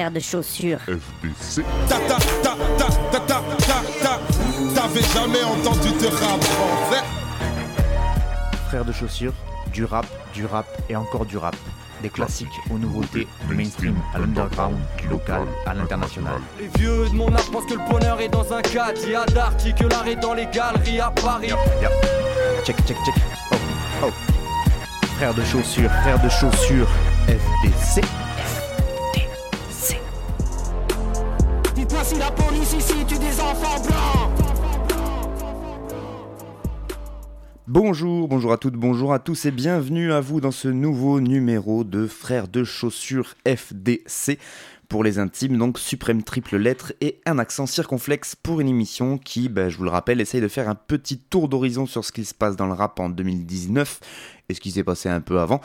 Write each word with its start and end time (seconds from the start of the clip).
frères 0.00 0.10
de 0.10 0.20
chaussures. 0.20 0.78
FDC. 0.86 1.62
Ta 1.86 1.96
ta 1.96 2.16
ta 2.42 2.56
ta 2.78 2.86
ta 3.12 3.20
ta 3.20 3.42
ta 3.58 3.82
ta. 4.02 4.20
T'avais 4.74 5.02
jamais 5.14 5.44
entendu 5.44 5.88
de 5.88 6.06
rap 6.06 6.42
français 6.42 7.04
Frères 8.68 8.84
de 8.86 8.92
chaussures, 8.92 9.34
du 9.74 9.84
rap, 9.84 10.06
du 10.32 10.46
rap 10.46 10.66
et 10.88 10.96
encore 10.96 11.26
du 11.26 11.36
rap. 11.36 11.54
Des 12.00 12.08
classiques 12.08 12.48
aux 12.70 12.78
nouveautés, 12.78 13.28
du 13.46 13.54
mainstream 13.54 13.94
à 14.14 14.20
l'underground, 14.20 14.78
du 14.96 15.08
local 15.08 15.42
à 15.66 15.74
l'international. 15.74 16.40
Les 16.58 16.68
vieux 16.78 17.06
de 17.10 17.14
mon 17.14 17.34
âge 17.34 17.50
pensent 17.52 17.66
que 17.66 17.74
le 17.74 17.90
bonheur 17.90 18.18
est 18.22 18.30
dans 18.30 18.54
un 18.54 18.62
cadre. 18.62 18.98
Il 19.04 19.10
y 19.10 19.14
a 19.14 19.26
d'arty 19.26 19.74
que 19.74 19.84
l'art 19.84 20.08
est 20.08 20.16
dans 20.16 20.32
les 20.32 20.46
galeries 20.46 21.00
à 21.00 21.10
Paris. 21.10 21.50
Check, 22.64 22.76
check, 22.86 22.96
check. 23.04 23.14
Oh, 23.52 23.56
oh. 24.04 24.10
Frères 25.16 25.34
de 25.34 25.44
chaussures, 25.44 25.90
frères 25.90 26.22
de 26.22 26.30
chaussures, 26.30 26.88
FDC. 27.26 28.02
Bonjour, 37.72 38.26
bonjour 38.26 38.52
à 38.52 38.58
toutes, 38.58 38.74
bonjour 38.74 39.12
à 39.12 39.20
tous 39.20 39.44
et 39.44 39.52
bienvenue 39.52 40.12
à 40.12 40.20
vous 40.20 40.40
dans 40.40 40.50
ce 40.50 40.66
nouveau 40.66 41.20
numéro 41.20 41.84
de 41.84 42.06
Frères 42.08 42.48
de 42.48 42.64
chaussures 42.64 43.34
FDC. 43.46 44.38
Pour 44.90 45.04
les 45.04 45.20
intimes, 45.20 45.56
donc 45.56 45.78
suprême 45.78 46.24
triple 46.24 46.56
lettre 46.56 46.92
et 47.00 47.20
un 47.24 47.38
accent 47.38 47.66
circonflexe 47.66 48.34
pour 48.34 48.58
une 48.60 48.66
émission 48.66 49.18
qui, 49.18 49.48
ben, 49.48 49.68
je 49.68 49.78
vous 49.78 49.84
le 49.84 49.90
rappelle, 49.90 50.20
essaye 50.20 50.40
de 50.40 50.48
faire 50.48 50.68
un 50.68 50.74
petit 50.74 51.16
tour 51.16 51.48
d'horizon 51.48 51.86
sur 51.86 52.04
ce 52.04 52.10
qui 52.10 52.24
se 52.24 52.34
passe 52.34 52.56
dans 52.56 52.66
le 52.66 52.72
rap 52.72 52.98
en 52.98 53.08
2019 53.08 54.00
et 54.48 54.54
ce 54.54 54.60
qui 54.60 54.72
s'est 54.72 54.82
passé 54.82 55.08
un 55.08 55.20
peu 55.20 55.38
avant, 55.38 55.60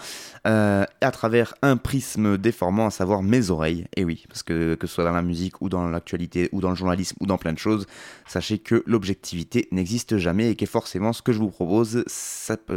euh, 0.46 0.86
à 1.02 1.10
travers 1.10 1.56
un 1.64 1.76
prisme 1.76 2.38
déformant, 2.38 2.86
à 2.86 2.92
savoir 2.92 3.24
mes 3.24 3.50
oreilles. 3.50 3.88
Et 3.96 4.06
oui, 4.06 4.26
parce 4.28 4.44
que 4.44 4.76
que 4.76 4.86
ce 4.86 4.94
soit 4.94 5.06
dans 5.06 5.12
la 5.12 5.24
musique 5.24 5.60
ou 5.60 5.70
dans 5.70 5.90
l'actualité 5.90 6.48
ou 6.52 6.62
dans 6.62 6.70
le 6.70 6.76
journalisme 6.76 7.18
ou 7.20 7.26
dans 7.26 7.40
plein 7.40 7.54
de 7.54 7.58
choses, 7.58 7.88
sachez 8.28 8.60
que 8.60 8.84
l'objectivité 8.86 9.68
n'existe 9.72 10.18
jamais 10.18 10.52
et 10.52 10.56
que 10.56 10.68
forcément 10.68 11.14
ce 11.14 11.24
que 11.24 11.34
je 11.34 11.40
vous 11.40 11.50
propose, 11.50 12.06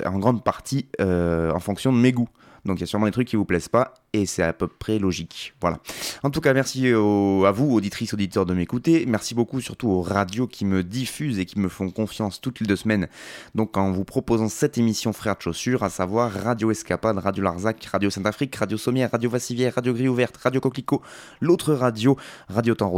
en 0.07 0.19
grande 0.19 0.43
partie 0.43 0.87
euh, 1.03 1.53
en 1.53 1.61
fonction 1.61 1.93
de 1.93 1.99
mes 1.99 2.13
goûts. 2.13 2.31
Donc 2.65 2.79
il 2.79 2.81
y 2.81 2.85
a 2.85 2.87
sûrement 2.87 3.07
des 3.07 3.13
trucs 3.13 3.29
qui 3.29 3.37
vous 3.37 3.45
plaisent 3.45 3.69
pas 3.69 3.95
et 4.13 4.27
c'est 4.27 4.43
à 4.43 4.53
peu 4.53 4.67
près 4.69 4.99
logique. 4.99 5.55
Voilà. 5.61 5.79
En 6.23 6.31
tout 6.31 6.41
cas, 6.41 6.53
merci 6.55 6.93
au- 6.95 7.45
à 7.45 7.53
vous, 7.53 7.73
auditrices, 7.73 8.15
auditeurs, 8.15 8.47
de 8.47 8.55
m'écouter. 8.55 9.05
Merci 9.07 9.35
beaucoup 9.35 9.61
surtout 9.61 9.89
aux 9.89 10.03
radios 10.03 10.47
qui 10.47 10.65
me 10.65 10.83
diffusent 10.83 11.39
et 11.39 11.47
qui 11.47 11.59
me 11.59 11.69
font 11.69 11.91
confiance 11.91 12.41
toutes 12.41 12.61
les 12.61 12.67
deux 12.67 12.77
semaines. 12.77 13.09
Donc 13.55 13.77
en 13.77 13.93
vous 13.93 14.05
proposant 14.05 14.49
cette 14.49 14.79
émission 14.79 15.13
Frères 15.13 15.37
de 15.37 15.43
Chaussures, 15.43 15.83
à 15.83 15.91
savoir 15.91 16.33
Radio 16.33 16.71
Escapade, 16.71 17.19
Radio 17.19 17.45
Larzac, 17.45 17.85
Radio 17.85 18.11
Saint-Afrique, 18.11 18.55
Radio 18.57 18.77
Sommière, 18.79 19.11
Radio 19.13 19.31
Vassivière, 19.31 19.75
Radio 19.75 19.93
Grille 19.95 20.09
Ouverte, 20.09 20.37
Radio 20.39 20.61
Coquelicot, 20.61 21.03
l'autre 21.41 21.75
radio, 21.75 22.17
Radio 22.49 22.75
Temps 22.75 22.89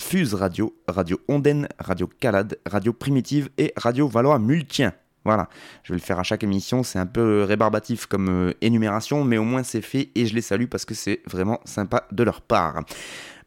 Fuse 0.00 0.34
Radio, 0.34 0.74
Radio 0.88 1.20
Ondaine, 1.28 1.68
Radio 1.78 2.08
Calade, 2.20 2.58
Radio 2.66 2.92
Primitive 2.92 3.50
et 3.58 3.72
Radio 3.76 4.08
Valois 4.08 4.38
Multien. 4.38 4.92
Voilà, 5.24 5.48
je 5.84 5.92
vais 5.92 5.98
le 5.98 6.04
faire 6.04 6.18
à 6.18 6.22
chaque 6.22 6.42
émission, 6.42 6.82
c'est 6.82 6.98
un 6.98 7.06
peu 7.06 7.44
rébarbatif 7.44 8.04
comme 8.04 8.28
euh, 8.28 8.52
énumération, 8.60 9.24
mais 9.24 9.38
au 9.38 9.44
moins 9.44 9.62
c'est 9.62 9.80
fait 9.80 10.10
et 10.14 10.26
je 10.26 10.34
les 10.34 10.42
salue 10.42 10.66
parce 10.66 10.84
que 10.84 10.92
c'est 10.92 11.22
vraiment 11.26 11.60
sympa 11.64 12.06
de 12.12 12.22
leur 12.22 12.42
part. 12.42 12.82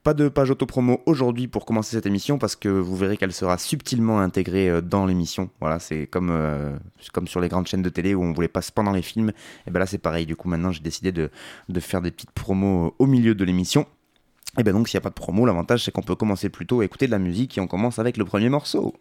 Pas 0.02 0.16
de 0.16 0.28
page 0.28 0.50
autopromo 0.50 1.02
aujourd'hui 1.06 1.48
pour 1.48 1.66
commencer 1.66 1.96
cette 1.96 2.08
émission 2.08 2.40
parce 2.40 2.56
que 2.56 2.70
vous 2.70 2.96
verrez 2.96 3.16
qu'elle 3.16 3.34
sera 3.34 3.60
subtilement 3.60 4.20
intégrée 4.20 4.70
euh, 4.70 4.82
dans 4.82 5.06
l'émission. 5.06 5.52
Voilà, 5.60 5.78
c'est 5.78 6.08
comme, 6.08 6.30
euh, 6.32 6.76
comme 7.14 7.28
sur 7.28 7.42
les 7.42 7.48
grandes 7.50 7.68
chaînes 7.68 7.84
de 7.84 7.90
télé 7.90 8.16
où 8.16 8.24
on 8.24 8.34
vous 8.34 8.42
les 8.42 8.48
passe 8.48 8.72
pendant 8.72 8.92
les 8.92 9.04
films. 9.04 9.32
Et 9.68 9.72
ben 9.72 9.80
là 9.80 9.86
c'est 9.86 10.00
pareil, 10.00 10.26
du 10.26 10.36
coup 10.36 10.50
maintenant 10.50 10.72
j'ai 10.72 10.82
décidé 10.82 11.12
de, 11.12 11.30
faire 11.80 12.02
des 12.02 12.10
petites 12.10 12.32
promos 12.32 12.96
au 12.98 13.06
milieu 13.06 13.36
de 13.36 13.44
l'émission. 13.44 13.86
Et 14.58 14.64
ben 14.64 14.74
donc 14.74 14.88
s'il 14.88 14.98
n'y 14.98 15.02
a 15.02 15.04
pas 15.04 15.10
de 15.10 15.14
promo, 15.14 15.46
l'avantage 15.46 15.84
c'est 15.86 15.92
qu'on 15.92 16.02
peut 16.02 16.16
commencer 16.16 16.50
plus 16.50 16.66
tôt 16.66 16.80
à 16.80 16.86
écouter 16.86 17.06
de 17.06 17.12
la 17.12 17.20
musique 17.20 17.56
et 17.60 17.62
on 17.62 17.68
commence 17.68 18.00
avec 18.00 18.18
le 18.18 18.26
premier 18.26 18.50
morceau. 18.50 18.96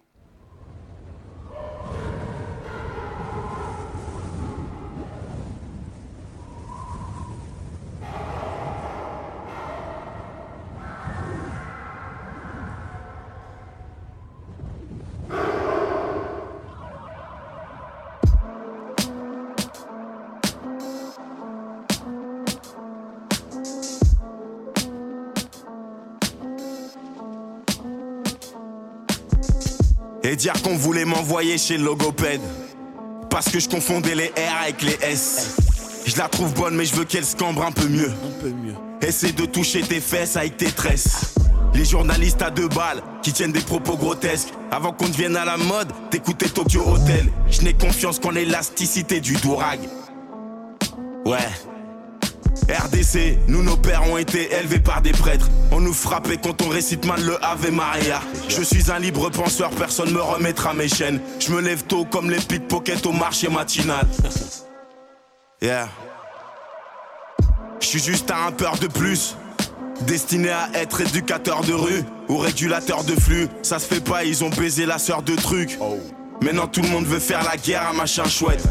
Dire 30.36 30.60
qu'on 30.60 30.76
voulait 30.76 31.06
m'envoyer 31.06 31.56
chez 31.56 31.78
le 31.78 31.84
logopède. 31.84 32.42
Parce 33.30 33.48
que 33.48 33.58
je 33.58 33.69
confondais 33.69 34.14
les 34.14 34.26
R 34.26 34.62
avec 34.62 34.82
les 34.82 34.98
S. 35.00 35.56
Je 36.04 36.16
la 36.19 36.28
trouve 36.28 36.52
bonne, 36.52 36.76
mais 36.76 36.84
je 36.84 36.94
veux 36.94 37.04
qu'elle 37.04 37.24
se 37.24 37.34
cambre 37.34 37.64
un 37.64 37.72
peu 37.72 37.88
mieux. 37.88 38.12
Essaie 39.00 39.32
de 39.32 39.47
toucher 39.47 39.80
tes 39.80 40.00
fesses 40.00 40.36
avec 40.36 40.58
tes 40.58 40.70
tresses. 40.70 41.34
Les 41.74 41.84
journalistes 41.84 42.42
à 42.42 42.50
deux 42.50 42.69
balles 42.69 43.02
qui 43.22 43.32
tiennent 43.32 43.52
des 43.52 43.60
propos 43.60 43.97
grotesques. 43.97 44.52
Avant 44.70 44.92
qu'on 44.92 45.08
devienne 45.08 45.36
à 45.36 45.47
la 45.47 45.56
mode, 45.56 45.88
t'écoutais 46.10 46.48
Tokyo 46.48 46.82
Hotel. 46.86 47.32
Je 47.50 47.62
n'ai 47.62 47.72
confiance 47.72 48.18
qu'en 48.18 48.30
l'élasticité 48.30 49.20
du 49.20 49.34
dourag. 49.36 49.80
Ouais. 51.24 51.38
RDC, 52.68 53.38
nous 53.48 53.62
nos 53.62 53.76
pères 53.76 54.02
ont 54.10 54.16
été 54.16 54.52
élevés 54.52 54.80
par 54.80 55.02
des 55.02 55.12
prêtres. 55.12 55.48
On 55.72 55.80
nous 55.80 55.92
frappait 55.92 56.36
quand 56.36 56.62
on 56.62 56.68
récite 56.68 57.04
mal 57.04 57.22
le 57.24 57.42
Ave 57.44 57.70
Maria. 57.70 58.20
Je 58.48 58.62
suis 58.62 58.90
un 58.90 58.98
libre 58.98 59.30
penseur, 59.30 59.70
personne 59.70 60.12
me 60.12 60.20
remettra 60.20 60.74
mes 60.74 60.88
chaînes. 60.88 61.20
Je 61.38 61.52
me 61.52 61.60
lève 61.60 61.84
tôt 61.84 62.04
comme 62.04 62.30
les 62.30 62.38
pickpockets 62.38 63.06
au 63.06 63.12
marché 63.12 63.48
matinal. 63.48 64.06
Yeah. 65.62 65.88
Je 67.80 67.86
suis 67.86 67.98
juste 67.98 68.30
un 68.30 68.36
rappeur 68.36 68.76
de 68.78 68.88
plus. 68.88 69.36
Destiné 70.02 70.50
à 70.50 70.68
être 70.74 71.00
éducateur 71.00 71.62
de 71.62 71.72
rue 71.72 72.04
ou 72.28 72.36
régulateur 72.36 73.04
de 73.04 73.14
flux. 73.14 73.48
Ça 73.62 73.78
se 73.78 73.86
fait 73.86 74.04
pas, 74.04 74.24
ils 74.24 74.44
ont 74.44 74.50
baisé 74.50 74.84
la 74.84 74.98
sœur 74.98 75.22
de 75.22 75.34
trucs. 75.34 75.78
Maintenant 76.42 76.66
tout 76.66 76.82
le 76.82 76.88
monde 76.88 77.06
veut 77.06 77.19
faire 77.19 77.42
la 77.44 77.56
guerre 77.56 77.88
à 77.88 77.92
machin 77.92 78.24
chouette. 78.24 78.62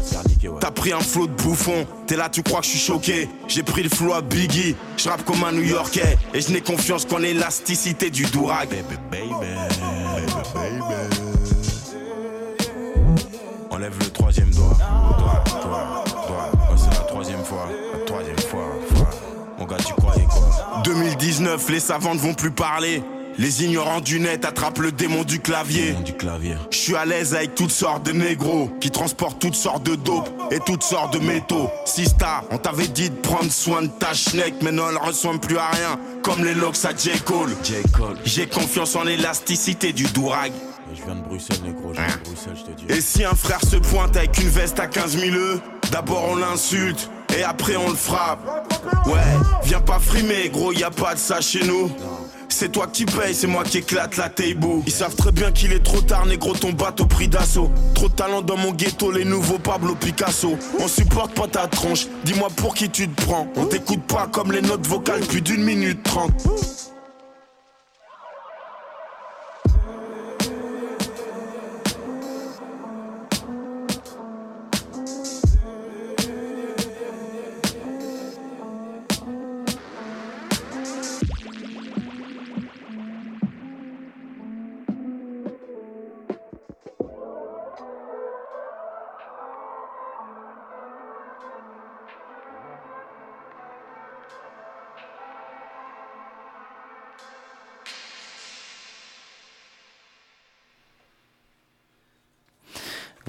T'as 0.60 0.70
pris 0.70 0.92
un 0.92 1.00
flot 1.00 1.26
de 1.26 1.32
bouffon, 1.32 1.86
t'es 2.06 2.16
là, 2.16 2.28
tu 2.28 2.42
crois 2.42 2.60
que 2.60 2.66
je 2.66 2.70
suis 2.70 2.78
choqué. 2.78 3.28
J'ai 3.48 3.62
pris 3.62 3.82
le 3.82 3.88
flow 3.88 4.12
à 4.12 4.22
Biggie, 4.22 4.76
je 4.96 5.08
rappe 5.08 5.24
comme 5.24 5.42
un 5.44 5.52
New 5.52 5.62
Yorkais. 5.64 6.16
Et 6.32 6.40
je 6.40 6.52
n'ai 6.52 6.60
confiance 6.60 7.04
qu'en 7.04 7.18
l'élasticité 7.18 8.10
du 8.10 8.24
dourag. 8.24 8.68
Enlève 13.70 13.94
le 13.98 14.06
troisième 14.10 14.50
doigt. 14.50 14.76
Doigt, 15.18 15.44
doigt, 15.62 16.04
doigt. 16.26 16.76
C'est 16.76 16.90
la 16.90 17.04
troisième 17.06 17.44
fois. 17.44 17.68
La 17.92 18.04
troisième 18.04 18.38
fois. 18.38 18.66
fois. 18.94 19.10
Mon 19.58 19.64
gars, 19.64 19.76
tu 19.84 19.92
croyais 19.94 20.26
quoi? 20.26 20.82
2019, 20.84 21.68
les 21.70 21.80
savants 21.80 22.14
ne 22.14 22.20
vont 22.20 22.34
plus 22.34 22.50
parler. 22.50 23.02
Les 23.38 23.64
ignorants 23.64 24.00
du 24.00 24.18
net 24.18 24.46
attrapent 24.46 24.78
le 24.78 24.92
démon 24.92 25.22
du 25.22 25.40
clavier. 25.40 25.92
Du 26.04 26.14
clavier. 26.14 26.56
Je 26.70 26.76
suis 26.78 26.96
à 26.96 27.04
l'aise 27.04 27.34
avec 27.34 27.54
toutes 27.54 27.70
sortes 27.70 28.06
de 28.06 28.12
négros 28.12 28.70
qui 28.80 28.90
transportent 28.90 29.38
toutes 29.38 29.54
sortes 29.54 29.82
de 29.82 29.94
dope 29.94 30.30
et 30.50 30.58
toutes 30.60 30.82
sortes 30.82 31.12
de 31.12 31.18
métaux. 31.18 31.70
Sista, 31.84 32.44
on 32.50 32.56
t'avait 32.56 32.88
dit 32.88 33.10
de 33.10 33.16
prendre 33.16 33.52
soin 33.52 33.82
de 33.82 33.88
ta 33.88 34.14
schneck, 34.14 34.54
mais 34.62 34.72
non, 34.72 34.84
elle 34.90 34.96
ressemble 34.96 35.40
plus 35.40 35.58
à 35.58 35.68
rien. 35.68 35.98
Comme 36.22 36.44
les 36.44 36.54
locks 36.54 36.82
à 36.84 36.96
J. 36.96 37.10
Cole. 37.24 37.54
J'ai 38.24 38.46
confiance 38.46 38.96
en 38.96 39.02
l'élasticité 39.02 39.92
du 39.92 40.04
dourag. 40.04 40.52
Je 40.94 41.02
viens 41.04 41.16
de 41.16 41.20
Bruxelles, 41.20 41.58
négro, 41.62 41.92
je 41.92 42.00
viens 42.00 42.16
de 42.16 42.24
Bruxelles, 42.24 42.56
je 42.56 42.62
te 42.62 42.70
dis. 42.70 42.86
Et 42.88 43.00
si 43.02 43.22
un 43.24 43.34
frère 43.34 43.60
se 43.60 43.76
pointe 43.76 44.16
avec 44.16 44.38
une 44.38 44.48
veste 44.48 44.80
à 44.80 44.86
15 44.86 45.18
000 45.18 45.36
E, 45.36 45.60
d'abord 45.90 46.24
on 46.30 46.36
l'insulte 46.36 47.10
et 47.36 47.42
après 47.42 47.76
on 47.76 47.90
le 47.90 47.96
frappe. 47.96 48.40
Ouais, 49.04 49.20
viens 49.64 49.80
pas 49.80 49.98
frimer, 49.98 50.48
gros, 50.48 50.72
y 50.72 50.84
a 50.84 50.90
pas 50.90 51.14
de 51.14 51.18
ça 51.18 51.40
chez 51.40 51.64
nous. 51.64 51.90
C'est 52.48 52.72
toi 52.72 52.86
qui 52.86 53.04
paye, 53.04 53.34
c'est 53.34 53.46
moi 53.46 53.64
qui 53.64 53.78
éclate 53.78 54.16
la 54.16 54.28
table. 54.28 54.66
Ils 54.86 54.92
savent 54.92 55.14
très 55.14 55.32
bien 55.32 55.52
qu'il 55.52 55.72
est 55.72 55.82
trop 55.82 56.00
tard, 56.00 56.26
négro, 56.26 56.54
ton 56.54 56.72
bateau 56.72 57.06
prix 57.06 57.28
d'assaut. 57.28 57.70
Trop 57.94 58.08
de 58.08 58.14
talent 58.14 58.42
dans 58.42 58.56
mon 58.56 58.72
ghetto, 58.72 59.10
les 59.10 59.24
nouveaux 59.24 59.58
Pablo 59.58 59.94
Picasso. 59.94 60.56
On 60.78 60.88
supporte 60.88 61.34
pas 61.34 61.48
ta 61.48 61.66
tronche, 61.66 62.06
dis-moi 62.24 62.48
pour 62.56 62.74
qui 62.74 62.88
tu 62.88 63.08
te 63.08 63.22
prends. 63.22 63.46
On 63.56 63.66
t'écoute 63.66 64.02
pas 64.06 64.28
comme 64.30 64.52
les 64.52 64.62
notes 64.62 64.86
vocales, 64.86 65.20
plus 65.20 65.42
d'une 65.42 65.62
minute 65.62 66.02
trente. 66.02 66.32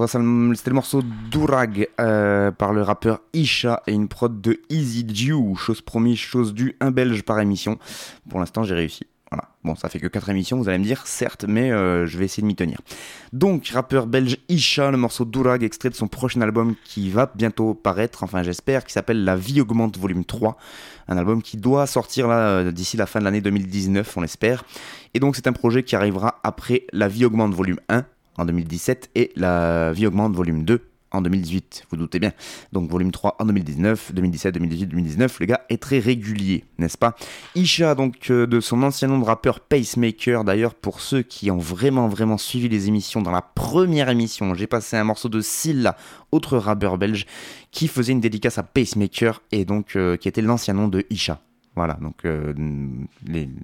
C'était 0.06 0.70
le 0.70 0.74
morceau 0.74 1.02
Durag 1.32 1.90
euh, 2.00 2.52
par 2.52 2.72
le 2.72 2.84
rappeur 2.84 3.22
Isha 3.34 3.82
et 3.88 3.94
une 3.94 4.08
prod 4.08 4.40
de 4.42 4.60
Easy 4.70 5.04
Dew. 5.04 5.56
Chose 5.56 5.82
promise, 5.82 6.20
chose 6.20 6.54
due, 6.54 6.76
un 6.80 6.92
belge 6.92 7.24
par 7.24 7.40
émission. 7.40 7.80
Pour 8.30 8.40
l'instant, 8.40 8.64
j'ai 8.64 8.76
réussi. 8.76 9.08
Voilà. 9.32 9.50
Bon, 9.64 9.76
ça 9.76 9.90
fait 9.90 10.00
que 10.00 10.06
4 10.06 10.30
émissions, 10.30 10.58
vous 10.58 10.70
allez 10.70 10.78
me 10.78 10.84
dire, 10.84 11.08
certes, 11.08 11.46
mais 11.48 11.72
euh, 11.72 12.06
je 12.06 12.18
vais 12.18 12.26
essayer 12.26 12.42
de 12.42 12.48
m'y 12.48 12.56
tenir. 12.56 12.78
Donc, 13.34 13.68
rappeur 13.70 14.06
belge 14.06 14.38
Isha, 14.50 14.92
le 14.92 14.98
morceau 14.98 15.26
Durag, 15.26 15.64
extrait 15.64 15.90
de 15.90 15.96
son 15.96 16.08
prochain 16.08 16.42
album 16.42 16.76
qui 16.86 17.10
va 17.10 17.32
bientôt 17.34 17.74
paraître, 17.74 18.22
enfin 18.22 18.44
j'espère, 18.44 18.86
qui 18.86 18.94
s'appelle 18.94 19.24
La 19.26 19.36
vie 19.36 19.60
augmente 19.60 19.98
volume 19.98 20.26
3. 20.26 20.58
Un 21.08 21.18
album 21.18 21.42
qui 21.42 21.58
doit 21.58 21.88
sortir 21.88 22.28
là 22.28 22.50
euh, 22.50 22.72
d'ici 22.72 22.98
la 22.98 23.08
fin 23.08 23.20
de 23.20 23.26
l'année 23.26 23.42
2019, 23.42 24.16
on 24.16 24.22
l'espère. 24.22 24.64
Et 25.16 25.20
donc, 25.20 25.36
c'est 25.36 25.48
un 25.48 25.54
projet 25.54 25.82
qui 25.82 25.96
arrivera 25.96 26.40
après 26.44 26.86
La 26.94 27.08
vie 27.08 27.26
augmente 27.26 27.54
volume 27.54 27.80
1 27.90 28.06
en 28.38 28.46
2017 28.46 29.12
et 29.16 29.32
La 29.36 29.92
vie 29.94 30.08
augmente 30.08 30.36
volume 30.36 30.64
2 30.64 30.82
en 31.12 31.22
2018, 31.22 31.86
vous 31.90 31.98
doutez 31.98 32.20
bien. 32.20 32.34
Donc 32.74 32.90
volume 32.90 33.12
3 33.12 33.38
en 33.40 33.46
2019, 33.46 34.14
2017, 34.14 34.54
2018, 34.54 34.86
2019, 34.88 35.40
le 35.40 35.46
gars 35.46 35.62
est 35.70 35.82
très 35.82 36.00
régulier, 36.00 36.66
n'est-ce 36.78 36.98
pas? 36.98 37.16
Isha, 37.56 37.96
donc 37.96 38.30
euh, 38.30 38.46
de 38.46 38.60
son 38.60 38.84
ancien 38.84 39.08
nom 39.08 39.20
de 39.20 39.26
rappeur 39.26 39.62
Pacemaker, 39.62 40.44
d'ailleurs 40.44 40.76
pour 40.76 41.02
ceux 41.02 41.22
qui 41.22 41.50
ont 41.50 41.58
vraiment 41.58 42.08
vraiment 42.08 42.38
suivi 42.38 42.68
les 42.70 42.88
émissions, 42.88 43.22
dans 43.22 43.32
la 43.32 43.42
première 43.42 44.10
émission, 44.10 44.54
j'ai 44.54 44.68
passé 44.68 44.98
un 44.98 45.06
morceau 45.06 45.30
de 45.30 45.42
Silla, 45.42 45.96
autre 46.32 46.58
rappeur 46.58 46.98
belge, 46.98 47.26
qui 47.72 47.88
faisait 47.88 48.12
une 48.12 48.22
dédicace 48.22 48.58
à 48.58 48.64
Pacemaker 48.64 49.42
et 49.52 49.66
donc 49.66 49.96
euh, 49.96 50.18
qui 50.18 50.28
était 50.28 50.42
l'ancien 50.42 50.74
nom 50.74 50.88
de 50.88 51.06
Isha. 51.10 51.40
Voilà, 51.78 51.94
donc 52.02 52.26
euh, 52.26 52.56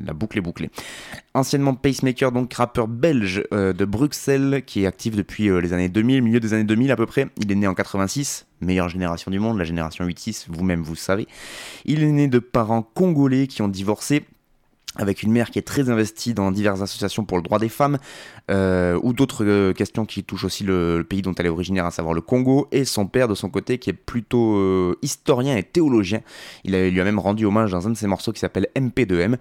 la 0.06 0.13
boucle 0.13 0.38
est 0.38 0.42
bouclée. 0.42 0.69
Anciennement 1.33 1.74
pacemaker, 1.74 2.31
donc 2.31 2.54
rappeur 2.54 2.88
belge 2.88 3.44
euh, 3.51 3.74
de 3.74 3.86
Bruxelles, 3.86 4.62
qui 4.68 4.83
est 4.83 4.86
actif 4.86 5.15
depuis 5.15 5.50
euh, 5.50 5.60
les 5.60 5.74
années 5.74 5.89
2000, 5.89 6.21
milieu 6.21 6.39
des 6.39 6.54
années 6.54 6.63
2000 6.63 6.92
à 6.92 6.95
peu 6.95 7.07
près. 7.07 7.30
Il 7.38 7.51
est 7.51 7.56
né 7.56 7.65
en 7.65 7.74
86, 7.74 8.45
meilleure 8.62 8.88
génération 8.88 9.31
du 9.31 9.39
monde, 9.39 9.57
la 9.57 9.63
génération 9.63 10.06
8-6, 10.06 10.45
vous-même 10.48 10.83
vous 10.83 10.94
savez. 10.94 11.27
Il 11.86 12.04
est 12.04 12.12
né 12.12 12.27
de 12.27 12.38
parents 12.38 12.83
congolais 12.83 13.48
qui 13.48 13.63
ont 13.63 13.68
divorcé 13.68 14.25
avec 14.95 15.24
une 15.24 15.31
mère 15.31 15.50
qui 15.50 15.60
est 15.60 15.63
très 15.63 15.90
investie 15.90 16.34
dans 16.34 16.51
diverses 16.51 16.81
associations 16.81 17.25
pour 17.25 17.38
le 17.38 17.44
droit 17.44 17.60
des 17.60 17.69
femmes, 17.69 17.98
euh, 18.51 19.00
ou 19.01 19.13
d'autres 19.13 19.44
euh, 19.45 19.74
questions 19.74 20.06
qui 20.06 20.24
touchent 20.24 20.44
aussi 20.44 20.63
le, 20.63 21.06
pays 21.07 21.22
dont 21.22 21.34
elle 21.36 21.48
est 21.48 21.50
originaire, 21.50 21.86
à 21.86 21.92
savoir 21.92 22.13
le 22.13 22.22
Congo, 22.22 22.68
et 22.72 22.86
son 22.86 23.07
père 23.07 23.28
de 23.28 23.36
son 23.36 23.50
côté 23.50 23.80
qui 23.80 23.90
est 23.90 23.94
plutôt 23.94 24.57
euh, 24.57 24.98
historien 25.01 25.56
et 25.57 25.63
théologien. 25.63 26.22
Il, 26.63 26.74
lui 26.75 27.01
a 27.01 27.04
même 27.04 27.19
rendu 27.19 27.45
hommage 27.45 27.72
dans 27.72 27.88
un 27.88 27.92
de 27.92 27.98
ses 27.98 28.07
morceaux 28.07 28.31
qui 28.31 28.40
s'appelle 28.40 28.68
MP2M. 28.75 29.38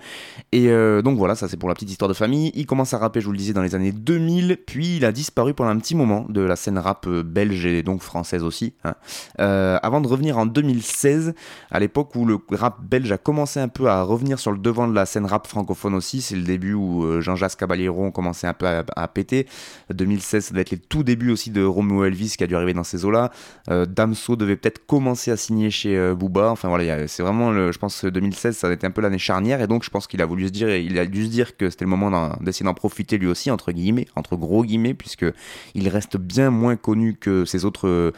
Et 0.52 0.68
donc 1.02 1.18
voilà, 1.18 1.34
ça 1.34 1.48
c'est 1.48 1.56
pour 1.56 1.68
la 1.68 1.74
petite 1.74 1.90
histoire 1.90 2.08
de 2.08 2.14
famille. 2.14 2.52
Il 2.54 2.66
commence 2.66 2.94
à 2.94 2.98
rapper, 2.98 3.20
je 3.20 3.26
vous 3.26 3.32
le 3.32 3.38
disais, 3.38 3.52
dans 3.52 3.62
les 3.62 3.74
années 3.74 3.92
2000, 3.92 4.58
puis 4.66 4.96
il 4.96 5.04
a 5.04 5.12
disparu 5.12 5.54
pendant 5.54 5.70
un 5.70 5.78
petit 5.78 5.94
moment 5.94 6.26
de 6.28 6.40
la 6.40 6.56
scène 6.56 6.78
rap 6.78 7.08
belge 7.08 7.66
et 7.66 7.82
donc 7.82 8.02
française 8.02 8.42
aussi, 8.42 8.74
hein. 8.84 8.94
Avant 9.38 10.00
de 10.00 10.08
revenir 10.08 10.38
en 10.38 10.46
2016, 10.46 11.34
à 11.70 11.80
l'époque 11.80 12.14
où 12.14 12.24
le 12.24 12.38
rap 12.50 12.80
belge 12.82 13.10
a 13.12 13.18
commencé 13.18 13.60
un 13.60 13.68
peu 13.68 13.88
à 13.88 14.02
revenir 14.02 14.38
sur 14.38 14.52
le 14.52 14.58
devant 14.58 14.88
de 14.88 14.94
la 14.94 15.06
scène 15.06 15.26
rap 15.26 15.41
francophone 15.46 15.94
aussi, 15.94 16.22
c'est 16.22 16.36
le 16.36 16.42
début 16.42 16.74
où 16.74 17.04
euh, 17.04 17.20
Jean-Jacques 17.20 17.56
Caballero 17.56 18.10
commençait 18.10 18.46
un 18.46 18.54
peu 18.54 18.66
à, 18.66 19.08
péter. 19.08 19.46
2016, 19.92 20.46
ça 20.46 20.52
doit 20.52 20.60
être 20.60 20.70
les 20.70 20.78
tout 20.78 21.02
débuts 21.02 21.30
aussi 21.30 21.50
de 21.50 21.62
Romeo 21.62 22.04
Elvis 22.04 22.34
qui 22.36 22.44
a 22.44 22.46
dû 22.46 22.56
arriver 22.56 22.74
dans 22.74 22.84
ces 22.84 23.04
eaux-là. 23.04 23.30
Euh, 23.70 23.86
Damso 23.86 24.36
devait 24.36 24.56
peut-être 24.56 24.86
commencer 24.86 25.30
à 25.30 25.36
signer 25.36 25.70
chez 25.70 25.96
euh, 25.96 26.14
Booba. 26.14 26.50
Enfin 26.50 26.68
voilà, 26.68 27.06
c'est 27.08 27.22
vraiment, 27.22 27.52
je 27.72 27.78
pense, 27.78 28.04
2016, 28.04 28.56
ça 28.56 28.68
a 28.68 28.72
été 28.72 28.86
un 28.86 28.90
peu 28.90 29.00
l'année 29.00 29.18
charnière 29.18 29.60
et 29.60 29.66
donc 29.66 29.84
je 29.84 29.90
pense 29.90 30.06
qu'il 30.06 30.22
a 30.22 30.26
voulu 30.26 30.46
se 30.46 30.52
dire, 30.52 30.74
il 30.74 30.98
a 30.98 31.06
dû 31.06 31.24
se 31.24 31.30
dire 31.30 31.56
que 31.56 31.70
c'était 31.70 31.84
le 31.84 31.90
moment 31.90 32.36
d'essayer 32.40 32.64
d'en 32.64 32.74
profiter 32.74 33.18
lui 33.18 33.26
aussi 33.26 33.50
entre 33.50 33.72
guillemets, 33.72 34.06
entre 34.16 34.36
gros 34.36 34.64
guillemets, 34.64 34.94
puisque 34.94 35.26
il 35.74 35.88
reste 35.88 36.16
bien 36.16 36.50
moins 36.50 36.76
connu 36.76 37.14
que 37.14 37.44
ses 37.44 37.64
autres 37.64 38.12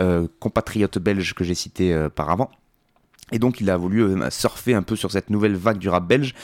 euh, 0.00 0.28
compatriotes 0.40 0.98
belges 0.98 1.34
que 1.34 1.44
j'ai 1.44 1.54
cités 1.54 2.06
par 2.14 2.30
avant. 2.30 2.50
Et 3.32 3.38
donc 3.38 3.60
il 3.60 3.70
a 3.70 3.76
voulu 3.76 4.02
euh, 4.02 4.30
surfer 4.30 4.74
un 4.74 4.82
peu 4.82 4.96
sur 4.96 5.10
cette 5.10 5.30
nouvelle 5.30 5.56
vague 5.56 5.78
du 5.78 5.88
rap 5.88 6.06
belge 6.06 6.34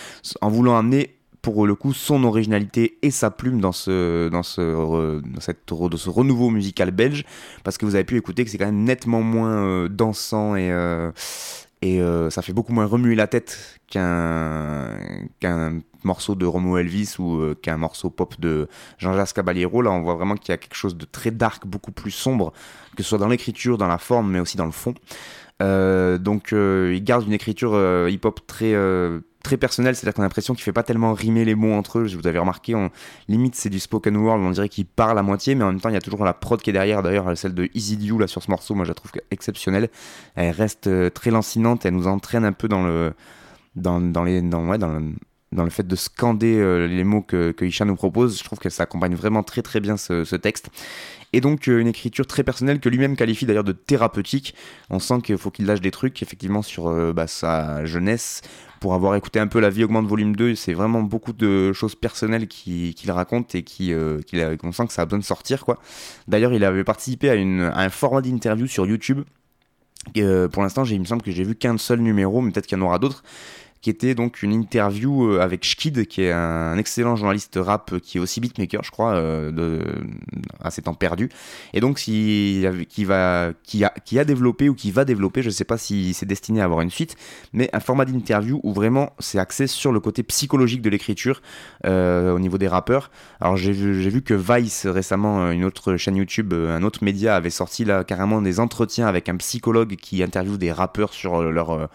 en 0.41 0.49
voulant 0.49 0.77
amener 0.77 1.17
pour 1.41 1.67
le 1.67 1.75
coup 1.75 1.93
son 1.93 2.23
originalité 2.25 2.99
et 3.03 3.11
sa 3.11 3.31
plume 3.31 3.61
dans 3.61 3.73
ce 3.73 4.29
dans 4.29 4.43
ce 4.43 5.21
dans 5.21 5.41
cette 5.41 5.73
de 5.73 5.97
ce 5.97 6.11
renouveau 6.11 6.51
musical 6.51 6.91
belge. 6.91 7.25
Parce 7.65 7.79
que 7.79 7.87
vous 7.87 7.95
avez 7.95 8.05
pu 8.05 8.17
écouter 8.17 8.45
que 8.45 8.51
c'est 8.51 8.59
quand 8.59 8.67
même 8.67 8.85
nettement 8.85 9.23
moins 9.23 9.65
euh, 9.65 9.89
dansant 9.89 10.57
et 10.57 10.73
euh, 10.73 11.11
et 11.85 12.01
ça 12.31 12.43
fait 12.43 12.53
beaucoup 12.53 12.73
moins 12.73 12.87
remuer 12.87 13.17
la 13.17 13.27
tête 13.27 13.81
qu'un 13.89 14.91
qu'un 15.41 15.81
morceau 16.05 16.37
de 16.37 16.47
Romo 16.47 16.79
Elvis 16.79 17.17
ou 17.19 17.57
qu'un 17.61 17.77
morceau 17.77 18.09
pop 18.09 18.39
de 18.39 18.69
Jean-Jacques 18.99 19.33
Caballero. 19.33 19.83
Là 19.83 19.91
on 19.91 20.01
voit 20.01 20.15
vraiment 20.15 20.37
qu'il 20.37 20.51
y 20.51 20.55
a 20.55 20.59
quelque 20.59 20.77
chose 20.77 20.97
de 20.97 21.05
très 21.05 21.33
dark 21.33 21.67
beaucoup 21.67 21.91
plus 21.91 22.13
sombre 22.13 22.53
que 22.97 23.03
ce 23.03 23.09
soit 23.09 23.19
dans 23.19 23.27
l'écriture 23.27 23.79
dans 23.79 23.89
la 23.89 23.99
forme 23.99 24.31
mais 24.31 24.39
aussi 24.39 24.57
dans 24.57 24.65
le 24.65 24.71
fond 24.71 24.95
donc 26.19 26.53
euh, 26.53 26.93
il 26.95 27.05
garde 27.05 27.27
une 27.27 27.33
écriture 27.33 27.73
euh, 27.75 28.11
hip-hop 28.11 28.41
très 28.47 28.75
euh, 28.75 29.21
très 29.43 29.57
personnelle, 29.57 29.97
c'est-à-dire 29.97 30.15
qu'on 30.15 30.23
a 30.23 30.27
l'impression 30.27 30.55
qu'il 30.55 30.63
fait 30.63 30.73
pas 30.73 30.83
tellement 30.83 31.15
rimer 31.15 31.45
les 31.45 31.55
mots 31.55 31.73
entre 31.73 32.01
eux. 32.01 32.07
Je 32.07 32.17
vous 32.17 32.27
avais 32.27 32.39
remarqué, 32.39 32.75
on, 32.75 32.91
limite 33.29 33.55
c'est 33.55 33.71
du 33.71 33.81
spoken 33.81 34.17
word, 34.17 34.39
on 34.39 34.51
dirait 34.51 34.69
qu'il 34.69 34.87
parle 34.87 35.19
à 35.19 35.23
moitié, 35.23 35.55
mais 35.55 35.65
en 35.65 35.73
même 35.73 35.81
temps 35.81 35.89
il 35.89 35.95
y 35.95 35.99
a 35.99 36.01
toujours 36.01 36.25
la 36.25 36.35
prod 36.35 36.61
qui 36.61 36.71
est 36.71 36.73
derrière. 36.73 37.03
D'ailleurs 37.03 37.37
celle 37.37 37.55
de 37.55 37.69
Easy 37.75 37.99
là 38.19 38.27
sur 38.27 38.43
ce 38.43 38.51
morceau, 38.51 38.75
moi 38.75 38.85
je 38.85 38.91
la 38.91 38.95
trouve 38.95 39.13
exceptionnelle. 39.31 39.91
Elle 40.35 40.51
reste 40.53 40.87
euh, 40.87 41.11
très 41.11 41.31
lancinante, 41.31 41.85
elle 41.85 41.95
nous 41.95 42.07
entraîne 42.07 42.45
un 42.45 42.53
peu 42.53 42.69
dans 42.69 42.85
le 42.85 43.13
dans, 43.75 44.01
dans 44.01 44.25
les 44.25 44.43
dans, 44.43 44.63
le 44.63 45.13
dans 45.53 45.65
le 45.65 45.71
fait 45.71 45.87
de 45.87 45.97
scander 45.97 46.57
euh, 46.57 46.87
les 46.87 47.05
mots 47.05 47.23
que, 47.23 47.53
que 47.53 47.65
Isha 47.65 47.85
nous 47.85 47.97
propose, 47.97 48.39
je 48.39 48.45
trouve 48.45 48.59
que 48.59 48.71
ça 48.71 48.85
accompagne 48.85 49.15
vraiment 49.15 49.43
très 49.43 49.63
très 49.63 49.81
bien 49.81 49.97
ce 49.97 50.37
texte. 50.37 50.71
Et 51.33 51.41
donc 51.41 51.69
euh, 51.69 51.81
une 51.81 51.89
écriture 51.89 52.27
très 52.27 52.43
personnelle 52.43 52.81
que 52.81 52.89
lui-même 52.89 53.17
qualifie 53.17 53.47
d'ailleurs 53.47 53.65
de 53.65 53.73
thérapeutique. 53.73 54.55
On 54.91 54.99
sent 54.99 55.21
qu'il 55.23 55.39
faut 55.39 55.51
qu'il 55.51 55.67
lâche 55.67 55.81
des 55.81 55.91
trucs 55.91 56.23
effectivement 56.23 56.63
sur 56.63 56.89
euh, 56.89 57.13
bah, 57.13 57.27
sa 57.27 57.85
jeunesse. 57.85 58.43
Pour 58.81 58.95
avoir 58.95 59.15
écouté 59.15 59.39
un 59.39 59.47
peu 59.47 59.61
La 59.61 59.71
vie 59.71 59.85
augmente 59.85 60.09
volume 60.09 60.35
2, 60.35 60.57
c'est 60.57 60.73
vraiment 60.73 61.03
beaucoup 61.03 61.33
de 61.33 61.73
choses 61.73 61.95
personnelles 61.95 62.49
qu'il 62.49 63.11
raconte 63.13 63.55
et 63.55 63.63
qui, 63.63 63.93
euh, 63.93 64.21
sent 64.33 64.87
que 64.89 64.93
ça 64.93 65.03
a 65.03 65.05
besoin 65.05 65.21
de 65.21 65.25
sortir. 65.25 65.65
D'ailleurs 66.27 66.53
il 66.53 66.65
avait 66.65 66.83
participé 66.83 67.31
à, 67.31 67.35
un 67.35 67.89
format 67.91 68.23
d'interview 68.23 68.67
sur 68.67 68.85
YouTube. 68.85 69.21
Euh, 70.17 70.49
pour 70.49 70.63
l'instant, 70.63 70.85
il 70.85 71.01
me 71.01 71.05
semble 71.05 71.23
que 71.23 71.31
j'ai 71.31 71.45
vu 71.45 71.55
qu'un 71.55 71.79
seul 71.79 72.01
numéro, 72.01 72.41
mais 72.41 72.51
peut-être 72.51 72.67
qu'il 72.67 72.77
y 72.77 72.81
en 72.81 72.85
aura 72.85 72.99
d'autres 72.99 73.23
qui 73.83 73.91
était 73.91 74.15
donc 74.15 74.43
une 74.43 74.53
interview 74.53 75.27
euh, 75.27 75.41
avec 75.41 75.65
Schkid, 75.65 76.07
qui 76.07 76.23
est 76.23 76.31
un 76.31 76.79
excellent 76.79 77.17
journaliste 77.17 77.59
rap 77.61 77.93
euh, 77.93 77.99
qui 77.99 78.19
est 78.19 78.21
aussi 78.21 78.41
beatmaker, 78.41 78.85
je 78.85 78.93
crois, 78.93 79.15
euh, 79.15 79.83
à 80.61 80.71
ses 80.71 80.83
temps 80.83 80.95
perdus. 80.95 81.29
Et 81.75 81.81
donc, 81.81 81.99
qui, 81.99 82.65
va, 83.05 83.53
qui, 83.65 83.85
a, 83.85 84.25
développé 84.25 84.69
ou 84.69 84.75
qui 84.75 84.93
va 84.93 85.05
développer, 85.05 85.43
je 85.43 85.51
sais 85.51 85.65
pas 85.65 85.79
si 85.79 86.15
c'est 86.15 86.27
destiné 86.27 86.61
à 86.61 86.65
avoir 86.65 86.81
une 86.81 86.91
suite, 86.91 87.17
mais 87.53 87.69
un 87.73 87.81
format 87.81 88.05
d'interview 88.05 88.61
où 88.63 88.73
vraiment 88.73 89.13
c'est 89.19 89.39
axé 89.39 89.67
sur 89.67 89.91
le 89.91 89.99
côté 89.99 90.23
psychologique 90.23 90.81
de 90.81 90.91
l'écriture 90.91 91.43
au 91.85 92.39
niveau 92.39 92.59
des 92.59 92.69
rappeurs. 92.69 93.11
Alors, 93.41 93.57
j'ai 93.57 93.73
vu, 93.73 94.23
que 94.23 94.35
Vice 94.35 94.87
récemment, 94.87 95.51
une 95.51 95.65
autre 95.65 95.97
chaîne 95.97 96.17
YouTube, 96.17 96.55
un 96.55 96.85
autre 96.85 97.03
média 97.03 97.35
avait 97.35 97.51
sorti 97.51 97.85
là 97.85 98.05
carrément 98.05 98.41
des 98.41 98.61
entretiens 98.61 99.09
avec 99.09 99.29
un 99.29 99.37
psychologue 99.37 99.97
qui 99.97 100.23
interviewe 100.23 100.57
des 100.57 100.71
rappeurs 100.71 101.13
sur 101.13 101.43
leur. 101.43 101.89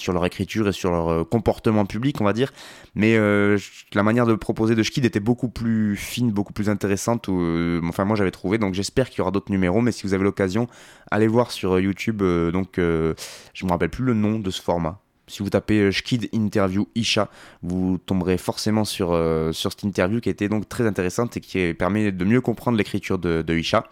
Sur 0.00 0.12
leur 0.12 0.24
écriture 0.26 0.68
et 0.68 0.72
sur 0.72 0.90
leur 0.90 1.08
euh, 1.08 1.24
comportement 1.24 1.86
public, 1.86 2.20
on 2.20 2.24
va 2.24 2.32
dire. 2.32 2.52
Mais 2.94 3.16
euh, 3.16 3.58
la 3.94 4.02
manière 4.02 4.26
de 4.26 4.34
proposer 4.34 4.74
de 4.74 4.82
Schkid 4.82 5.04
était 5.04 5.20
beaucoup 5.20 5.48
plus 5.48 5.96
fine, 5.96 6.30
beaucoup 6.30 6.52
plus 6.52 6.68
intéressante. 6.68 7.28
euh, 7.28 7.80
enfin, 7.84 8.04
moi, 8.04 8.16
j'avais 8.16 8.30
trouvé. 8.30 8.58
Donc, 8.58 8.74
j'espère 8.74 9.10
qu'il 9.10 9.18
y 9.18 9.20
aura 9.22 9.30
d'autres 9.30 9.52
numéros. 9.52 9.80
Mais 9.80 9.92
si 9.92 10.04
vous 10.04 10.14
avez 10.14 10.24
l'occasion, 10.24 10.66
allez 11.10 11.28
voir 11.28 11.50
sur 11.50 11.78
YouTube. 11.78 12.22
donc, 12.22 12.74
je 12.76 13.64
me 13.64 13.70
rappelle 13.70 13.90
plus 13.90 14.04
le 14.04 14.14
nom 14.14 14.38
de 14.38 14.50
ce 14.50 14.60
format. 14.60 15.00
Si 15.30 15.44
vous 15.44 15.50
tapez 15.50 15.78
euh, 15.78 15.90
Schkid 15.92 16.28
Interview 16.32 16.88
Isha, 16.96 17.28
vous 17.62 17.98
tomberez 18.04 18.36
forcément 18.36 18.84
sur, 18.84 19.12
euh, 19.12 19.52
sur 19.52 19.70
cette 19.70 19.84
interview 19.84 20.20
qui 20.20 20.28
était 20.28 20.48
donc 20.48 20.68
très 20.68 20.86
intéressante 20.86 21.36
et 21.36 21.40
qui 21.40 21.72
permet 21.74 22.10
de 22.10 22.24
mieux 22.24 22.40
comprendre 22.40 22.76
l'écriture 22.76 23.18
de, 23.18 23.56
Isha. 23.56 23.84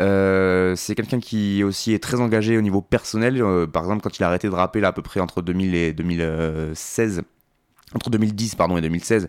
Euh, 0.00 0.76
c'est 0.76 0.94
quelqu'un 0.94 1.18
qui 1.18 1.64
aussi 1.64 1.92
est 1.92 1.98
très 1.98 2.20
engagé 2.20 2.56
au 2.56 2.60
niveau 2.60 2.82
personnel. 2.82 3.42
Par 3.72 3.82
exemple, 3.82 4.02
quand 4.02 4.16
il 4.16 4.22
a 4.22 4.28
arrêté 4.28 4.48
de 4.48 4.54
rapper 4.54 4.80
là 4.80 4.88
à 4.88 4.92
peu 4.92 5.02
près 5.02 5.18
entre 5.18 5.42
2000 5.42 5.74
et 5.74 5.92
2016, 5.92 7.22
entre 7.94 8.10
2010 8.10 8.54
pardon 8.54 8.76
et 8.76 8.80
2016, 8.80 9.28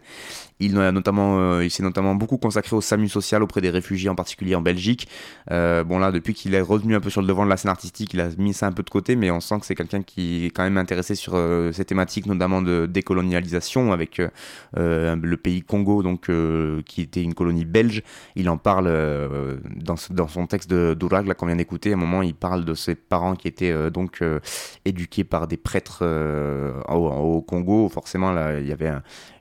euh, 0.69 1.63
il 1.63 1.71
s'est 1.71 1.83
notamment 1.83 2.15
beaucoup 2.15 2.37
consacré 2.37 2.75
au 2.75 2.81
SAMU 2.81 3.09
social 3.09 3.41
auprès 3.43 3.61
des 3.61 3.69
réfugiés, 3.69 4.09
en 4.09 4.15
particulier 4.15 4.55
en 4.55 4.61
Belgique. 4.61 5.07
Euh, 5.51 5.83
bon 5.83 5.99
là, 5.99 6.11
depuis 6.11 6.33
qu'il 6.33 6.53
est 6.53 6.61
revenu 6.61 6.95
un 6.95 6.99
peu 6.99 7.09
sur 7.09 7.21
le 7.21 7.27
devant 7.27 7.45
de 7.45 7.49
la 7.49 7.57
scène 7.57 7.71
artistique, 7.71 8.13
il 8.13 8.21
a 8.21 8.29
mis 8.37 8.53
ça 8.53 8.67
un 8.67 8.71
peu 8.71 8.83
de 8.83 8.89
côté, 8.89 9.15
mais 9.15 9.31
on 9.31 9.39
sent 9.39 9.59
que 9.59 9.65
c'est 9.65 9.75
quelqu'un 9.75 10.03
qui 10.03 10.45
est 10.45 10.49
quand 10.49 10.63
même 10.63 10.77
intéressé 10.77 11.15
sur 11.15 11.33
euh, 11.35 11.71
ces 11.71 11.85
thématiques, 11.85 12.25
notamment 12.25 12.61
de 12.61 12.85
décolonialisation 12.85 13.91
avec 13.91 14.21
le 14.73 15.35
pays 15.37 15.61
Congo, 15.61 16.03
donc 16.03 16.29
qui 16.85 17.01
était 17.01 17.23
une 17.23 17.33
colonie 17.33 17.65
belge. 17.65 18.03
Il 18.35 18.49
en 18.49 18.57
parle 18.57 18.91
dans, 19.75 19.95
son 20.27 20.47
texte 20.47 20.69
de 20.69 20.93
d'Ourag, 20.93 21.27
là 21.27 21.33
qu'on 21.33 21.45
vient 21.45 21.55
d'écouter. 21.55 21.91
À 21.91 21.95
un 21.95 21.97
moment, 21.97 22.21
il 22.21 22.33
parle 22.33 22.65
de 22.65 22.73
ses 22.73 22.95
parents 22.95 23.35
qui 23.35 23.47
étaient 23.47 23.91
donc 23.91 24.23
éduqués 24.85 25.23
par 25.23 25.47
des 25.47 25.57
prêtres 25.57 26.03
au, 26.87 27.41
Congo. 27.41 27.89
Forcément, 27.89 28.31
voilà, 28.31 28.59
il 28.59 28.67
y 28.67 28.71
avait 28.71 28.91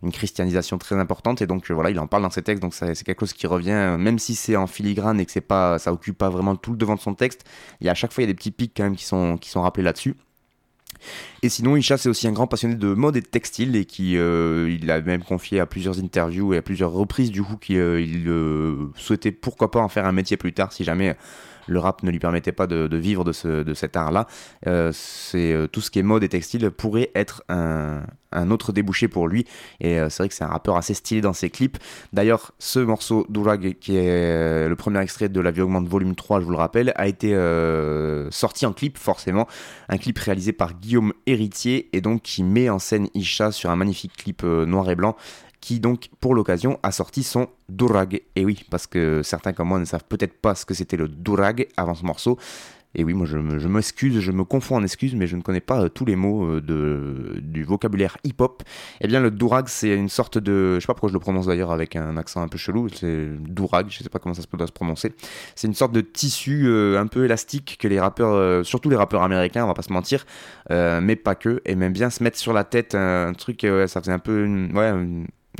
une 0.02 0.12
christianisation 0.12 0.78
très 0.78 0.96
importante 0.96 1.09
et 1.40 1.46
donc 1.46 1.70
voilà, 1.70 1.90
il 1.90 1.98
en 1.98 2.06
parle 2.06 2.22
dans 2.22 2.30
ses 2.30 2.42
textes, 2.42 2.62
donc 2.62 2.74
c'est 2.74 3.04
quelque 3.04 3.20
chose 3.20 3.32
qui 3.32 3.46
revient, 3.46 3.96
même 3.98 4.18
si 4.18 4.34
c'est 4.34 4.56
en 4.56 4.66
filigrane 4.66 5.20
et 5.20 5.26
que 5.26 5.32
c'est 5.32 5.40
pas, 5.40 5.78
ça 5.78 5.92
occupe 5.92 6.18
pas 6.18 6.30
vraiment 6.30 6.56
tout 6.56 6.72
le 6.72 6.76
devant 6.76 6.94
de 6.94 7.00
son 7.00 7.14
texte, 7.14 7.44
il 7.80 7.86
y 7.86 7.88
a 7.88 7.92
à 7.92 7.94
chaque 7.94 8.12
fois 8.12 8.22
il 8.22 8.26
y 8.26 8.30
a 8.30 8.32
des 8.32 8.36
petits 8.36 8.50
pics 8.50 8.72
quand 8.76 8.84
même 8.84 8.96
qui 8.96 9.04
sont, 9.04 9.36
qui 9.36 9.50
sont 9.50 9.62
rappelés 9.62 9.84
là-dessus. 9.84 10.16
Et 11.42 11.48
sinon, 11.48 11.76
Isha, 11.76 11.96
c'est 11.96 12.10
aussi 12.10 12.28
un 12.28 12.32
grand 12.32 12.46
passionné 12.46 12.74
de 12.74 12.94
mode 12.94 13.16
et 13.16 13.22
de 13.22 13.26
textile 13.26 13.74
et 13.74 13.86
qui, 13.86 14.18
euh, 14.18 14.76
il 14.78 14.90
a 14.90 15.00
même 15.00 15.22
confié 15.22 15.58
à 15.60 15.66
plusieurs 15.66 15.98
interviews 15.98 16.52
et 16.52 16.58
à 16.58 16.62
plusieurs 16.62 16.92
reprises 16.92 17.30
du 17.30 17.42
coup 17.42 17.56
qu'il 17.56 17.78
euh, 17.78 18.90
souhaitait 18.96 19.32
pourquoi 19.32 19.70
pas 19.70 19.80
en 19.80 19.88
faire 19.88 20.04
un 20.04 20.12
métier 20.12 20.36
plus 20.36 20.52
tard 20.52 20.72
si 20.72 20.84
jamais 20.84 21.16
le 21.70 21.78
rap 21.78 22.02
ne 22.02 22.10
lui 22.10 22.18
permettait 22.18 22.52
pas 22.52 22.66
de, 22.66 22.96
vivre 22.96 23.24
de, 23.24 23.32
ce, 23.32 23.62
de 23.62 23.74
cet 23.74 23.96
art-là. 23.96 24.26
Euh, 24.66 24.92
euh, 25.34 25.66
tout 25.68 25.80
ce 25.80 25.90
qui 25.90 25.98
est 25.98 26.02
mode 26.02 26.22
et 26.24 26.28
textile 26.28 26.70
pourrait 26.70 27.10
être 27.14 27.42
un, 27.48 28.02
autre 28.50 28.72
débouché 28.72 29.08
pour 29.08 29.28
lui. 29.28 29.46
Et 29.80 29.98
euh, 29.98 30.08
c'est 30.08 30.22
vrai 30.22 30.28
que 30.28 30.34
c'est 30.34 30.44
un 30.44 30.48
rappeur 30.48 30.76
assez 30.76 30.94
stylé 30.94 31.20
dans 31.20 31.32
ses 31.32 31.50
clips. 31.50 31.78
D'ailleurs, 32.12 32.52
ce 32.58 32.80
morceau 32.80 33.26
d'Ourag, 33.28 33.76
qui 33.80 33.96
est 33.96 34.68
le 34.68 34.76
premier 34.76 35.00
extrait 35.00 35.28
de 35.28 35.40
La 35.40 35.50
vie 35.50 35.62
augmente 35.62 35.86
volume 35.86 36.14
3, 36.14 36.40
je 36.40 36.44
vous 36.44 36.50
le 36.50 36.56
rappelle, 36.56 36.92
a 36.96 37.06
été 37.06 37.34
sorti 38.30 38.66
en 38.66 38.72
clip, 38.72 38.98
forcément. 38.98 39.46
Un 39.88 39.98
clip 39.98 40.18
réalisé 40.18 40.52
par 40.52 40.74
Guillaume 40.74 41.12
Héritier 41.26 41.88
et 41.92 42.00
donc 42.00 42.22
qui 42.22 42.42
met 42.42 42.68
en 42.68 42.78
scène 42.78 43.08
Isha 43.14 43.52
sur 43.52 43.70
un 43.70 43.76
magnifique 43.76 44.16
clip 44.16 44.42
noir 44.42 44.90
et 44.90 44.96
blanc 44.96 45.16
qui 45.60 45.80
donc 45.80 46.08
pour 46.20 46.34
l'occasion 46.34 46.78
a 46.82 46.92
sorti 46.92 47.22
son 47.22 47.48
Durag. 47.68 48.22
Et 48.36 48.44
oui, 48.44 48.64
parce 48.70 48.86
que 48.86 49.22
certains 49.22 49.52
comme 49.52 49.68
moi 49.68 49.78
ne 49.78 49.84
savent 49.84 50.04
peut-être 50.08 50.34
pas 50.34 50.54
ce 50.54 50.64
que 50.66 50.74
c'était 50.74 50.96
le 50.96 51.08
Durag 51.08 51.68
avant 51.76 51.94
ce 51.94 52.04
morceau. 52.04 52.38
Et 52.96 53.04
oui, 53.04 53.14
moi 53.14 53.24
je, 53.24 53.36
m'excuse, 53.38 54.18
je 54.18 54.32
me 54.32 54.42
confonds 54.42 54.76
en 54.76 54.82
excuses, 54.82 55.14
mais 55.14 55.28
je 55.28 55.36
ne 55.36 55.42
connais 55.42 55.60
pas 55.60 55.82
euh, 55.82 55.88
tous 55.88 56.04
les 56.04 56.16
mots 56.16 56.44
euh, 56.44 56.60
de, 56.60 57.38
du 57.40 57.62
vocabulaire 57.62 58.16
hip-hop. 58.24 58.64
Eh 59.00 59.06
bien, 59.06 59.20
le 59.20 59.30
durag, 59.30 59.68
c'est 59.68 59.94
une 59.94 60.08
sorte 60.08 60.38
de. 60.38 60.74
Je 60.74 60.80
sais 60.80 60.86
pas 60.86 60.94
pourquoi 60.94 61.08
je 61.08 61.14
le 61.14 61.20
prononce 61.20 61.46
d'ailleurs 61.46 61.70
avec 61.70 61.94
un 61.94 62.16
accent 62.16 62.42
un 62.42 62.48
peu 62.48 62.58
chelou. 62.58 62.88
C'est 62.88 63.28
durag, 63.38 63.86
je 63.90 64.02
sais 64.02 64.08
pas 64.08 64.18
comment 64.18 64.34
ça 64.34 64.42
doit 64.52 64.66
se 64.66 64.72
prononcer. 64.72 65.12
C'est 65.54 65.68
une 65.68 65.74
sorte 65.74 65.92
de 65.92 66.00
tissu 66.00 66.66
euh, 66.66 66.98
un 67.00 67.06
peu 67.06 67.24
élastique 67.24 67.76
que 67.78 67.86
les 67.86 68.00
rappeurs, 68.00 68.66
surtout 68.66 68.90
les 68.90 68.96
rappeurs 68.96 69.22
américains, 69.22 69.62
on 69.64 69.68
va 69.68 69.74
pas 69.74 69.82
se 69.82 69.92
mentir, 69.92 70.26
mais 70.68 71.16
pas 71.16 71.34
que, 71.36 71.62
et 71.64 71.76
même 71.76 71.92
bien 71.92 72.10
se 72.10 72.22
mettre 72.22 72.38
sur 72.38 72.52
la 72.52 72.64
tête 72.64 72.94
un, 72.94 73.32
truc, 73.34 73.66
ça 73.86 74.00
faisait 74.00 74.12
un 74.12 74.18
peu. 74.18 74.46
ouais, 74.74 74.92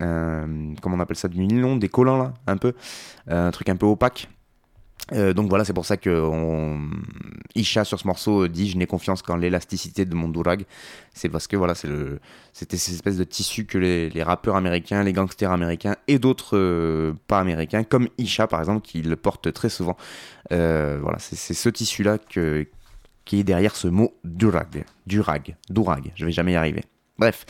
euh, 0.00 0.74
comment 0.80 0.96
on 0.96 1.00
appelle 1.00 1.16
ça, 1.16 1.28
du 1.28 1.40
nylon, 1.40 1.76
des 1.76 1.88
collants 1.88 2.18
là, 2.18 2.34
un 2.46 2.56
peu, 2.56 2.74
euh, 3.30 3.48
un 3.48 3.50
truc 3.50 3.68
un 3.68 3.76
peu 3.76 3.86
opaque. 3.86 4.28
Euh, 5.12 5.32
donc 5.32 5.48
voilà, 5.48 5.64
c'est 5.64 5.72
pour 5.72 5.86
ça 5.86 5.96
que. 5.96 6.76
Isha 7.56 7.84
sur 7.84 7.98
ce 7.98 8.06
morceau 8.06 8.46
dit 8.46 8.70
je 8.70 8.76
n'ai 8.76 8.86
confiance 8.86 9.22
qu'en 9.22 9.36
l'élasticité 9.36 10.04
de 10.04 10.14
mon 10.14 10.28
durag. 10.28 10.64
C'est 11.12 11.28
parce 11.28 11.48
que 11.48 11.56
voilà, 11.56 11.74
c'est 11.74 11.88
le, 11.88 12.20
c'était 12.52 12.76
ces 12.76 12.94
espèces 12.94 13.16
de 13.16 13.24
tissus 13.24 13.66
que 13.66 13.76
les, 13.76 14.22
rappeurs 14.22 14.54
américains, 14.54 15.02
les 15.02 15.12
gangsters 15.12 15.50
américains 15.50 15.96
et 16.06 16.20
d'autres 16.20 17.12
pas 17.26 17.40
américains, 17.40 17.82
comme 17.82 18.08
Isha 18.18 18.46
par 18.46 18.60
exemple, 18.60 18.82
qui 18.82 19.02
le 19.02 19.16
portent 19.16 19.52
très 19.52 19.68
souvent. 19.68 19.96
voilà, 20.50 21.18
c'est 21.18 21.54
ce 21.54 21.68
tissu 21.70 22.04
là 22.04 22.18
qui 22.28 23.40
est 23.40 23.44
derrière 23.44 23.74
ce 23.74 23.88
mot 23.88 24.14
durag, 24.22 24.84
durag, 25.06 25.56
durag. 25.68 26.12
Je 26.14 26.26
vais 26.26 26.32
jamais 26.32 26.52
y 26.52 26.56
arriver. 26.56 26.84
Bref, 27.20 27.44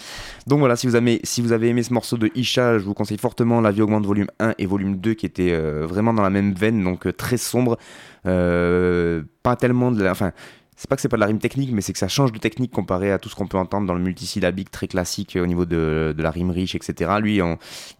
donc 0.49 0.59
voilà, 0.59 0.75
si 0.75 0.89
vous, 0.89 0.97
avez, 0.97 1.69
aimé 1.69 1.85
ce 1.85 1.93
morceau 1.93 2.17
de 2.17 2.29
Isha, 2.35 2.79
je 2.79 2.85
vous 2.85 2.93
conseille 2.93 3.19
fortement 3.19 3.61
La 3.61 3.71
vie 3.71 3.83
augmente 3.83 4.05
volume 4.05 4.27
1 4.41 4.55
et 4.59 4.67
volume 4.67 4.97
2 4.97 5.15
qui 5.15 5.27
étaient 5.27 5.53
euh, 5.53 5.87
vraiment 5.87 6.13
dans 6.13 6.25
la 6.25 6.31
même 6.31 6.55
veine, 6.55 6.83
donc 6.83 7.07
euh, 7.07 7.13
très 7.13 7.37
sombre. 7.37 7.79
Euh, 8.27 9.23
pas 9.45 9.55
tellement 9.55 9.93
de 9.93 10.03
la... 10.03 10.11
Enfin, 10.11 10.33
c'est 10.75 10.91
pas 10.91 10.97
que 10.97 11.03
c'est 11.03 11.09
pas 11.09 11.19
de 11.19 11.21
la 11.21 11.27
rime 11.27 11.39
technique, 11.39 11.71
mais 11.73 11.83
c'est 11.83 11.93
que 11.93 12.01
ça 12.01 12.09
change 12.09 12.33
de 12.33 12.39
technique 12.39 12.73
comparé 12.73 13.13
à 13.13 13.21
tout 13.21 13.29
ce 13.29 13.37
qu'on 13.37 13.47
peut 13.47 13.59
entendre 13.59 13.87
dans 13.87 13.95
le 13.95 14.01
multisyllabique 14.01 14.73
très 14.73 14.89
classique 14.89 15.39
au 15.41 15.47
niveau 15.47 15.67
de, 15.67 16.17
la 16.19 16.31
rime 16.33 16.51
riche, 16.51 16.75
etc. 16.75 17.13
Lui, 17.21 17.41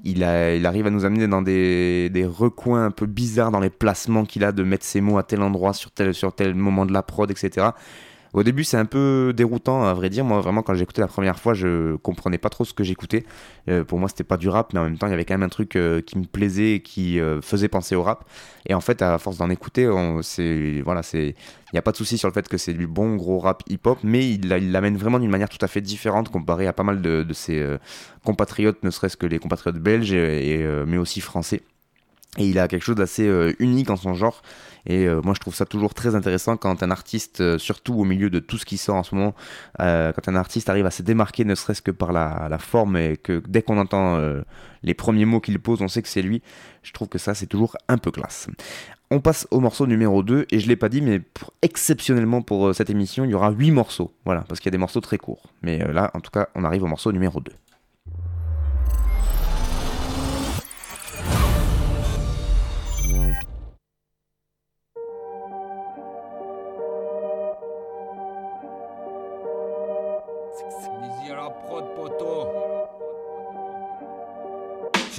il, 0.03 0.25
a, 0.25 0.57
il, 0.57 0.67
arrive 0.67 0.89
à 0.89 0.91
nous 0.91 1.05
amener 1.05 1.29
dans 1.29 1.43
des, 1.43 2.11
des 2.11 2.27
recoins 2.27 2.87
un 2.87 2.91
peu 2.91 3.07
bizarres 3.07 3.53
dans 3.53 3.61
les 3.61 3.71
placements 3.71 4.25
qu'il 4.25 4.43
a 4.43 4.51
de 4.51 4.65
mettre 4.65 4.85
ses 4.85 5.01
mots 5.01 5.19
à 5.19 5.23
tel 5.23 5.41
endroit 5.43 5.73
sur 5.73 5.93
tel, 5.93 6.15
sur 6.15 6.35
tel 6.35 6.57
moment 6.57 6.85
de 6.85 6.93
la 6.93 7.05
prod, 7.05 7.31
etc. 7.31 7.69
Au 8.33 8.43
début, 8.45 8.63
c'est 8.63 8.77
un 8.77 8.85
peu 8.85 9.33
déroutant, 9.37 9.85
à 9.85 9.93
vrai 9.95 10.09
dire. 10.09 10.25
Moi, 10.25 10.41
vraiment, 10.41 10.63
quand 10.63 10.75
écouté 10.75 11.01
la 11.01 11.09
première 11.09 11.39
fois, 11.39 11.55
je 11.55 11.97
comprenais 11.97 12.39
pas 12.39 12.49
trop 12.49 12.65
ce 12.65 12.73
que 12.73 12.85
j'écoutais. 12.85 13.25
Euh, 13.69 13.85
pour 13.85 13.99
moi, 13.99 14.09
c'était 14.09 14.25
pas 14.25 14.37
du 14.37 14.49
rap, 14.49 14.73
mais 14.73 14.81
en 14.81 14.85
même 14.85 14.99
temps, 14.99 15.09
il 15.09 15.11
y 15.11 15.15
avait 15.15 15.25
quand 15.25 15.35
même 15.35 15.43
un 15.43 15.49
truc 15.49 15.77
euh, 15.77 16.01
qui 16.01 16.17
me 16.17 16.25
plaisait 16.25 16.75
et 16.75 16.81
qui 16.81 17.19
euh, 17.19 17.41
faisait 17.41 17.69
penser 17.69 17.97
au 17.97 18.03
rap. 18.03 18.25
Et 18.67 18.75
en 18.75 18.81
fait, 18.81 19.03
à 19.03 19.19
force 19.19 19.39
d'en 19.39 19.51
écouter, 19.51 19.91
c'est 20.23 20.83
voilà, 20.85 21.03
c'est 21.03 21.29
il 21.29 21.75
n'y 21.75 21.79
a 21.79 21.83
pas 21.83 21.93
de 21.93 21.97
souci 21.97 22.19
sur 22.19 22.29
le 22.29 22.35
fait 22.35 22.47
que 22.49 22.59
c'est 22.59 22.75
du 22.75 22.87
bon 22.87 23.17
gros 23.17 23.39
rap 23.39 23.63
hip-hop, 23.69 23.99
mais 24.03 24.29
il 24.29 24.49
l'amène 24.49 24.97
vraiment 24.97 25.19
d'une 25.19 25.31
manière 25.31 25.49
tout 25.49 25.63
à 25.65 25.69
fait 25.69 25.81
différente 25.81 26.29
comparé 26.29 26.67
à 26.67 26.73
pas 26.73 26.83
mal 26.83 27.01
de, 27.01 27.27
ses 27.33 27.65
compatriotes, 28.25 28.83
ne 28.85 28.91
serait-ce 28.91 29.17
que 29.17 29.27
les 29.27 29.39
compatriotes 29.39 29.79
belges, 29.79 30.13
mais 30.13 30.99
aussi 30.99 31.21
français. 31.21 31.63
Et 32.39 32.49
il 32.49 32.59
a 32.59 32.69
quelque 32.69 32.85
chose 32.85 32.97
d'assez 32.97 33.29
unique 33.59 33.91
en 33.91 33.97
son 33.97 34.15
genre. 34.15 34.43
Et 34.87 35.07
euh, 35.07 35.21
moi, 35.23 35.35
je 35.35 35.41
trouve 35.41 35.55
ça 35.55 35.67
toujours 35.67 35.95
très 35.95 36.15
intéressant 36.15 36.57
quand 36.57 36.83
un 36.83 36.91
artiste, 36.91 37.41
euh, 37.41 37.59
surtout 37.59 37.95
au 37.95 38.05
milieu 38.05 38.31
de 38.31 38.39
tout 38.39 38.59
ce 38.59 38.65
qui 38.65 38.79
sort 38.79 38.97
en 38.97 39.03
ce 39.03 39.15
moment, 39.15 39.35
euh, 39.81 40.13
quand 40.13 40.29
un 40.29 40.37
artiste 40.37 40.69
arrive 40.69 40.87
à 40.87 40.91
se 40.91 41.03
démarquer, 41.03 41.45
ne 41.45 41.55
serait-ce 41.55 41.83
que 41.83 41.91
par 41.91 42.13
la, 42.13 42.59
forme, 42.59 42.97
et 42.97 43.17
que 43.17 43.43
dès 43.49 43.63
qu'on 43.63 43.79
entend 43.79 44.21
les 44.83 44.95
premiers 44.95 45.25
mots 45.25 45.41
qu'il 45.41 45.59
pose, 45.59 45.81
on 45.83 45.89
sait 45.89 46.03
que 46.03 46.09
c'est 46.09 46.23
lui. 46.23 46.43
Je 46.83 46.93
trouve 46.93 47.09
que 47.09 47.19
ça, 47.19 47.35
c'est 47.35 47.47
toujours 47.47 47.77
un 47.89 47.99
peu 47.99 48.11
classe. 48.11 48.49
On 49.11 49.21
passe 49.21 49.49
au 49.51 49.61
morceau 49.61 49.87
numéro 49.87 50.23
2, 50.23 50.47
et 50.51 50.61
je 50.61 50.69
l'ai 50.69 50.77
pas 50.77 50.89
dit, 50.89 51.01
mais 51.01 51.21
exceptionnellement 51.63 52.43
pour 52.43 52.75
cette 52.75 52.91
émission, 52.91 53.25
il 53.25 53.31
y 53.31 53.35
aura 53.35 53.51
8 53.51 53.71
morceaux. 53.71 54.13
Voilà, 54.25 54.43
parce 54.43 54.61
qu'il 54.61 54.69
y 54.69 54.71
a 54.71 54.77
des 54.77 54.79
morceaux 54.79 55.01
très 55.01 55.19
courts. 55.19 55.43
Mais 55.63 55.79
là, 55.93 56.11
en 56.15 56.21
tout 56.21 56.31
cas, 56.31 56.49
on 56.55 56.65
arrive 56.65 56.83
au 56.85 56.89
morceau 56.89 57.13
numéro 57.13 57.41
2. 57.41 57.53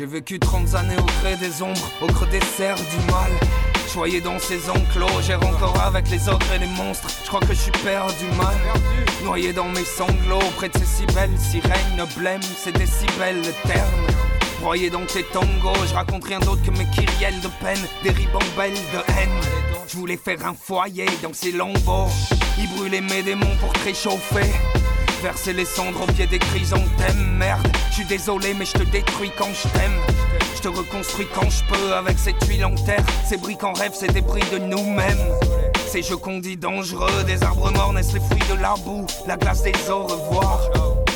J'ai 0.02 0.08
vécu 0.08 0.40
30 0.40 0.74
années 0.74 0.98
au 0.98 1.06
gré 1.22 1.36
des 1.36 1.62
ombres, 1.62 1.92
au 2.02 2.08
creux 2.08 2.26
des 2.26 2.42
serres 2.42 2.76
du 2.76 3.12
mal. 3.12 3.30
Choyé 3.88 4.20
dans 4.20 4.40
ces 4.40 4.68
enclos, 4.68 5.22
j'ai 5.22 5.36
encore 5.36 5.80
avec 5.80 6.10
les 6.10 6.28
ogres 6.28 6.52
et 6.56 6.58
les 6.58 6.66
monstres. 6.66 7.08
Je 7.24 7.28
crois 7.28 7.40
que 7.40 7.54
je 7.54 7.60
suis 7.60 7.72
perdu 7.84 8.26
mal. 8.36 8.56
Noyé 9.24 9.54
dans 9.54 9.68
mes 9.68 9.84
sanglots, 9.84 10.40
près 10.56 10.70
de 10.70 10.78
ces 10.80 10.86
si 10.86 11.06
belles 11.14 11.38
sirènes, 11.38 12.04
blême, 12.18 12.42
c'est 12.58 12.76
des 12.76 12.88
si 12.88 13.06
belles 13.20 13.44
ternes. 13.68 14.08
Broyé 14.60 14.90
dans 14.90 15.06
tes 15.06 15.22
tangos, 15.22 15.86
je 15.88 15.94
raconte 15.94 16.24
rien 16.24 16.40
d'autre 16.40 16.64
que 16.64 16.72
mes 16.72 16.86
kyrielles 16.86 17.40
de 17.42 17.50
peine, 17.64 17.86
des 18.02 18.10
ribambelles 18.10 18.74
de 18.74 19.14
haine. 19.20 19.30
Je 19.88 19.98
voulais 19.98 20.18
faire 20.18 20.44
un 20.48 20.56
foyer 20.56 21.06
dans 21.22 21.34
ces 21.34 21.52
lambeaux, 21.52 22.10
y 22.58 22.66
brûler 22.76 23.02
mes 23.02 23.22
démons 23.22 23.56
pour 23.60 23.72
te 23.74 23.84
réchauffer. 23.84 24.50
Verser 25.22 25.54
les 25.54 25.66
cendres 25.66 26.02
au 26.02 26.12
pied 26.12 26.26
des 26.26 26.40
chrysanthèmes. 26.40 27.38
Merde, 27.38 27.68
je 27.90 27.96
suis 27.96 28.06
désolé 28.06 28.56
mais 28.56 28.66
je 28.66 28.74
te 28.74 28.84
détruis 28.84 29.32
quand 29.38 29.50
je 29.54 29.68
t'aime. 29.70 30.00
Je 30.56 30.62
te 30.62 30.68
reconstruis 30.68 31.28
quand 31.34 31.50
je 31.50 31.64
peux 31.66 31.94
avec 31.94 32.18
cette 32.18 32.40
tuile 32.40 32.66
en 32.66 32.74
terre. 32.74 33.04
Ces 33.28 33.38
briques 33.38 33.64
en 33.64 33.74
rêve, 33.74 33.92
c'est 33.94 34.12
débris 34.12 34.44
de 34.52 34.58
nous-mêmes. 34.58 35.20
Ces 35.88 36.02
jeux 36.02 36.18
qu'on 36.18 36.40
dit 36.40 36.58
dangereux, 36.58 37.24
des 37.26 37.44
arbres 37.44 37.72
morts 37.72 37.94
naissent 37.94 38.14
les 38.14 38.20
fruits 38.20 38.44
de 38.50 38.60
la 38.62 38.74
boue 38.84 39.06
La 39.28 39.38
glace 39.38 39.62
des 39.62 39.74
au 39.90 40.08
revoir. 40.08 40.60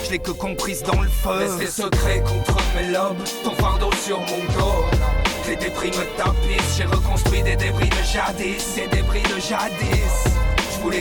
Je 0.05 0.12
l'ai 0.12 0.19
que 0.19 0.31
comprise 0.31 0.83
dans 0.83 1.01
le 1.01 1.09
feu. 1.09 1.39
Laisse 1.39 1.59
les 1.59 1.83
secrets 1.83 2.21
contre 2.21 2.62
mes 2.75 2.91
lobes 2.91 3.17
Ton 3.43 3.55
fardeau 3.55 3.89
sur 4.05 4.19
mon 4.19 4.59
dos. 4.59 4.85
Les 5.47 5.55
débris 5.55 5.89
me 5.89 6.05
tapissent 6.17 6.77
J'ai 6.77 6.85
reconstruit 6.85 7.41
des 7.43 7.55
débris 7.55 7.89
de 7.89 8.03
jadis 8.03 8.75
Des 8.75 8.88
débris 8.88 9.21
de 9.24 9.39
jadis 9.39 10.25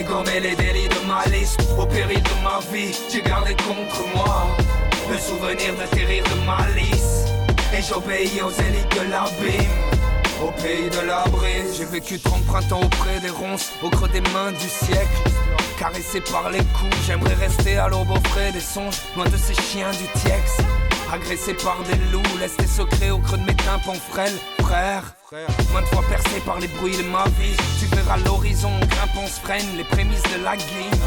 gommer 0.03 0.39
les 0.39 0.55
délits 0.55 0.89
de 0.89 1.07
malice 1.07 1.57
Au 1.77 1.85
péril 1.85 2.21
de 2.21 2.43
ma 2.43 2.59
vie, 2.71 2.93
j'ai 3.11 3.21
gardé 3.21 3.55
contre 3.55 4.07
moi 4.15 4.47
Le 5.09 5.17
souvenir 5.17 5.73
de 5.75 5.95
tes 5.95 6.21
de 6.21 6.45
malice. 6.45 7.25
Et 7.77 7.81
j'obéis 7.81 8.41
aux 8.41 8.51
élites 8.51 8.91
de 8.91 9.09
l'abîme 9.11 9.71
Au 10.41 10.51
pays 10.61 10.89
de 10.89 11.05
la 11.07 11.23
brise. 11.29 11.77
J'ai 11.77 11.85
vécu 11.85 12.19
30 12.19 12.45
printemps 12.45 12.81
auprès 12.81 13.19
des 13.19 13.29
ronces 13.29 13.71
Au 13.83 13.89
creux 13.89 14.09
des 14.09 14.21
mains 14.21 14.51
du 14.51 14.69
siècle. 14.69 15.21
Caressé 15.77 16.21
par 16.21 16.49
les 16.49 16.59
coups, 16.59 16.95
j'aimerais 17.05 17.33
rester 17.33 17.77
à 17.77 17.89
l'aube 17.89 18.09
au 18.09 18.29
frais 18.29 18.51
des 18.51 18.61
songes 18.61 19.01
Loin 19.15 19.25
de 19.25 19.37
ces 19.37 19.53
chiens 19.53 19.91
du 19.91 20.07
Tiex 20.19 20.57
Agressé 21.11 21.53
par 21.53 21.77
des 21.83 21.97
loups, 22.11 22.37
laisse 22.39 22.55
tes 22.55 22.65
secrets 22.65 23.11
au 23.11 23.19
creux 23.19 23.37
de 23.37 23.43
mes 23.43 23.55
tympans 23.55 23.93
frêles 23.93 24.37
Frère, 24.61 25.14
Maintes 25.31 25.87
fois 25.87 26.03
percé 26.07 26.39
par 26.45 26.59
les 26.59 26.67
bruits 26.67 26.97
de 26.97 27.03
ma 27.03 27.23
vie. 27.39 27.55
Tu 27.79 27.85
verras 27.95 28.17
l'horizon, 28.17 28.69
grimpant 28.87 29.25
se 29.25 29.39
freine 29.39 29.65
Les 29.75 29.83
prémices 29.83 30.21
de 30.23 30.43
la 30.43 30.55
game 30.55 30.99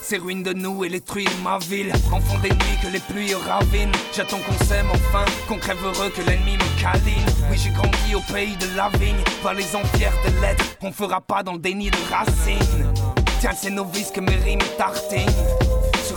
Ces 0.00 0.16
ruines 0.16 0.42
de 0.42 0.54
nous 0.54 0.82
et 0.84 0.88
les 0.88 1.00
truies 1.00 1.26
de 1.26 1.42
ma 1.44 1.58
ville. 1.58 1.92
Enfant 2.10 2.38
des 2.38 2.48
nuits 2.48 2.78
que 2.82 2.88
les 2.88 3.00
pluies 3.00 3.34
ravinent. 3.34 3.92
J'attends 4.14 4.38
qu'on 4.38 4.64
s'aime 4.64 4.88
enfin, 4.90 5.26
qu'on 5.46 5.58
crève 5.58 5.84
heureux 5.84 6.10
que 6.10 6.22
l'ennemi 6.22 6.54
me 6.56 6.80
câline. 6.80 7.26
Oui 7.50 7.58
j'ai 7.62 7.70
grandi 7.70 8.14
au 8.14 8.32
pays 8.32 8.56
de 8.56 8.76
la 8.76 8.88
vigne. 8.98 9.22
Par 9.42 9.52
les 9.52 9.76
empires 9.76 10.14
de 10.26 10.40
lettres 10.40 10.64
On 10.80 10.90
fera 10.90 11.20
pas 11.20 11.42
dans 11.42 11.52
le 11.52 11.58
déni 11.58 11.90
de 11.90 11.98
racines. 12.10 12.94
Tiens 13.40 13.52
c'est 13.54 13.70
novice 13.70 14.10
que 14.10 14.20
mes 14.20 14.36
rimes 14.36 14.58
tartinent. 14.78 15.28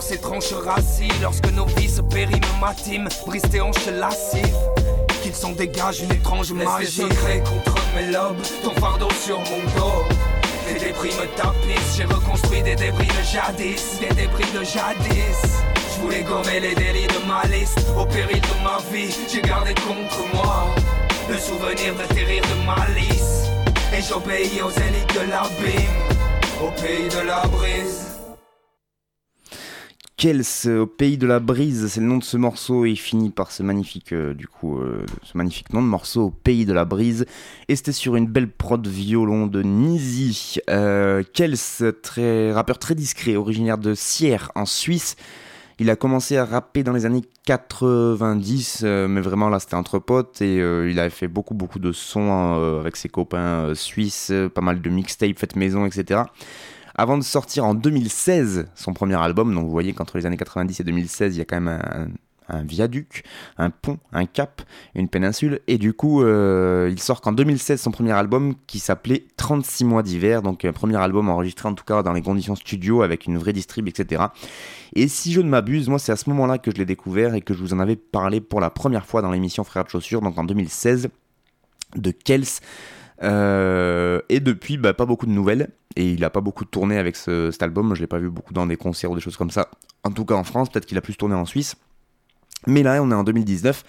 Ces 0.03 0.19
tranches 0.19 0.51
racies. 0.51 1.07
Lorsque 1.21 1.49
nos 1.53 1.65
vies 1.65 1.87
se 1.87 2.01
périment, 2.01 2.57
ma 2.59 2.73
team 2.73 3.07
brise 3.25 3.43
tes 3.43 3.61
hanches. 3.61 3.87
S'en 5.33 5.51
dégagent 5.51 6.01
une 6.01 6.11
étrange 6.11 6.53
magie. 6.53 7.01
secrets 7.01 7.43
contre 7.43 7.81
mes 7.95 8.11
lobes, 8.11 8.37
ton 8.63 8.73
fardeau 8.79 9.09
sur 9.25 9.39
mon 9.39 9.63
dos. 9.75 10.03
Des 10.67 10.79
débris 10.79 11.09
me 11.09 11.27
tapissent, 11.35 11.97
j'ai 11.97 12.05
reconstruit 12.05 12.61
des 12.61 12.75
débris 12.75 13.07
de 13.07 13.23
jadis, 13.23 13.99
des 13.99 14.13
débris 14.15 14.45
de 14.53 14.63
jadis. 14.63 15.61
Je 15.95 16.01
voulais 16.01 16.23
gommer 16.23 16.59
les 16.59 16.75
délits 16.75 17.07
de 17.07 17.27
ma 17.27 17.43
liste, 17.47 17.79
au 17.97 18.05
péril 18.05 18.41
de 18.41 18.63
ma 18.63 18.77
vie, 18.91 19.13
j'ai 19.31 19.41
gardé 19.41 19.73
contre 19.73 20.33
moi 20.33 20.67
le 21.29 21.37
souvenir 21.37 21.95
de 21.95 22.13
tes 22.13 22.23
rires 22.23 22.43
de 22.43 22.65
malice. 22.65 23.49
Et 23.97 24.01
j'obéis 24.01 24.61
aux 24.61 24.71
élites 24.71 25.13
de 25.13 25.29
l'abîme, 25.29 25.99
au 26.61 26.69
pays 26.81 27.09
de 27.09 27.27
la 27.27 27.41
brise. 27.47 28.12
Kels 30.23 30.69
au 30.69 30.87
pays 30.87 31.17
de 31.17 31.27
la 31.27 31.41
brise, 31.41 31.87
c'est 31.87 31.99
le 31.99 32.07
nom 32.07 32.17
de 32.17 32.23
ce 32.23 32.37
morceau 32.37 32.85
et 32.85 32.95
finit 32.95 33.29
par 33.29 33.51
ce 33.51 33.61
magnifique 33.61 34.13
euh, 34.13 34.33
du 34.33 34.47
coup 34.47 34.79
euh, 34.79 35.05
ce 35.21 35.37
magnifique 35.37 35.73
nom 35.73 35.81
de 35.81 35.87
morceau 35.87 36.27
au 36.27 36.29
pays 36.29 36.65
de 36.65 36.71
la 36.71 36.85
brise 36.85 37.25
et 37.67 37.75
c'était 37.75 37.91
sur 37.91 38.15
une 38.15 38.27
belle 38.27 38.49
prod 38.49 38.87
violon 38.87 39.47
de 39.47 39.61
Nizi. 39.61 40.59
Euh, 40.69 41.23
Kels, 41.33 41.57
très 42.01 42.53
rappeur 42.53 42.79
très 42.79 42.95
discret, 42.95 43.35
originaire 43.35 43.77
de 43.77 43.95
Sierre 43.95 44.49
en 44.55 44.65
Suisse. 44.65 45.17
Il 45.77 45.89
a 45.89 45.97
commencé 45.97 46.37
à 46.37 46.45
rapper 46.45 46.83
dans 46.83 46.93
les 46.93 47.05
années 47.05 47.23
90, 47.45 48.83
euh, 48.85 49.09
mais 49.09 49.19
vraiment 49.19 49.49
là 49.49 49.59
c'était 49.59 49.75
entre 49.75 49.99
potes 49.99 50.41
et 50.41 50.55
il 50.55 50.99
avait 50.99 51.09
fait 51.09 51.27
beaucoup 51.27 51.53
beaucoup 51.53 51.79
de 51.79 51.91
sons 51.91 52.79
avec 52.79 52.95
ses 52.95 53.09
copains 53.09 53.75
suisses, 53.75 54.31
pas 54.55 54.61
mal 54.61 54.81
de 54.81 54.89
mixtapes 54.89 55.37
faites 55.37 55.57
maison, 55.57 55.85
etc 55.85 56.21
avant 56.95 57.17
de 57.17 57.23
sortir 57.23 57.65
en 57.65 57.73
2016 57.73 58.67
son 58.75 58.93
premier 58.93 59.15
album. 59.15 59.53
Donc 59.53 59.65
vous 59.65 59.71
voyez 59.71 59.93
qu'entre 59.93 60.17
les 60.17 60.25
années 60.25 60.37
90 60.37 60.79
et 60.79 60.83
2016, 60.83 61.35
il 61.35 61.39
y 61.39 61.41
a 61.41 61.45
quand 61.45 61.59
même 61.59 61.79
un, 62.49 62.63
viaduc, 62.63 63.23
un 63.57 63.71
pont, 63.71 63.97
un 64.11 64.25
cap, 64.25 64.61
une 64.93 65.07
péninsule. 65.07 65.61
Et 65.67 65.77
du 65.77 65.93
coup, 65.93 66.23
euh, 66.23 66.89
il 66.91 66.99
sort 66.99 67.21
qu'en 67.21 67.31
2016 67.31 67.81
son 67.81 67.91
premier 67.91 68.11
album 68.11 68.53
qui 68.67 68.79
s'appelait 68.79 69.25
36 69.37 69.85
mois 69.85 70.03
d'hiver. 70.03 70.41
Donc 70.41 70.65
un 70.65 70.73
premier 70.73 70.97
album 70.97 71.29
enregistré 71.29 71.67
en 71.67 71.73
tout 71.73 71.85
cas 71.85 72.03
dans 72.03 72.13
les 72.13 72.21
conditions 72.21 72.55
studio 72.55 73.01
avec 73.01 73.25
une 73.25 73.37
vraie 73.37 73.53
distrib, 73.53 73.87
etc. 73.87 74.25
Et 74.95 75.07
si 75.07 75.33
je 75.33 75.41
ne 75.41 75.49
m'abuse, 75.49 75.89
moi 75.89 75.99
c'est 75.99 76.11
à 76.11 76.17
ce 76.17 76.29
moment-là 76.29 76.59
que 76.59 76.69
je 76.69 76.77
l'ai 76.77 76.85
découvert 76.85 77.33
et 77.33 77.41
que 77.41 77.53
je 77.53 77.59
vous 77.59 77.73
en 77.73 77.79
avais 77.79 77.95
parlé 77.95 78.39
pour 78.41 78.59
la 78.59 78.69
première 78.69 79.05
fois 79.05 79.21
dans 79.21 79.31
l'émission 79.31 79.63
Frères 79.63 79.85
de 79.85 79.89
Chaussures, 79.89 80.21
donc 80.21 80.37
en 80.37 80.43
2016, 80.43 81.09
de 81.95 82.11
Kels. 82.11 82.45
Euh, 83.21 84.21
et 84.29 84.39
depuis, 84.39 84.77
bah, 84.77 84.93
pas 84.93 85.05
beaucoup 85.05 85.25
de 85.25 85.31
nouvelles. 85.31 85.69
Et 85.95 86.11
il 86.11 86.23
a 86.23 86.29
pas 86.29 86.41
beaucoup 86.41 86.65
tourné 86.65 86.97
avec 86.97 87.15
cet 87.15 87.61
album. 87.61 87.93
Je 87.95 88.01
l'ai 88.01 88.07
pas 88.07 88.17
vu 88.17 88.29
beaucoup 88.29 88.53
dans 88.53 88.65
des 88.65 88.77
concerts 88.77 89.11
ou 89.11 89.15
des 89.15 89.21
choses 89.21 89.37
comme 89.37 89.51
ça. 89.51 89.69
En 90.03 90.11
tout 90.11 90.25
cas 90.25 90.35
en 90.35 90.43
France, 90.43 90.69
peut-être 90.69 90.85
qu'il 90.85 90.97
a 90.97 91.01
plus 91.01 91.15
tourné 91.15 91.35
en 91.35 91.45
Suisse. 91.45 91.75
Mais 92.65 92.81
là, 92.81 93.01
on 93.03 93.11
est 93.11 93.15
en 93.15 93.23
2019. 93.23 93.83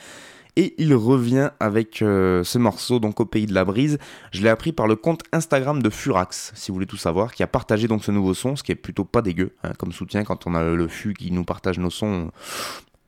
Et 0.57 0.75
il 0.79 0.95
revient 0.95 1.51
avec 1.59 2.01
euh, 2.01 2.45
ce 2.45 2.59
morceau, 2.59 3.01
donc 3.01 3.19
au 3.19 3.25
pays 3.25 3.47
de 3.47 3.55
la 3.55 3.65
brise. 3.65 3.99
Je 4.31 4.43
l'ai 4.43 4.49
appris 4.49 4.73
par 4.73 4.87
le 4.87 4.95
compte 4.95 5.23
Instagram 5.33 5.83
de 5.83 5.91
Furax, 5.91 6.53
si 6.55 6.71
vous 6.71 6.75
voulez 6.75 6.87
tout 6.87 6.97
savoir, 6.97 7.35
qui 7.35 7.43
a 7.43 7.49
partagé 7.49 7.89
donc 7.89 8.05
ce 8.05 8.13
nouveau 8.13 8.35
son, 8.35 8.55
ce 8.55 8.63
qui 8.63 8.71
est 8.71 8.77
plutôt 8.77 9.05
pas 9.05 9.21
dégueu 9.21 9.51
hein, 9.65 9.73
comme 9.77 9.91
soutien 9.91 10.23
quand 10.23 10.47
on 10.47 10.55
a 10.55 10.63
le 10.63 10.87
FU 10.87 11.13
qui 11.15 11.33
nous 11.33 11.45
partage 11.45 11.81
nos 11.81 11.91
sons 11.91 12.31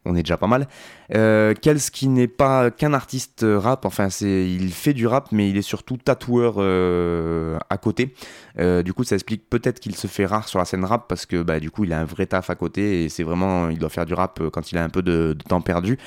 on 0.06 0.14
est 0.14 0.22
déjà 0.22 0.36
pas 0.36 0.46
mal. 0.46 0.68
Euh, 1.14 1.54
qui 1.54 2.08
n'est 2.08 2.28
pas 2.28 2.70
qu'un 2.70 2.94
artiste 2.94 3.44
rap, 3.46 3.84
enfin 3.84 4.10
c'est, 4.10 4.50
il 4.50 4.72
fait 4.72 4.92
du 4.92 5.06
rap, 5.06 5.28
mais 5.32 5.50
il 5.50 5.56
est 5.56 5.62
surtout 5.62 5.96
tatoueur 5.96 6.54
euh, 6.58 7.58
à 7.70 7.78
côté. 7.78 8.14
Euh, 8.58 8.82
du 8.82 8.92
coup, 8.92 9.04
ça 9.04 9.14
explique 9.14 9.48
peut-être 9.48 9.80
qu'il 9.80 9.94
se 9.94 10.06
fait 10.06 10.26
rare 10.26 10.48
sur 10.48 10.58
la 10.58 10.64
scène 10.64 10.84
rap 10.84 11.06
parce 11.08 11.26
que 11.26 11.42
bah, 11.42 11.60
du 11.60 11.70
coup, 11.70 11.84
il 11.84 11.92
a 11.92 12.00
un 12.00 12.04
vrai 12.04 12.26
taf 12.26 12.50
à 12.50 12.54
côté 12.54 13.04
et 13.04 13.08
c'est 13.08 13.22
vraiment, 13.22 13.68
il 13.68 13.78
doit 13.78 13.90
faire 13.90 14.06
du 14.06 14.14
rap 14.14 14.40
quand 14.52 14.72
il 14.72 14.78
a 14.78 14.84
un 14.84 14.88
peu 14.88 15.02
de, 15.02 15.36
temps 15.48 15.60
perdu. 15.60 15.98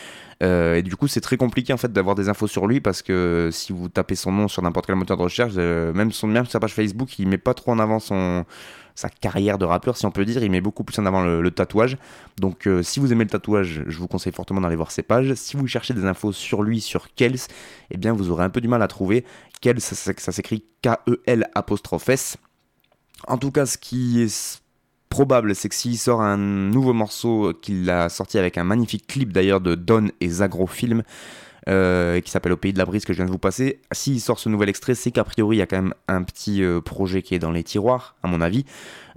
Et 0.42 0.82
du 0.82 0.96
coup, 0.96 1.08
c'est 1.08 1.22
très 1.22 1.38
compliqué 1.38 1.74
en 1.74 1.78
fait 1.78 1.92
d'avoir 1.92 2.16
des 2.16 2.30
infos 2.30 2.48
sur 2.48 2.66
lui 2.66 2.80
parce 2.80 3.02
que 3.02 3.50
si 3.52 3.74
vous 3.74 3.90
tapez 3.90 4.16
son 4.16 4.32
nom 4.32 4.48
sur 4.48 4.62
n'importe 4.62 4.86
quel 4.86 4.96
moteur 4.96 5.18
de 5.18 5.24
recherche, 5.24 5.56
même 5.56 6.12
son 6.12 6.28
même 6.28 6.46
sur 6.46 6.54
sa 6.54 6.60
page 6.60 6.74
Facebook, 6.74 7.20
il 7.20 7.28
met 7.28 7.38
pas 7.38 7.54
trop 7.54 7.72
en 7.72 7.80
avant 7.80 8.00
son 8.00 8.46
sa 9.00 9.10
carrière 9.10 9.58
de 9.58 9.66
rappeur, 9.66 9.96
si 9.96 10.06
on 10.06 10.12
peut 10.12 10.26
dire. 10.26 10.44
Il 10.44 10.52
met 10.52 10.60
beaucoup 10.60 10.84
plus 10.84 11.00
en 11.00 11.06
avant 11.06 11.24
le, 11.24 11.52
tatouage. 11.52 11.98
Donc, 12.38 12.68
euh, 12.68 12.84
si 12.84 13.00
vous 13.00 13.14
aimez 13.14 13.24
le 13.24 13.30
tatouage, 13.30 13.84
je 13.88 13.98
vous 13.98 14.08
conseille 14.08 14.34
fortement 14.34 14.60
d'aller 14.60 14.76
voir 14.76 14.92
ses 14.92 15.04
pages. 15.04 15.34
Si 15.36 15.56
vous 15.56 15.68
cherchez 15.68 15.94
des 15.94 16.06
infos 16.06 16.34
sur 16.34 16.64
lui, 16.64 16.82
sur 16.82 17.14
Kels, 17.14 17.40
eh 17.92 17.98
bien, 17.98 18.12
vous 18.12 18.30
aurez 18.30 18.44
un 18.44 18.50
peu 18.50 18.60
du 18.60 18.68
mal 18.68 18.82
à 18.82 18.88
trouver. 18.88 19.24
Kels, 19.62 19.80
ça, 19.80 20.32
s'écrit 20.32 20.66
K-E-L 20.82 21.50
apostrophe 21.56 22.10
S. 22.10 22.38
En 23.28 23.38
tout 23.38 23.52
cas, 23.52 23.66
ce 23.66 23.78
qui 23.78 24.22
est 24.22 24.62
probable, 25.10 25.56
c'est 25.56 25.70
que 25.70 25.76
s'il 25.76 25.98
sort 25.98 26.22
un 26.22 26.38
nouveau 26.38 26.94
morceau 26.94 27.54
qu'il 27.62 27.90
a 27.90 28.10
sorti 28.10 28.38
avec 28.38 28.58
un 28.58 28.64
magnifique 28.64 29.08
clip 29.08 29.34
d'ailleurs 29.34 29.62
de 29.62 29.76
Don 29.76 30.08
et 30.22 30.30
Zagro 30.30 30.68
Film, 30.68 31.04
euh, 31.68 32.22
qui 32.22 32.32
s'appelle 32.32 32.54
Au 32.54 32.58
pays 32.58 32.74
de 32.74 32.78
la 32.78 32.86
brise 32.86 33.06
que 33.06 33.14
je 33.14 33.18
viens 33.18 33.26
de 33.26 33.32
vous 33.32 33.38
passer. 33.38 33.82
S'il 33.92 34.22
sort 34.22 34.40
ce 34.40 34.50
nouvel 34.50 34.70
extrait, 34.70 34.96
c'est 34.96 35.12
qu'a 35.12 35.24
priori 35.24 35.58
il 35.58 35.60
y 35.60 35.62
a 35.62 35.68
quand 35.68 35.82
même 35.82 35.94
un 36.08 36.24
petit 36.24 36.64
euh, 36.64 36.82
projet 36.82 37.22
qui 37.22 37.36
est 37.36 37.40
dans 37.40 37.52
les 37.52 37.64
tiroirs, 37.64 38.16
à 38.24 38.28
mon 38.28 38.42
avis. 38.42 38.66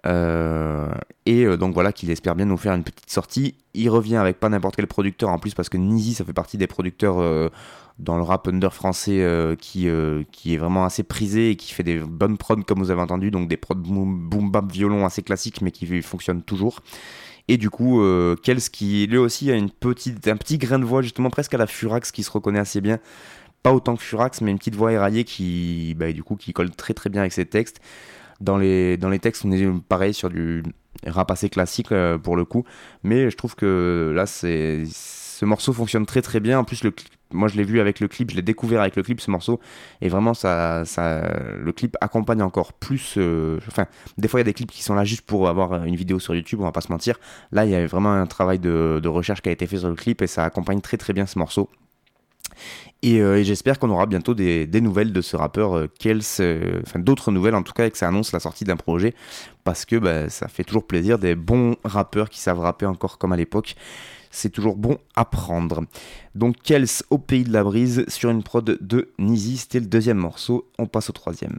Euh, 0.04 0.92
et 1.26 1.46
donc 1.56 1.74
voilà 1.74 1.92
qu'il 1.92 2.10
espère 2.10 2.34
bien 2.34 2.46
nous 2.46 2.56
faire 2.56 2.74
une 2.74 2.84
petite 2.84 3.10
sortie. 3.10 3.54
Il 3.74 3.88
revient 3.88 4.16
avec 4.16 4.40
pas 4.40 4.48
n'importe 4.48 4.76
quel 4.76 4.86
producteur 4.86 5.30
en 5.30 5.38
plus 5.38 5.54
parce 5.54 5.68
que 5.68 5.76
Nizi 5.76 6.14
ça 6.14 6.24
fait 6.24 6.32
partie 6.32 6.58
des 6.58 6.66
producteurs 6.66 7.50
dans 7.98 8.16
le 8.16 8.22
rap 8.22 8.48
under 8.48 8.74
français 8.74 9.56
qui, 9.60 9.86
est 9.86 10.56
vraiment 10.56 10.84
assez 10.84 11.04
prisé 11.04 11.50
et 11.50 11.56
qui 11.56 11.72
fait 11.72 11.84
des 11.84 11.98
bonnes 11.98 12.36
prods 12.36 12.62
comme 12.62 12.80
vous 12.80 12.90
avez 12.90 13.00
entendu, 13.00 13.30
donc 13.30 13.48
des 13.48 13.56
prods 13.56 13.76
boom 13.76 14.50
bap 14.50 14.70
violon 14.72 15.06
assez 15.06 15.22
classiques 15.22 15.62
mais 15.62 15.70
qui 15.70 16.02
fonctionnent 16.02 16.42
toujours. 16.42 16.80
Et 17.48 17.56
du 17.56 17.70
coup, 17.70 18.00
euh, 18.00 18.36
Kels 18.36 18.60
qui 18.60 19.06
lui 19.06 19.18
aussi 19.18 19.50
a 19.50 19.54
une 19.54 19.70
petite, 19.70 20.26
un 20.28 20.36
petit 20.36 20.58
grain 20.58 20.78
de 20.78 20.84
voix 20.84 21.02
justement 21.02 21.30
presque 21.30 21.54
à 21.54 21.58
la 21.58 21.66
Furax 21.66 22.12
qui 22.12 22.22
se 22.22 22.30
reconnaît 22.30 22.58
assez 22.58 22.80
bien. 22.80 22.98
Pas 23.62 23.72
autant 23.72 23.96
que 23.96 24.02
Furax, 24.02 24.40
mais 24.40 24.50
une 24.50 24.58
petite 24.58 24.74
voix 24.74 24.92
éraillée 24.92 25.24
qui, 25.24 25.94
bah, 25.96 26.12
du 26.12 26.22
coup, 26.22 26.36
qui 26.36 26.52
colle 26.52 26.70
très 26.70 26.94
très 26.94 27.10
bien 27.10 27.20
avec 27.20 27.32
ses 27.32 27.46
textes. 27.46 27.80
Dans 28.42 28.58
les, 28.58 28.96
dans 28.96 29.08
les 29.08 29.18
textes, 29.18 29.44
on 29.44 29.52
est 29.52 29.66
pareil 29.88 30.12
sur 30.12 30.28
du 30.28 30.62
rap 31.06 31.30
assez 31.30 31.48
classique 31.48 31.92
euh, 31.92 32.18
pour 32.18 32.36
le 32.36 32.44
coup. 32.44 32.64
Mais 33.02 33.30
je 33.30 33.36
trouve 33.36 33.54
que 33.54 34.12
là, 34.14 34.26
ce 34.26 35.44
morceau 35.44 35.72
fonctionne 35.72 36.06
très 36.06 36.22
très 36.22 36.40
bien. 36.40 36.58
En 36.58 36.64
plus, 36.64 36.84
le, 36.84 36.92
moi 37.32 37.48
je 37.48 37.56
l'ai 37.56 37.64
vu 37.64 37.80
avec 37.80 38.00
le 38.00 38.08
clip, 38.08 38.30
je 38.30 38.36
l'ai 38.36 38.42
découvert 38.42 38.80
avec 38.80 38.96
le 38.96 39.02
clip 39.02 39.20
ce 39.20 39.30
morceau 39.30 39.60
et 40.00 40.08
vraiment 40.08 40.34
ça, 40.34 40.84
ça 40.84 41.22
le 41.58 41.72
clip 41.72 41.96
accompagne 42.00 42.42
encore 42.42 42.72
plus. 42.72 43.14
Euh, 43.18 43.58
enfin, 43.68 43.86
des 44.18 44.28
fois 44.28 44.40
il 44.40 44.42
y 44.42 44.46
a 44.46 44.50
des 44.50 44.54
clips 44.54 44.70
qui 44.70 44.82
sont 44.82 44.94
là 44.94 45.04
juste 45.04 45.22
pour 45.22 45.48
avoir 45.48 45.84
une 45.84 45.96
vidéo 45.96 46.18
sur 46.18 46.34
YouTube, 46.34 46.60
on 46.60 46.64
va 46.64 46.72
pas 46.72 46.80
se 46.80 46.92
mentir. 46.92 47.18
Là 47.50 47.64
il 47.64 47.70
y 47.70 47.74
a 47.74 47.86
vraiment 47.86 48.12
un 48.12 48.26
travail 48.26 48.58
de, 48.58 49.00
recherche 49.06 49.42
qui 49.42 49.48
a 49.48 49.52
été 49.52 49.66
fait 49.66 49.78
sur 49.78 49.88
le 49.88 49.94
clip 49.94 50.22
et 50.22 50.26
ça 50.26 50.44
accompagne 50.44 50.80
très 50.80 50.96
très 50.96 51.12
bien 51.12 51.26
ce 51.26 51.38
morceau. 51.38 51.68
Et, 53.02 53.20
euh, 53.20 53.42
j'espère 53.42 53.78
qu'on 53.78 53.90
aura 53.90 54.06
bientôt 54.06 54.34
des, 54.34 54.68
nouvelles 54.80 55.12
de 55.12 55.20
ce 55.20 55.36
rappeur 55.36 55.76
euh, 55.76 55.90
Kels, 55.98 56.20
enfin 56.20 56.98
d'autres 56.98 57.32
nouvelles 57.32 57.54
en 57.54 57.62
tout 57.62 57.72
cas, 57.72 57.86
et 57.86 57.90
que 57.90 57.98
ça 57.98 58.08
annonce 58.08 58.32
la 58.32 58.40
sortie 58.40 58.64
d'un 58.64 58.76
projet, 58.76 59.14
parce 59.64 59.84
que 59.84 59.96
bah, 59.96 60.28
ça 60.28 60.48
fait 60.48 60.64
toujours 60.64 60.86
plaisir 60.86 61.18
des 61.18 61.34
bons 61.34 61.76
rappeurs 61.84 62.30
qui 62.30 62.40
savent 62.40 62.60
rapper 62.60 62.86
encore 62.86 63.18
comme 63.18 63.32
à 63.32 63.36
l'époque 63.36 63.74
c'est 64.34 64.48
toujours 64.48 64.76
bon 64.76 64.98
à 65.14 65.24
prendre. 65.24 65.84
Donc 66.34 66.56
Kels 66.62 66.86
au 67.10 67.18
pays 67.18 67.44
de 67.44 67.52
la 67.52 67.62
brise 67.62 68.04
sur 68.08 68.30
une 68.30 68.42
prod 68.42 68.78
de 68.80 69.12
Nizi, 69.18 69.58
c'était 69.58 69.80
le 69.80 69.86
deuxième 69.86 70.16
morceau, 70.16 70.70
on 70.78 70.86
passe 70.86 71.10
au 71.10 71.12
troisième. 71.12 71.58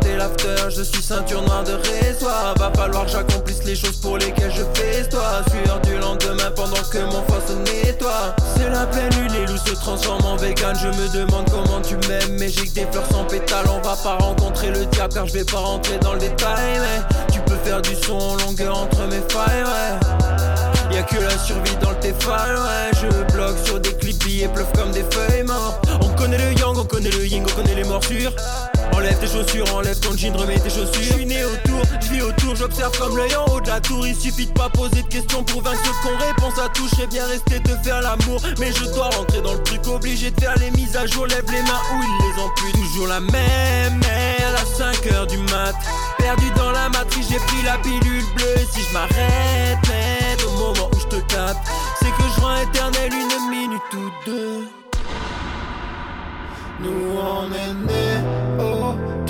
je 0.69 0.83
suis 0.83 1.01
ceinture 1.01 1.41
noire 1.43 1.63
de 1.63 1.73
résoir. 1.73 2.53
Va 2.57 2.71
falloir 2.75 3.05
que 3.05 3.11
j'accomplisse 3.11 3.63
les 3.63 3.75
choses 3.75 3.97
pour 3.97 4.17
lesquelles 4.17 4.51
je 4.51 4.63
fais 4.73 5.07
toi. 5.09 5.41
Sueur 5.49 5.79
du 5.81 5.97
lendemain 5.97 6.51
pendant 6.55 6.81
que 6.91 6.99
mon 6.99 7.23
foie 7.23 7.41
se 7.47 7.53
nettoie. 7.53 8.35
C'est 8.55 8.69
la 8.69 8.85
pleine 8.85 9.09
lune, 9.13 9.33
les 9.33 9.45
loups 9.45 9.57
se 9.65 9.73
transforment 9.73 10.25
en 10.25 10.35
vegan. 10.35 10.75
Je 10.79 10.87
me 10.87 11.25
demande 11.25 11.49
comment 11.49 11.81
tu 11.81 11.95
m'aimes, 12.07 12.37
mais 12.39 12.49
j'ai 12.49 12.67
que 12.67 12.73
des 12.73 12.87
fleurs 12.91 13.05
sans 13.11 13.25
pétales. 13.25 13.65
On 13.69 13.81
va 13.81 13.95
pas 13.95 14.17
rencontrer 14.17 14.71
le 14.71 14.85
diable 14.85 15.13
car 15.13 15.27
je 15.27 15.33
vais 15.33 15.45
pas 15.45 15.59
rentrer 15.59 15.97
dans 15.99 16.13
le 16.13 16.19
détail. 16.19 16.79
Mais 16.79 17.01
tu 17.33 17.39
peux 17.41 17.57
faire 17.57 17.81
du 17.81 17.95
son 17.95 18.13
en 18.13 18.35
longueur 18.37 18.77
entre 18.77 19.01
mes 19.07 19.21
failles, 19.29 19.63
ouais. 19.63 20.95
Y'a 20.95 21.03
que 21.03 21.15
la 21.15 21.37
survie 21.37 21.75
dans 21.81 21.91
le 21.91 21.97
Tefal, 21.97 22.55
ouais. 22.55 22.91
Je 23.01 23.33
bloque 23.33 23.57
sur 23.65 23.79
des 23.79 23.93
clips, 23.93 24.23
billets 24.23 24.47
pleuvent 24.49 24.71
comme 24.75 24.91
des 24.91 25.05
feuilles 25.11 25.43
mortes. 25.43 25.87
On 26.01 26.09
connaît 26.09 26.37
le 26.37 26.53
yang, 26.59 26.77
on 26.77 26.85
connaît 26.85 27.09
le 27.09 27.25
ying, 27.25 27.43
on 27.47 27.55
connaît 27.55 27.75
les 27.75 27.85
morsures. 27.85 28.33
Enlève 28.93 29.17
tes 29.19 29.27
chaussures, 29.27 29.75
enlève 29.75 29.99
ton 29.99 30.15
jean, 30.15 30.35
remets 30.35 30.59
tes 30.59 30.69
chaussures. 30.69 31.01
Je 31.01 31.13
suis 31.13 31.25
né 31.25 31.43
autour, 31.43 31.81
je 32.01 32.07
vis 32.09 32.21
autour, 32.21 32.55
j'observe 32.55 32.97
comme 32.97 33.17
l'œil 33.17 33.35
en 33.35 33.45
haut 33.45 33.61
de 33.61 33.67
la 33.67 33.79
tour. 33.79 34.05
Il 34.05 34.15
suffit 34.15 34.47
de 34.47 34.51
pas 34.51 34.69
poser 34.69 35.01
de 35.03 35.07
questions 35.07 35.43
pour 35.43 35.61
vaincre 35.61 35.81
ce 35.83 36.07
qu'on 36.07 36.17
réponse 36.17 36.59
à 36.59 36.69
tout. 36.69 36.87
Je 36.97 37.05
bien 37.05 37.25
rester 37.27 37.59
te 37.59 37.75
faire 37.83 38.01
l'amour, 38.01 38.41
mais 38.59 38.71
je 38.71 38.85
dois 38.93 39.09
rentrer 39.09 39.41
dans 39.41 39.53
le 39.53 39.63
truc. 39.63 39.87
Obligé 39.87 40.31
de 40.31 40.39
faire 40.39 40.55
les 40.59 40.71
mises 40.71 40.95
à 40.95 41.05
jour, 41.07 41.25
lève 41.27 41.45
les 41.51 41.61
mains 41.63 41.81
où 41.93 42.01
ils 42.01 42.25
les 42.25 42.41
empuient. 42.41 42.71
Toujours 42.73 43.07
la 43.07 43.19
même 43.19 43.99
merde 43.99 44.55
à 44.55 44.65
5 44.65 45.11
heures 45.13 45.27
du 45.27 45.37
mat. 45.37 45.75
Perdu 46.17 46.49
dans 46.55 46.71
la 46.71 46.89
matrice, 46.89 47.27
j'ai 47.29 47.37
pris 47.37 47.63
la 47.63 47.77
pilule 47.79 48.25
bleue. 48.35 48.65
Si 48.71 48.81
je 48.81 48.93
m'arrête 48.93 50.43
au 50.45 50.51
moment 50.51 50.89
où 50.93 50.99
je 50.99 51.17
te 51.17 51.21
tape, 51.33 51.57
c'est 51.99 52.11
que 52.11 52.23
je 52.35 52.41
rends 52.41 52.57
éternel 52.57 53.11
une 53.13 53.49
minute 53.49 53.93
ou 53.93 54.11
deux. 54.25 54.80
Nous 56.83 57.17
on 57.17 57.45
est 57.53 57.73
nés 57.87 58.17
autour 58.57 59.20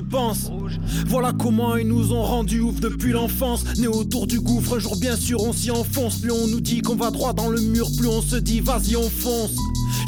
tu. 0.00 0.50
Voilà 1.06 1.32
comment 1.32 1.76
ils 1.76 1.86
nous 1.86 2.12
ont 2.12 2.22
rendu 2.22 2.60
ouf 2.60 2.80
depuis 2.80 3.12
l'enfance. 3.12 3.64
Né 3.78 3.86
autour 3.86 4.26
du 4.26 4.40
gouffre, 4.40 4.76
un 4.76 4.78
jour 4.78 4.96
bien 4.96 5.16
sûr 5.16 5.42
on 5.42 5.52
s'y 5.52 5.70
enfonce. 5.70 6.20
Plus 6.20 6.32
on 6.32 6.46
nous 6.46 6.60
dit 6.60 6.82
qu'on 6.82 6.96
va 6.96 7.10
droit 7.10 7.32
dans 7.32 7.48
le 7.48 7.60
mur, 7.60 7.88
plus 7.96 8.08
on 8.08 8.22
se 8.22 8.36
dit 8.36 8.60
vas-y 8.60 8.96
on 8.96 9.08
fonce. 9.08 9.56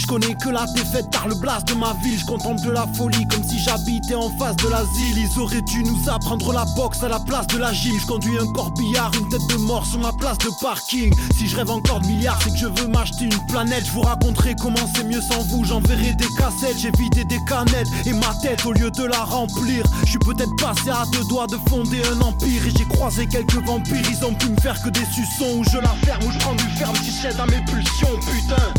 Je 0.08 0.14
connais 0.14 0.34
que 0.36 0.48
la 0.48 0.64
défaite 0.64 1.10
par 1.10 1.28
le 1.28 1.34
blast 1.34 1.68
de 1.68 1.74
ma 1.74 1.92
ville. 2.02 2.18
Je 2.18 2.24
contemple 2.24 2.72
la 2.72 2.86
folie 2.94 3.28
comme 3.28 3.44
si 3.44 3.58
j'habitais 3.58 4.14
en 4.14 4.30
face 4.38 4.56
de 4.56 4.68
l'asile. 4.68 5.18
Ils 5.18 5.38
auraient 5.38 5.60
dû 5.60 5.84
nous 5.84 6.08
apprendre 6.08 6.50
la 6.50 6.64
boxe 6.64 7.02
à 7.02 7.08
la 7.08 7.20
place 7.20 7.46
de 7.48 7.58
la 7.58 7.74
gym. 7.74 7.94
Je 8.00 8.06
conduis 8.06 8.38
un 8.38 8.46
corbillard, 8.54 9.10
une 9.20 9.28
tête 9.28 9.46
de 9.50 9.56
mort 9.56 9.84
sur 9.84 9.98
ma 9.98 10.14
place 10.14 10.38
de 10.38 10.48
parking. 10.62 11.14
Si 11.36 11.46
je 11.46 11.54
rêve 11.56 11.70
encore 11.70 12.00
de 12.00 12.06
milliards, 12.06 12.38
c'est 12.42 12.48
que 12.52 12.56
je 12.56 12.66
veux 12.68 12.88
m'acheter 12.88 13.24
une 13.24 13.46
planète. 13.48 13.84
Je 13.84 13.90
vous 13.92 14.00
raconterai 14.00 14.54
comment 14.58 14.88
c'est 14.96 15.04
mieux 15.04 15.20
sans 15.20 15.42
vous. 15.42 15.66
J'enverrai 15.66 16.14
des 16.14 16.28
cassettes, 16.38 16.78
j'ai 16.78 16.90
vidé 16.92 17.24
des 17.24 17.44
canettes. 17.46 17.88
Et 18.06 18.14
ma 18.14 18.34
tête, 18.40 18.64
au 18.64 18.72
lieu 18.72 18.90
de 18.90 19.04
la 19.04 19.24
remplir, 19.24 19.84
je 20.04 20.10
suis 20.12 20.18
peut-être 20.20 20.56
passé 20.56 20.88
à 20.88 21.04
deux 21.12 21.24
doigts 21.28 21.48
de 21.48 21.58
fonder 21.68 22.00
un 22.14 22.22
empire. 22.22 22.66
Et 22.66 22.70
j'ai 22.70 22.86
croisé 22.86 23.26
quelques 23.26 23.62
vampires, 23.62 24.10
ils 24.10 24.24
ont 24.24 24.32
pu 24.32 24.48
me 24.48 24.60
faire 24.62 24.80
que 24.82 24.88
des 24.88 25.04
suçons. 25.12 25.58
Où 25.58 25.64
je 25.64 25.76
la 25.76 25.94
ferme, 26.02 26.22
où 26.26 26.32
je 26.32 26.38
prends 26.38 26.54
du 26.54 26.64
ferme, 26.78 26.96
si 26.96 27.10
je 27.10 27.28
cède 27.28 27.38
à 27.38 27.44
mes 27.44 27.62
pulsions, 27.66 28.18
putain. 28.20 28.72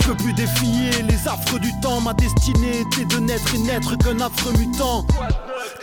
Je 0.00 0.06
peux 0.06 0.14
plus 0.14 0.32
défier 0.34 0.67
les 1.08 1.28
affres 1.28 1.58
du 1.58 1.72
temps. 1.80 2.00
Ma 2.00 2.12
destinée 2.14 2.80
était 2.80 3.04
de 3.04 3.20
naître 3.20 3.54
et 3.54 3.58
n'être 3.58 3.96
qu'un 3.96 4.20
affreux 4.20 4.52
mutant. 4.58 5.04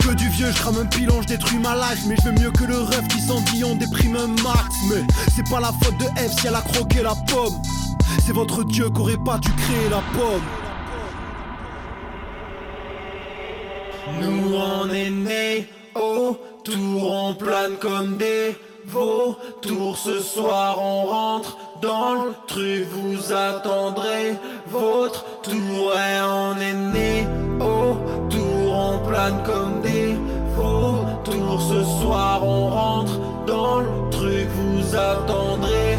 Que 0.00 0.14
du 0.14 0.28
vieux, 0.28 0.50
je 0.50 0.56
crame 0.56 0.78
un 0.78 0.86
pilon, 0.86 1.22
je 1.22 1.28
détruis 1.28 1.58
ma 1.58 1.74
life. 1.74 2.04
Mais 2.06 2.16
je 2.16 2.28
veux 2.28 2.32
mieux 2.32 2.50
que 2.50 2.64
le 2.64 2.80
rêve 2.80 3.06
qui 3.08 3.20
dit, 3.52 3.64
on 3.64 3.74
déprime 3.76 4.16
un 4.16 4.28
max. 4.42 4.74
Mais 4.90 5.02
c'est 5.34 5.48
pas 5.48 5.60
la 5.60 5.72
faute 5.82 5.96
de 5.98 6.04
F 6.04 6.40
si 6.40 6.46
elle 6.46 6.54
a 6.54 6.62
croqué 6.62 7.02
la 7.02 7.14
pomme. 7.28 7.54
C'est 8.24 8.32
votre 8.32 8.64
dieu 8.64 8.90
qu'aurait 8.90 9.16
pas 9.24 9.38
dû 9.38 9.50
créer 9.52 9.88
la 9.90 10.02
pomme. 10.18 10.42
Nous 14.20 14.54
on 14.54 14.88
est 14.90 15.10
nés 15.10 15.68
autour, 15.94 17.12
on 17.12 17.34
plane 17.34 17.76
comme 17.80 18.16
des 18.16 18.56
vautours. 18.86 19.98
Ce 19.98 20.20
soir 20.20 20.80
on 20.80 21.06
rentre 21.06 21.58
dans 21.80 22.14
le 22.14 22.32
truc, 22.46 22.86
vous 22.90 23.32
attendrez 23.32 24.34
votre 24.68 25.24
tour. 25.42 25.52
Ouais, 25.52 26.20
on 26.22 26.58
est 26.60 26.74
nés 26.74 27.26
autour, 27.60 28.72
on 28.72 28.98
plane 29.06 29.42
comme 29.44 29.80
des 29.82 30.16
vautours. 30.56 31.60
Ce 31.60 31.82
soir 32.02 32.42
on 32.44 32.68
rentre 32.68 33.18
dans 33.46 33.80
le 33.80 34.10
truc, 34.10 34.48
vous 34.54 34.96
attendrez 34.96 35.98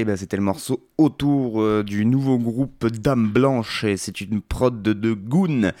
Et 0.00 0.04
ben 0.06 0.16
c'était 0.16 0.38
le 0.38 0.42
morceau 0.42 0.88
autour 0.96 1.60
euh, 1.60 1.82
du 1.82 2.06
nouveau 2.06 2.38
groupe 2.38 2.86
Dame 2.86 3.28
Blanche 3.28 3.84
et 3.84 3.98
c'est 3.98 4.22
une 4.22 4.40
prod 4.40 4.80
de, 4.80 5.12
Goon. 5.12 5.72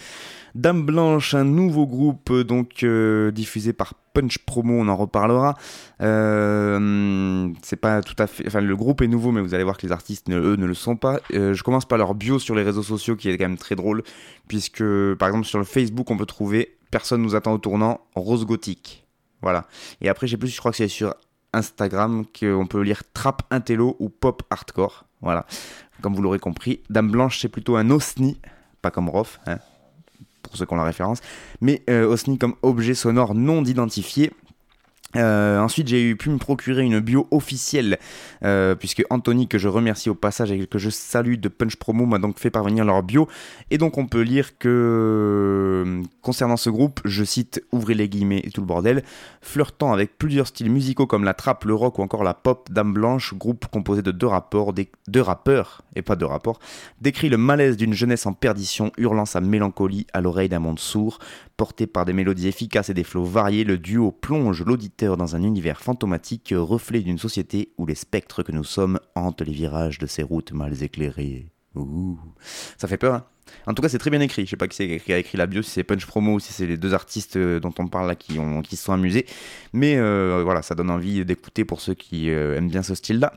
Dame 0.54 0.84
Blanche, 0.84 1.32
un 1.32 1.44
nouveau 1.44 1.86
groupe 1.86 2.30
euh, 2.30 2.44
donc 2.44 2.82
euh, 2.82 3.30
diffusé 3.30 3.72
par 3.72 3.94
Punch 4.12 4.36
Promo, 4.40 4.74
on 4.74 4.88
en 4.88 4.96
reparlera. 4.96 5.54
C'est 7.62 7.76
pas 7.80 8.02
tout 8.02 8.16
à 8.18 8.26
fait, 8.26 8.46
enfin 8.46 8.60
le 8.60 8.76
groupe 8.76 9.00
est 9.00 9.08
nouveau, 9.08 9.32
mais 9.32 9.40
vous 9.40 9.54
allez 9.54 9.64
voir 9.64 9.78
que 9.78 9.86
les 9.86 9.92
artistes 9.92 10.28
ne- 10.28 10.38
eux 10.38 10.56
ne 10.56 10.66
le 10.66 10.74
sont 10.74 10.96
pas. 10.96 11.20
Je 11.30 11.62
commence 11.62 11.86
par 11.86 11.96
leur 11.96 12.14
bio 12.14 12.38
sur 12.38 12.54
les 12.54 12.62
réseaux 12.62 12.82
sociaux 12.82 13.16
qui 13.16 13.30
est 13.30 13.38
quand 13.38 13.48
même 13.48 13.56
très 13.56 13.74
drôle, 13.74 14.02
puisque 14.48 14.84
par 15.14 15.28
exemple 15.28 15.46
sur 15.46 15.58
le 15.58 15.64
Facebook 15.64 16.10
on 16.10 16.18
peut 16.18 16.26
trouver 16.26 16.76
Personne 16.90 17.22
nous 17.22 17.34
attend 17.36 17.54
au 17.54 17.58
tournant, 17.58 18.02
Rose 18.14 18.44
Gothique. 18.44 19.06
Voilà. 19.42 19.66
Et 20.02 20.08
après, 20.08 20.26
j'ai 20.26 20.36
plus, 20.36 20.48
je 20.48 20.58
crois 20.58 20.72
que 20.72 20.76
c'est 20.76 20.88
sur 20.88 21.14
Instagram 21.52 22.24
qu'on 22.26 22.66
peut 22.66 22.82
lire 22.82 23.02
Trap 23.12 23.42
Intello 23.50 23.96
ou 23.98 24.08
Pop 24.08 24.42
Hardcore. 24.50 25.04
Voilà. 25.20 25.46
Comme 26.00 26.14
vous 26.14 26.22
l'aurez 26.22 26.38
compris, 26.38 26.80
Dame 26.88 27.10
Blanche, 27.10 27.40
c'est 27.40 27.48
plutôt 27.48 27.76
un 27.76 27.90
OSNI, 27.90 28.40
pas 28.80 28.90
comme 28.90 29.08
Rof, 29.08 29.40
hein, 29.46 29.58
pour 30.42 30.56
ceux 30.56 30.64
qui 30.64 30.72
ont 30.72 30.76
la 30.76 30.84
référence, 30.84 31.20
mais 31.60 31.82
euh, 31.90 32.06
OSNI 32.06 32.38
comme 32.38 32.54
objet 32.62 32.94
sonore 32.94 33.34
non 33.34 33.64
identifié. 33.64 34.32
Euh, 35.16 35.58
ensuite, 35.58 35.88
j'ai 35.88 36.14
pu 36.14 36.30
me 36.30 36.38
procurer 36.38 36.82
une 36.82 37.00
bio 37.00 37.26
officielle, 37.30 37.98
euh, 38.44 38.74
puisque 38.74 39.02
Anthony, 39.10 39.48
que 39.48 39.58
je 39.58 39.68
remercie 39.68 40.08
au 40.08 40.14
passage 40.14 40.52
et 40.52 40.66
que 40.66 40.78
je 40.78 40.90
salue 40.90 41.34
de 41.34 41.48
Punch 41.48 41.76
Promo, 41.76 42.06
m'a 42.06 42.18
donc 42.18 42.38
fait 42.38 42.50
parvenir 42.50 42.84
leur 42.84 43.02
bio. 43.02 43.28
Et 43.70 43.78
donc, 43.78 43.98
on 43.98 44.06
peut 44.06 44.20
lire 44.20 44.58
que, 44.58 44.68
euh, 44.68 46.02
concernant 46.22 46.56
ce 46.56 46.70
groupe, 46.70 47.00
je 47.04 47.24
cite, 47.24 47.62
ouvrez 47.72 47.94
les 47.94 48.08
guillemets 48.08 48.42
et 48.44 48.50
tout 48.50 48.60
le 48.60 48.66
bordel, 48.66 49.02
flirtant 49.40 49.92
avec 49.92 50.16
plusieurs 50.16 50.46
styles 50.46 50.70
musicaux 50.70 51.06
comme 51.06 51.24
la 51.24 51.34
trap, 51.34 51.64
le 51.64 51.74
rock 51.74 51.98
ou 51.98 52.02
encore 52.02 52.22
la 52.22 52.34
pop, 52.34 52.68
Dame 52.70 52.92
Blanche, 52.92 53.34
groupe 53.34 53.66
composé 53.66 54.02
de 54.02 54.12
deux, 54.12 54.26
rapports, 54.26 54.72
deux 55.08 55.20
rappeurs, 55.20 55.82
et 55.96 56.02
pas 56.02 56.14
deux 56.14 56.26
rapports, 56.26 56.60
décrit 57.00 57.28
le 57.28 57.36
malaise 57.36 57.76
d'une 57.76 57.94
jeunesse 57.94 58.26
en 58.26 58.32
perdition, 58.32 58.92
hurlant 58.96 59.24
sa 59.24 59.40
mélancolie 59.40 60.06
à 60.12 60.20
l'oreille 60.20 60.48
d'un 60.48 60.60
monde 60.60 60.78
sourd. 60.78 61.18
Porté 61.56 61.86
par 61.86 62.06
des 62.06 62.14
mélodies 62.14 62.48
efficaces 62.48 62.88
et 62.88 62.94
des 62.94 63.04
flots 63.04 63.24
variés, 63.24 63.64
le 63.64 63.76
duo 63.76 64.12
plonge 64.12 64.64
l'auditeur 64.64 64.99
dans 65.04 65.36
un 65.36 65.42
univers 65.42 65.80
fantomatique, 65.80 66.54
reflet 66.56 67.00
d'une 67.00 67.18
société 67.18 67.72
où 67.78 67.86
les 67.86 67.94
spectres 67.94 68.42
que 68.42 68.52
nous 68.52 68.64
sommes 68.64 69.00
hantent 69.14 69.42
les 69.42 69.52
virages 69.52 69.98
de 69.98 70.06
ces 70.06 70.22
routes 70.22 70.52
mal 70.52 70.82
éclairées. 70.82 71.50
Ouh. 71.74 72.18
Ça 72.76 72.88
fait 72.88 72.96
peur, 72.96 73.14
hein 73.14 73.24
en 73.66 73.74
tout 73.74 73.82
cas, 73.82 73.88
c'est 73.88 73.98
très 73.98 74.10
bien 74.10 74.20
écrit. 74.20 74.44
Je 74.44 74.50
sais 74.50 74.56
pas 74.56 74.68
qui, 74.68 74.82
a 75.12 75.18
écrit 75.18 75.38
la 75.38 75.46
bio, 75.46 75.62
si 75.62 75.70
c'est 75.70 75.84
Punch 75.84 76.06
Promo 76.06 76.34
ou 76.34 76.40
si 76.40 76.52
c'est 76.52 76.66
les 76.66 76.76
deux 76.76 76.94
artistes 76.94 77.36
euh, 77.36 77.60
dont 77.60 77.74
on 77.78 77.88
parle 77.88 78.08
là 78.08 78.14
qui, 78.14 78.38
qui 78.64 78.76
se 78.76 78.84
sont 78.84 78.92
amusés. 78.92 79.26
Mais 79.72 79.96
euh, 79.96 80.42
voilà, 80.44 80.62
ça 80.62 80.74
donne 80.74 80.90
envie 80.90 81.24
d'écouter 81.24 81.64
pour 81.64 81.80
ceux 81.80 81.94
qui 81.94 82.30
euh, 82.30 82.56
aiment 82.56 82.68
bien 82.68 82.82
ce 82.82 82.94
style-là. 82.94 83.34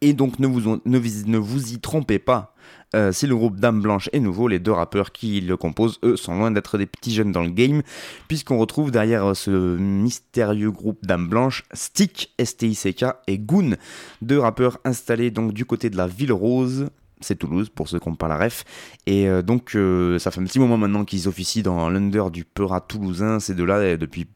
Et 0.00 0.12
donc 0.12 0.38
ne 0.38 0.46
vous, 0.46 0.60
ne, 0.60 0.78
ne 0.84 1.38
vous 1.38 1.72
y 1.72 1.78
trompez 1.78 2.18
pas. 2.18 2.54
Euh, 2.94 3.12
si 3.12 3.26
le 3.26 3.36
groupe 3.36 3.60
Dame 3.60 3.80
Blanche 3.80 4.08
est 4.12 4.20
nouveau, 4.20 4.48
les 4.48 4.58
deux 4.58 4.72
rappeurs 4.72 5.12
qui 5.12 5.40
le 5.40 5.56
composent, 5.56 5.98
eux, 6.02 6.16
sont 6.16 6.34
loin 6.34 6.50
d'être 6.50 6.78
des 6.78 6.86
petits 6.86 7.14
jeunes 7.14 7.32
dans 7.32 7.42
le 7.42 7.50
game, 7.50 7.82
puisqu'on 8.28 8.58
retrouve 8.58 8.90
derrière 8.90 9.36
ce 9.36 9.76
mystérieux 9.76 10.70
groupe 10.70 11.04
Dame 11.04 11.28
Blanche, 11.28 11.64
Stick, 11.72 12.34
STICK 12.42 13.04
et 13.26 13.38
Goon, 13.38 13.76
deux 14.22 14.38
rappeurs 14.38 14.78
installés 14.84 15.30
donc 15.30 15.52
du 15.52 15.64
côté 15.64 15.90
de 15.90 15.96
la 15.96 16.06
Ville 16.06 16.32
Rose, 16.32 16.88
c'est 17.20 17.36
Toulouse 17.36 17.68
pour 17.68 17.88
ceux 17.88 17.98
qui 17.98 18.08
n'ont 18.08 18.16
pas 18.16 18.28
la 18.28 18.38
ref. 18.38 18.64
Et 19.06 19.28
euh, 19.28 19.42
donc 19.42 19.74
euh, 19.74 20.18
ça 20.18 20.30
fait 20.30 20.40
un 20.40 20.44
petit 20.44 20.58
moment 20.58 20.76
maintenant 20.76 21.04
qu'ils 21.04 21.28
officient 21.28 21.62
dans 21.62 21.88
l'under 21.90 22.30
du 22.30 22.44
Peura 22.44 22.80
toulousain, 22.80 23.40
ces 23.40 23.54
deux-là, 23.54 23.96
depuis 23.96 24.26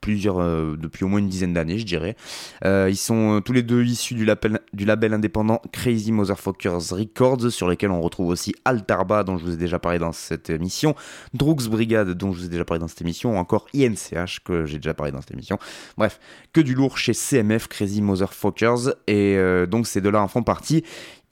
plusieurs, 0.00 0.40
euh, 0.40 0.76
depuis 0.76 1.04
au 1.04 1.08
moins 1.08 1.18
une 1.18 1.28
dizaine 1.28 1.52
d'années, 1.52 1.78
je 1.78 1.86
dirais. 1.86 2.16
Euh, 2.64 2.88
ils 2.88 2.96
sont 2.96 3.36
euh, 3.36 3.40
tous 3.40 3.52
les 3.52 3.62
deux 3.62 3.84
issus 3.84 4.14
du 4.14 4.24
label, 4.24 4.60
du 4.72 4.84
label 4.84 5.12
indépendant 5.12 5.60
Crazy 5.72 6.12
Motherfuckers 6.12 6.90
Records, 6.90 7.50
sur 7.50 7.68
lesquels 7.68 7.90
on 7.90 8.00
retrouve 8.00 8.28
aussi 8.28 8.54
Altarba, 8.64 9.24
dont 9.24 9.36
je 9.36 9.44
vous 9.44 9.54
ai 9.54 9.56
déjà 9.56 9.78
parlé 9.78 9.98
dans 9.98 10.12
cette 10.12 10.50
émission, 10.50 10.94
Droogs 11.34 11.68
Brigade, 11.68 12.10
dont 12.10 12.32
je 12.32 12.40
vous 12.40 12.46
ai 12.46 12.48
déjà 12.48 12.64
parlé 12.64 12.80
dans 12.80 12.88
cette 12.88 13.02
émission, 13.02 13.34
ou 13.34 13.36
encore 13.36 13.66
INCH, 13.74 14.40
que 14.44 14.64
j'ai 14.64 14.78
déjà 14.78 14.94
parlé 14.94 15.12
dans 15.12 15.20
cette 15.20 15.32
émission. 15.32 15.58
Bref, 15.96 16.20
que 16.52 16.60
du 16.60 16.74
lourd 16.74 16.96
chez 16.98 17.12
CMF, 17.12 17.68
Crazy 17.68 18.00
Motherfuckers, 18.00 18.94
et 19.06 19.38
donc 19.68 19.86
ces 19.86 20.00
deux-là 20.00 20.22
en 20.22 20.28
font 20.28 20.42
partie. 20.42 20.84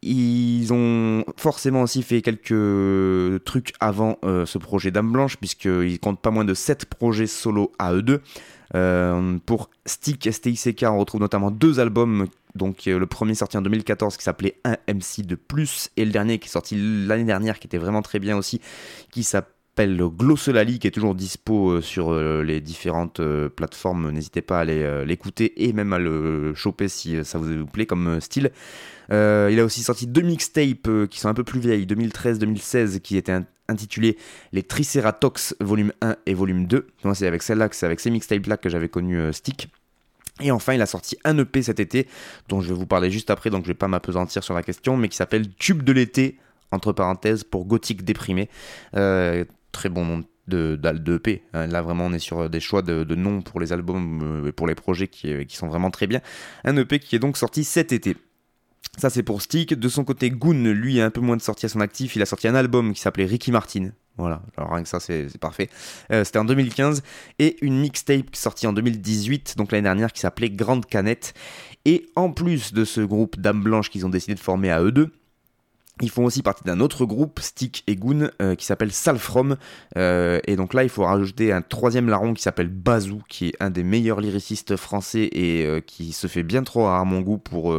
Ils 0.03 0.73
ont 0.73 1.25
forcément 1.37 1.83
aussi 1.83 2.03
fait 2.03 2.23
quelques 2.23 3.45
trucs 3.45 3.73
avant 3.81 4.19
euh, 4.25 4.47
ce 4.47 4.59
projet 4.59 4.91
Dame 4.91 5.11
Blanche, 5.11 5.37
puisqu'ils 5.37 5.99
comptent 5.99 6.21
pas 6.21 6.31
moins 6.31 6.45
de 6.45 6.55
7 6.55 6.85
projets 6.85 7.27
solo 7.27 7.73
à 7.79 7.93
eux 7.95 8.03
deux. 8.03 8.21
Euh, 8.75 9.39
pour 9.47 9.71
Stick 9.85 10.29
STICK, 10.31 10.85
on 10.89 10.99
retrouve 10.99 11.21
notamment 11.21 11.51
deux 11.51 11.81
albums. 11.81 12.27
Donc 12.55 12.89
euh, 12.89 12.99
le 12.99 13.07
premier 13.07 13.35
sorti 13.35 13.57
en 13.57 13.63
2014 13.63 14.17
qui 14.17 14.25
s'appelait 14.25 14.59
1 14.65 14.77
MC 14.95 15.27
de 15.27 15.35
plus, 15.35 15.91
et 15.97 16.05
le 16.05 16.11
dernier 16.11 16.39
qui 16.39 16.49
est 16.49 16.53
sorti 16.53 16.77
l'année 17.07 17.25
dernière 17.25 17.59
qui 17.59 17.67
était 17.67 17.79
vraiment 17.79 18.03
très 18.03 18.19
bien 18.19 18.37
aussi, 18.37 18.61
qui 19.11 19.23
s'appelle 19.23 19.53
Glossolali, 19.85 20.79
qui 20.79 20.87
est 20.87 20.91
toujours 20.91 21.15
dispo 21.15 21.81
sur 21.81 22.15
les 22.15 22.61
différentes 22.61 23.21
plateformes. 23.49 24.11
N'hésitez 24.11 24.43
pas 24.43 24.61
à 24.61 24.65
l'écouter 25.05 25.65
et 25.65 25.73
même 25.73 25.93
à 25.93 25.99
le 25.99 26.55
choper 26.55 26.89
si 26.89 27.25
ça 27.25 27.39
vous 27.39 27.67
plaît 27.67 27.87
comme 27.87 28.21
style. 28.21 28.51
Euh, 29.13 29.49
il 29.53 29.61
a 29.61 29.65
aussi 29.65 29.83
sorti 29.83 30.07
deux 30.07 30.23
mixtapes 30.23 30.89
euh, 30.89 31.07
qui 31.07 31.21
sont 31.21 31.29
un 31.29 31.35
peu 31.35 31.45
plus 31.45 31.61
vieilles, 31.61 31.87
2013-2016, 31.87 33.01
qui 33.01 33.17
étaient 33.17 33.39
intitulés 33.69 34.17
Les 34.53 34.63
Triceratops 34.63 35.55
volume 35.61 35.93
1 36.01 36.17
et 36.27 36.35
volume 36.35 36.67
2. 36.67 36.87
c'est 37.15 37.27
avec 37.27 37.43
celle-là, 37.43 37.69
c'est 37.73 37.87
avec 37.87 38.01
ces 38.01 38.11
mixtapes-là 38.11 38.57
que 38.57 38.69
j'avais 38.69 38.89
connu 38.89 39.19
euh, 39.19 39.33
Stick. 39.33 39.69
Et 40.41 40.51
enfin, 40.51 40.75
il 40.75 40.83
a 40.83 40.87
sorti 40.87 41.17
un 41.25 41.39
EP 41.39 41.63
cet 41.63 41.81
été, 41.81 42.07
dont 42.49 42.61
je 42.61 42.69
vais 42.69 42.75
vous 42.75 42.87
parler 42.87 43.11
juste 43.11 43.31
après, 43.31 43.49
donc 43.49 43.65
je 43.65 43.69
vais 43.69 43.75
pas 43.75 43.89
m'apesantir 43.89 44.45
sur 44.45 44.55
la 44.55 44.63
question, 44.63 44.97
mais 44.97 45.09
qui 45.09 45.17
s'appelle 45.17 45.49
Tube 45.55 45.83
de 45.83 45.93
l'été, 45.93 46.37
entre 46.73 46.93
parenthèses, 46.93 47.43
pour 47.43 47.65
Gothique 47.65 48.05
déprimé. 48.05 48.51
Très 49.77 49.89
bon 49.91 50.05
nom 50.05 50.25
de, 50.49 50.79
de, 50.81 51.17
EP. 51.17 51.43
Hein. 51.53 51.67
Là, 51.67 51.83
vraiment, 51.83 52.07
on 52.07 52.13
est 52.13 52.19
sur 52.19 52.49
des 52.49 52.61
choix 52.61 52.83
de, 52.83 53.15
noms 53.15 53.43
pour 53.43 53.61
les 53.61 53.73
albums 53.73 54.45
et 54.49 54.53
pour 54.53 54.67
les 54.67 54.75
projets 54.75 55.09
qui, 55.09 55.45
qui, 55.47 55.57
sont 55.57 55.69
vraiment 55.69 55.91
très 55.91 56.07
bien. 56.07 56.21
Un 56.65 56.77
EP 56.77 56.99
qui 56.99 57.15
est 57.15 57.19
donc 57.19 57.37
sorti 57.37 57.63
cet 57.63 57.93
été. 57.93 58.17
Ça, 58.97 59.11
c'est 59.11 59.23
pour 59.23 59.43
Stick. 59.43 59.75
De 59.75 59.89
son 59.89 60.05
côté, 60.05 60.31
Goon, 60.31 60.65
lui, 60.73 61.01
a 61.01 61.05
un 61.05 61.11
peu 61.11 61.21
moins 61.21 61.37
de 61.37 61.43
sorties 61.43 61.67
à 61.67 61.69
son 61.69 61.81
actif. 61.81 62.17
Il 62.17 62.23
a 62.23 62.27
sorti 62.27 62.49
un 62.49 62.55
album 62.55 62.95
qui 62.95 63.01
s'appelait 63.01 63.27
Ricky 63.27 63.53
Martin. 63.53 63.91
Voilà, 64.17 64.41
alors 64.57 64.73
rien 64.73 64.83
que 64.83 64.89
ça, 64.89 64.99
c'est 64.99 65.37
parfait. 65.39 65.69
Euh, 66.11 66.25
c'était 66.25 66.39
en 66.39 66.47
2015. 66.47 67.03
Et 67.39 67.57
une 67.61 67.79
mixtape 67.79 68.35
sortie 68.35 68.67
en 68.67 68.73
2018, 68.73 69.57
donc 69.59 69.73
l'année 69.73 69.83
dernière, 69.83 70.13
qui 70.13 70.21
s'appelait 70.21 70.49
Grande 70.49 70.87
Canette. 70.87 71.35
Et 71.85 72.07
en 72.17 72.33
plus 72.33 72.73
de 72.73 72.85
ce 72.87 73.03
groupe 73.03 73.39
Dame 73.39 73.63
Blanche 73.63 73.91
qu'ils 73.91 74.07
ont 74.07 74.09
décidé 74.09 74.35
de 74.35 74.41
former 74.41 74.71
à 74.71 74.83
eux 74.83 74.93
deux, 74.93 75.13
ils 76.03 76.11
font 76.11 76.27
aussi 76.27 76.43
partie 76.43 76.63
d'un 76.65 76.81
autre 76.81 77.07
groupe, 77.07 77.41
Stick 77.41 77.83
et 77.87 77.97
Goon, 77.97 78.29
euh, 78.43 78.55
qui 78.55 78.67
s'appelle 78.67 78.93
Salfrom. 78.93 79.57
Euh, 79.97 80.41
et 80.47 80.55
donc 80.57 80.75
là, 80.75 80.83
il 80.83 80.91
faut 80.91 81.05
rajouter 81.05 81.53
un 81.53 81.63
troisième 81.63 82.11
larron 82.11 82.35
qui 82.35 82.43
s'appelle 82.43 82.69
Bazou, 82.69 83.23
qui 83.31 83.49
est 83.49 83.55
un 83.61 83.71
des 83.71 83.83
meilleurs 83.83 84.21
lyricistes 84.21 84.77
français 84.77 85.31
et 85.33 85.65
euh, 85.65 85.81
qui 85.81 86.13
se 86.13 86.27
fait 86.27 86.43
bien 86.43 86.65
trop 86.65 86.87
à 86.87 87.03
mon 87.05 87.23
goût 87.23 87.39
pour. 87.39 87.75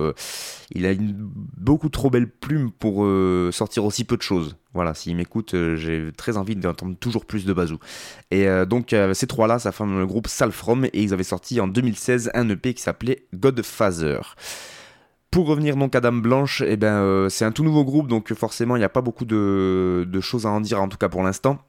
il 0.71 0.85
a 0.87 0.91
une 0.93 1.13
beaucoup 1.15 1.89
trop 1.89 2.09
belle 2.09 2.27
plume 2.27 2.71
pour 2.71 3.07
sortir 3.53 3.85
aussi 3.85 4.03
peu 4.03 4.17
de 4.17 4.23
choses. 4.23 4.55
Voilà, 4.73 4.95
s'il 4.95 5.15
m'écoute, 5.15 5.55
j'ai 5.75 6.11
très 6.17 6.37
envie 6.37 6.55
d'entendre 6.55 6.95
toujours 6.99 7.25
plus 7.25 7.45
de 7.45 7.53
Bazou. 7.53 7.77
Et 8.31 8.47
donc, 8.67 8.95
ces 9.13 9.27
trois-là, 9.27 9.59
ça 9.59 9.71
forme 9.71 9.99
le 9.99 10.07
groupe 10.07 10.27
Salfrom 10.27 10.85
et 10.85 11.03
ils 11.03 11.13
avaient 11.13 11.23
sorti 11.23 11.59
en 11.59 11.67
2016 11.67 12.31
un 12.33 12.49
EP 12.49 12.73
qui 12.73 12.81
s'appelait 12.81 13.27
Godfather. 13.35 14.21
Pour 15.31 15.47
revenir 15.47 15.75
donc 15.75 15.93
à 15.93 15.99
Dame 15.99 16.21
Blanche, 16.21 16.63
eh 16.65 16.77
ben, 16.77 17.01
euh, 17.01 17.29
c'est 17.29 17.43
un 17.43 17.51
tout 17.51 17.63
nouveau 17.63 17.83
groupe, 17.83 18.07
donc 18.07 18.33
forcément 18.33 18.75
il 18.75 18.79
n'y 18.79 18.85
a 18.85 18.89
pas 18.89 19.01
beaucoup 19.01 19.25
de, 19.25 20.19
choses 20.21 20.45
à 20.45 20.49
en 20.49 20.61
dire, 20.61 20.81
en 20.81 20.87
tout 20.87 20.97
cas 20.97 21.09
pour 21.09 21.21
l'instant. 21.21 21.59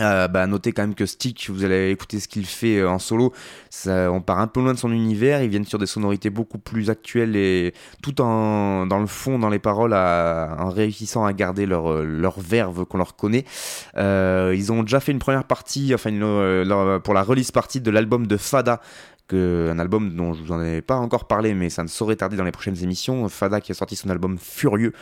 Euh, 0.00 0.28
bah, 0.28 0.46
notez 0.46 0.72
quand 0.72 0.82
même 0.82 0.94
que 0.94 1.06
Stick, 1.06 1.50
vous 1.50 1.64
allez 1.64 1.90
écouter 1.90 2.20
ce 2.20 2.28
qu'il 2.28 2.46
fait 2.46 2.78
euh, 2.78 2.88
en 2.88 3.00
solo, 3.00 3.32
on 3.86 4.20
part 4.20 4.38
un 4.38 4.46
peu 4.46 4.60
loin 4.60 4.72
de 4.72 4.78
son 4.78 4.92
univers, 4.92 5.42
ils 5.42 5.50
viennent 5.50 5.64
sur 5.64 5.78
des 5.78 5.86
sonorités 5.86 6.30
beaucoup 6.30 6.58
plus 6.58 6.88
actuelles 6.88 7.36
et 7.36 7.74
tout 8.00 8.20
en 8.20 8.86
dans 8.86 9.00
le 9.00 9.06
fond, 9.06 9.38
dans 9.38 9.50
les 9.50 9.58
paroles, 9.58 9.92
en 9.92 10.70
réussissant 10.70 11.24
à 11.24 11.32
garder 11.32 11.66
leur, 11.66 12.02
leur 12.02 12.40
verve 12.40 12.84
qu'on 12.86 12.98
leur 12.98 13.16
connaît. 13.16 13.44
ils 13.96 14.72
ont 14.72 14.82
déjà 14.82 15.00
fait 15.00 15.12
une 15.12 15.18
première 15.18 15.44
partie, 15.44 15.92
enfin 15.94 16.10
pour 17.04 17.14
la 17.14 17.22
release 17.22 17.50
partie 17.50 17.80
de 17.80 17.90
l'album 17.90 18.26
de 18.26 18.36
Fada 18.36 18.80
un 19.36 19.78
album 19.78 20.14
dont 20.14 20.34
je 20.34 20.42
vous 20.42 20.52
en 20.52 20.62
ai 20.62 20.80
pas 20.82 20.96
encore 20.96 21.26
parlé, 21.26 21.54
mais 21.54 21.70
ça 21.70 21.82
ne 21.82 21.88
saurait 21.88 22.16
tarder 22.16 22.36
dans 22.36 22.44
les 22.44 22.52
prochaines 22.52 22.82
émissions. 22.82 23.28
Fada 23.28 23.60
qui 23.60 23.72
a 23.72 23.74
sorti 23.74 23.96
son 23.96 24.10
album 24.10 24.38
Furieux. 24.38 24.92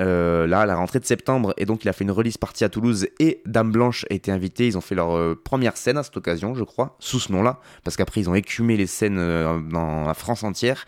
Euh, 0.00 0.46
là, 0.46 0.60
à 0.60 0.66
la 0.66 0.76
rentrée 0.76 0.98
de 0.98 1.04
septembre, 1.04 1.52
et 1.58 1.66
donc 1.66 1.84
il 1.84 1.88
a 1.88 1.92
fait 1.92 2.04
une 2.04 2.10
release 2.10 2.38
partie 2.38 2.64
à 2.64 2.70
Toulouse 2.70 3.06
et 3.18 3.42
Dame 3.44 3.70
Blanche 3.70 4.06
a 4.08 4.14
été 4.14 4.32
invité. 4.32 4.66
Ils 4.66 4.78
ont 4.78 4.80
fait 4.80 4.94
leur 4.94 5.14
euh, 5.14 5.38
première 5.42 5.76
scène 5.76 5.98
à 5.98 6.02
cette 6.02 6.16
occasion, 6.16 6.54
je 6.54 6.64
crois, 6.64 6.96
sous 7.00 7.20
ce 7.20 7.30
nom-là, 7.32 7.60
parce 7.84 7.96
qu'après 7.96 8.22
ils 8.22 8.30
ont 8.30 8.34
écumé 8.34 8.78
les 8.78 8.86
scènes 8.86 9.18
euh, 9.18 9.60
dans 9.60 10.06
la 10.06 10.14
France 10.14 10.42
entière. 10.42 10.86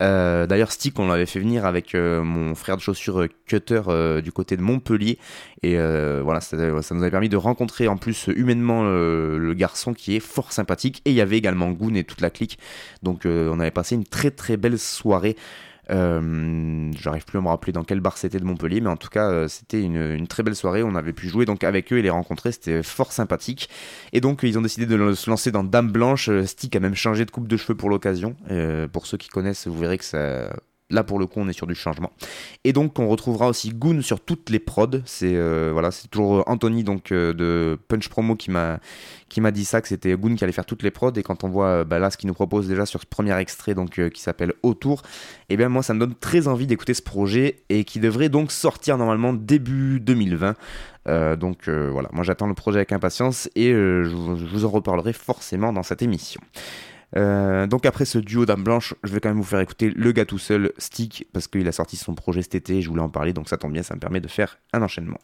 D'ailleurs, 0.00 0.72
Stick, 0.72 0.98
on 0.98 1.08
l'avait 1.08 1.26
fait 1.26 1.38
venir 1.38 1.64
avec 1.64 1.94
mon 1.94 2.56
frère 2.56 2.76
de 2.76 2.82
chaussures 2.82 3.26
Cutter 3.46 3.82
du 4.22 4.32
côté 4.32 4.56
de 4.56 4.62
Montpellier, 4.62 5.18
et 5.62 5.76
voilà, 5.76 6.40
ça, 6.40 6.56
ça, 6.82 6.94
nous 6.94 7.02
avait 7.02 7.10
permis 7.12 7.28
de 7.28 7.36
rencontrer 7.36 7.86
en 7.86 7.96
plus 7.96 8.26
humainement 8.34 8.82
le 8.82 9.54
garçon 9.54 9.94
qui 9.94 10.16
est 10.16 10.20
fort 10.20 10.52
sympathique. 10.52 11.02
Et 11.04 11.10
il 11.10 11.14
y 11.14 11.20
avait 11.20 11.38
également 11.38 11.70
Goon 11.70 11.94
et 11.94 12.02
toute 12.02 12.20
la 12.20 12.30
clique, 12.30 12.58
donc 13.04 13.22
on 13.26 13.60
avait 13.60 13.70
passé 13.70 13.94
une 13.94 14.04
très 14.04 14.32
très 14.32 14.56
belle 14.56 14.78
soirée. 14.78 15.36
Euh, 15.90 16.90
J'arrive 16.96 17.24
plus 17.24 17.38
à 17.38 17.40
me 17.40 17.48
rappeler 17.48 17.72
dans 17.72 17.84
quel 17.84 18.00
bar 18.00 18.16
c'était 18.16 18.38
de 18.38 18.44
Montpellier, 18.44 18.80
mais 18.80 18.88
en 18.88 18.96
tout 18.96 19.08
cas, 19.08 19.30
euh, 19.30 19.48
c'était 19.48 19.82
une, 19.82 20.26
très 20.26 20.42
belle 20.42 20.54
soirée. 20.54 20.82
On 20.82 20.94
avait 20.94 21.12
pu 21.12 21.28
jouer 21.28 21.44
donc 21.44 21.64
avec 21.64 21.92
eux 21.92 21.98
et 21.98 22.02
les 22.02 22.10
rencontrer, 22.10 22.52
c'était 22.52 22.82
fort 22.82 23.12
sympathique. 23.12 23.68
Et 24.12 24.20
donc, 24.20 24.42
ils 24.42 24.58
ont 24.58 24.62
décidé 24.62 24.86
de 24.86 25.14
se 25.14 25.30
lancer 25.30 25.50
dans 25.50 25.64
Dame 25.64 25.90
Blanche. 25.90 26.28
Euh, 26.28 26.46
Stick 26.46 26.76
a 26.76 26.80
même 26.80 26.94
changé 26.94 27.24
de 27.24 27.30
coupe 27.30 27.48
de 27.48 27.56
cheveux 27.56 27.76
pour 27.76 27.90
l'occasion. 27.90 28.36
Euh, 28.50 28.88
pour 28.88 29.06
ceux 29.06 29.16
qui 29.16 29.28
connaissent, 29.28 29.66
vous 29.66 29.78
verrez 29.78 29.98
que 29.98 30.04
ça 30.04 30.50
Là, 30.92 31.02
pour 31.02 31.18
le 31.18 31.26
coup, 31.26 31.40
on 31.40 31.48
est 31.48 31.54
sur 31.54 31.66
du 31.66 31.74
changement. 31.74 32.12
Et 32.64 32.74
donc, 32.74 32.98
on 32.98 33.08
retrouvera 33.08 33.48
aussi 33.48 33.70
Goon 33.70 34.02
sur 34.02 34.20
toutes 34.20 34.50
les 34.50 34.58
prods. 34.58 35.00
C'est 35.06 35.34
euh, 35.34 35.70
voilà, 35.72 35.90
c'est 35.90 36.08
toujours 36.08 36.44
Anthony 36.46 36.84
donc 36.84 37.12
euh, 37.12 37.32
de 37.32 37.78
Punch 37.88 38.08
Promo 38.08 38.36
qui 38.36 38.50
m'a 38.50 38.78
qui 39.30 39.40
m'a 39.40 39.50
dit 39.50 39.64
ça 39.64 39.80
que 39.80 39.88
c'était 39.88 40.14
Goon 40.14 40.34
qui 40.34 40.44
allait 40.44 40.52
faire 40.52 40.66
toutes 40.66 40.82
les 40.82 40.90
prods. 40.90 41.12
Et 41.16 41.22
quand 41.22 41.44
on 41.44 41.48
voit 41.48 41.66
euh, 41.66 41.84
bah, 41.84 41.98
là 41.98 42.10
ce 42.10 42.18
qu'il 42.18 42.28
nous 42.28 42.34
propose 42.34 42.68
déjà 42.68 42.84
sur 42.84 43.00
ce 43.00 43.06
premier 43.06 43.34
extrait 43.38 43.74
donc 43.74 44.08
qui 44.10 44.20
s'appelle 44.20 44.52
Autour, 44.62 45.00
et 45.48 45.54
eh 45.54 45.56
bien 45.56 45.70
moi 45.70 45.82
ça 45.82 45.94
me 45.94 46.00
donne 46.00 46.14
très 46.14 46.46
envie 46.46 46.66
d'écouter 46.66 46.92
ce 46.92 47.02
projet 47.02 47.62
et 47.70 47.84
qui 47.84 47.98
devrait 47.98 48.28
donc 48.28 48.52
sortir 48.52 48.98
normalement 48.98 49.32
début 49.32 49.98
2020. 49.98 50.54
donc 51.36 51.68
voilà, 51.68 52.10
moi 52.12 52.22
j'attends 52.22 52.46
le 52.46 52.54
projet 52.54 52.78
avec 52.78 52.92
impatience 52.92 53.48
et 53.56 53.70
je, 53.72 54.08
vous 54.08 54.64
en 54.64 54.68
reparlerai 54.68 55.14
forcément 55.14 55.72
dans 55.72 55.82
cette 55.82 56.02
émission. 56.02 56.40
Euh, 57.16 57.66
donc 57.66 57.84
après 57.86 58.04
ce 58.04 58.18
duo 58.18 58.46
Dame 58.46 58.64
Blanche, 58.64 58.94
je 59.02 59.12
vais 59.12 59.20
quand 59.20 59.28
même 59.28 59.38
vous 59.38 59.44
faire 59.44 59.60
écouter 59.60 59.90
le 59.90 60.12
gars 60.12 60.24
tout 60.24 60.38
seul, 60.38 60.72
Stick, 60.78 61.26
parce 61.32 61.46
qu'il 61.46 61.68
a 61.68 61.72
sorti 61.72 61.96
son 61.96 62.14
projet 62.14 62.42
cet 62.42 62.54
été 62.54 62.78
et 62.78 62.82
je 62.82 62.88
voulais 62.88 63.02
en 63.02 63.10
parler, 63.10 63.32
donc 63.32 63.48
ça 63.48 63.58
tombe 63.58 63.72
bien, 63.72 63.82
ça 63.82 63.94
me 63.94 64.00
permet 64.00 64.20
de 64.20 64.28
faire 64.28 64.58
un 64.72 64.82
enchaînement. 64.82 65.18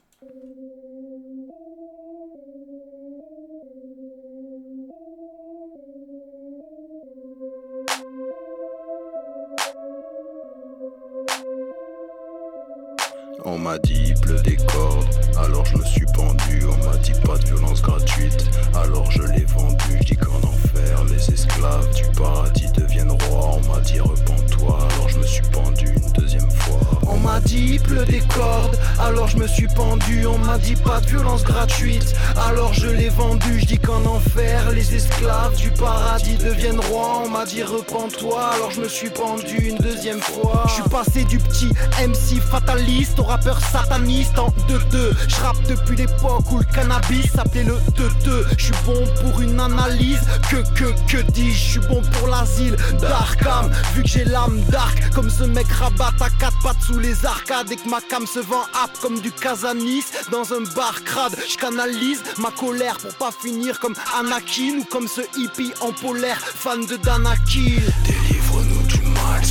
Suis 29.49 29.69
pendu. 29.69 30.27
On 30.27 30.39
m'a 30.39 30.59
dit 30.59 30.77
pas 30.77 31.01
de 31.01 31.07
violence 31.07 31.43
gratuite, 31.43 32.15
alors 32.49 32.73
je 32.75 32.89
l'ai 32.89 33.09
vendu. 33.09 33.61
Je 33.61 33.67
dis 33.67 33.79
qu'en 33.79 34.05
enfer, 34.07 34.71
les 34.73 34.95
esclaves 34.95 35.57
du 35.57 35.71
paradis 35.71 36.37
deviennent 36.37 36.81
rois. 36.81 37.23
On 37.25 37.29
m'a 37.29 37.45
dit 37.45 37.63
reprends-toi, 37.63 38.51
alors 38.55 38.71
je 38.71 38.81
me 38.81 38.89
suis 38.89 39.11
pendu 39.11 39.57
une 39.57 39.79
deuxième 39.79 40.21
fois. 40.21 40.65
Je 40.69 40.75
suis 40.75 40.91
passé 40.91 41.25
du 41.25 41.39
petit 41.39 41.71
MC 41.99 42.41
fataliste 42.41 43.19
au 43.19 43.25
rappeur 43.25 43.59
sataniste 43.61 44.39
en 44.39 44.49
2-2. 44.69 45.13
Je 45.29 45.37
rappe 45.43 45.63
depuis 45.69 45.97
l'époque 45.97 46.51
où 46.51 46.59
le 46.59 46.65
cannabis 46.65 47.31
s'appelait 47.33 47.65
le 47.65 47.77
2-2. 48.25 48.45
Je 48.57 48.65
suis 48.65 48.75
bon 48.87 49.05
pour 49.23 49.41
une 49.41 49.59
analyse, 49.59 50.21
que 50.51 50.63
que 50.75 50.93
que 51.11 51.23
dis 51.33 51.53
je 51.53 51.71
suis 51.71 51.81
bon 51.81 52.03
pour 52.13 52.29
l'asile 52.29 52.77
d'Arkham. 53.01 53.71
Vu 53.95 54.03
que 54.03 54.09
j'ai 54.09 54.25
l'âme 54.25 54.61
dark, 54.71 55.11
comme 55.15 55.31
ce 55.31 55.45
mec 55.45 55.67
rabat 55.69 56.13
à 56.21 56.31
quatre 56.31 56.59
pattes 56.63 56.83
sous 56.87 56.99
les 56.99 57.25
arcades 57.25 57.71
et 57.71 57.77
que 57.77 57.89
ma 57.89 58.01
cam 58.01 58.27
se 58.27 58.41
vend 58.41 58.63
app 58.83 58.91
comme 59.01 59.21
du 59.21 59.31
Casanis 59.41 60.05
dans 60.31 60.53
un 60.53 60.63
bar 60.75 61.03
crade. 61.05 61.37
Je 61.49 61.57
canalise 61.57 62.23
ma 62.39 62.51
colère 62.51 62.99
pour 62.99 63.15
pas 63.15 63.31
finir 63.31 63.79
comme 63.81 63.95
Anakin 64.19 64.81
ou 64.81 64.85
comme 64.85 65.09
ce 65.09 65.23
hippie 65.37 65.73
en 65.81 65.93
polaire, 65.93 66.41
fan 66.41 66.87
de 66.87 66.97
Danakil. 66.97 67.83
Délivre-nous 68.05 68.83
du 68.87 69.01
mal, 69.09 69.43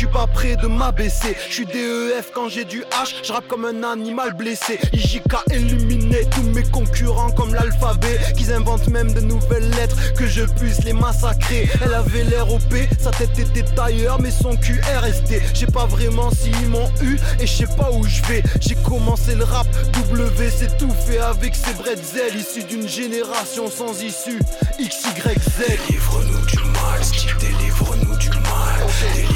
suis 0.00 0.06
pas 0.06 0.26
prêt 0.26 0.56
de 0.56 0.66
m'abaisser. 0.66 1.36
Je 1.46 1.52
suis 1.52 1.66
DEF 1.66 2.30
quand 2.34 2.48
j'ai 2.48 2.64
du 2.64 2.80
H, 3.02 3.16
je 3.22 3.32
rappe 3.34 3.46
comme 3.48 3.66
un 3.66 3.82
animal 3.82 4.32
blessé. 4.32 4.78
IJK 4.94 5.34
éliminé 5.50 6.24
tous 6.30 6.42
mes 6.54 6.62
concurrents 6.62 7.30
comme 7.32 7.52
l'alphabet. 7.52 8.18
Qu'ils 8.34 8.50
inventent 8.50 8.88
même 8.88 9.12
de 9.12 9.20
nouvelles 9.20 9.68
lettres 9.72 10.14
que 10.14 10.26
je 10.26 10.44
puisse 10.44 10.82
les 10.84 10.94
massacrer. 10.94 11.68
Elle 11.84 11.92
avait 11.92 12.24
l'air 12.24 12.50
OP, 12.50 12.74
sa 12.98 13.10
tête 13.10 13.38
était 13.38 13.62
tailleur, 13.74 14.18
mais 14.22 14.30
son 14.30 14.56
cul 14.56 14.80
est 14.90 14.96
resté. 14.96 15.42
Je 15.52 15.60
sais 15.60 15.66
pas 15.66 15.84
vraiment 15.84 16.30
s'ils 16.30 16.68
m'ont 16.68 16.90
eu 17.02 17.18
et 17.38 17.46
je 17.46 17.52
sais 17.52 17.76
pas 17.76 17.90
où 17.92 18.02
je 18.06 18.22
vais. 18.22 18.42
J'ai 18.58 18.76
commencé 18.76 19.34
le 19.34 19.44
rap, 19.44 19.66
W 19.92 20.50
c'est 20.50 20.78
tout 20.78 20.94
fait 21.06 21.18
avec 21.18 21.54
ses 21.54 21.74
bretzels 21.74 22.36
issus 22.36 22.64
d'une 22.64 22.88
génération 22.88 23.70
sans 23.70 24.00
issue. 24.00 24.40
XYZ. 24.78 25.76
Délivre-nous 25.88 26.46
du 26.46 26.56
mal, 26.56 27.00
délivre-nous 27.38 28.16
du 28.16 28.30
mal. 28.30 29.29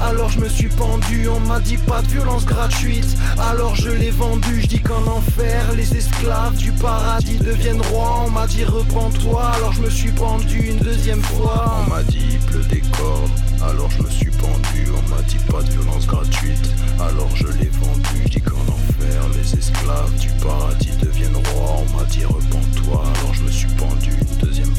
Alors 0.00 0.30
je 0.30 0.40
me 0.40 0.48
suis 0.48 0.68
pendu. 0.68 1.28
On 1.28 1.40
m'a 1.40 1.60
dit 1.60 1.76
pas 1.76 2.02
de 2.02 2.08
violence 2.08 2.44
gratuite, 2.44 3.16
alors 3.38 3.74
je 3.74 3.90
l'ai 3.90 4.10
vendu. 4.10 4.60
Je 4.60 4.66
dis 4.66 4.80
qu'en 4.80 5.04
enfer, 5.06 5.72
les 5.74 5.96
esclaves 5.96 6.56
du 6.56 6.72
paradis 6.72 7.38
deviennent 7.38 7.82
rois. 7.82 8.24
On 8.26 8.30
m'a 8.30 8.46
dit 8.46 8.64
reprends-toi, 8.64 9.44
alors 9.56 9.72
je 9.72 9.82
me 9.82 9.90
suis 9.90 10.12
pendu 10.12 10.70
une 10.70 10.78
deuxième 10.78 11.22
fois. 11.22 11.84
On 11.86 11.90
m'a 11.90 12.02
dit 12.02 12.24
il 12.32 12.38
pleut 12.40 12.64
des 12.64 12.82
cordes, 12.96 13.30
alors 13.62 13.90
je 13.90 14.02
me 14.02 14.10
suis 14.10 14.30
pendu. 14.30 14.86
On 14.90 15.08
m'a 15.10 15.22
dit 15.22 15.38
pas 15.50 15.62
de 15.62 15.70
violence 15.70 16.06
gratuite, 16.06 16.70
alors 17.00 17.30
je 17.34 17.46
l'ai 17.46 17.70
vendu. 17.70 18.22
Je 18.24 18.28
dis 18.28 18.40
qu'en 18.40 18.60
enfer, 18.60 19.28
les 19.34 19.58
esclaves 19.58 20.14
du 20.20 20.28
paradis 20.42 20.96
deviennent 21.02 21.36
rois. 21.36 21.82
On 21.86 21.96
m'a 21.98 22.04
dit 22.04 22.24
repens-toi, 22.24 23.02
alors 23.02 23.34
je 23.34 23.42
me 23.42 23.50
suis 23.50 23.68
pendu 23.68 24.10
une 24.10 24.46
deuxième 24.46 24.66
fois. 24.66 24.73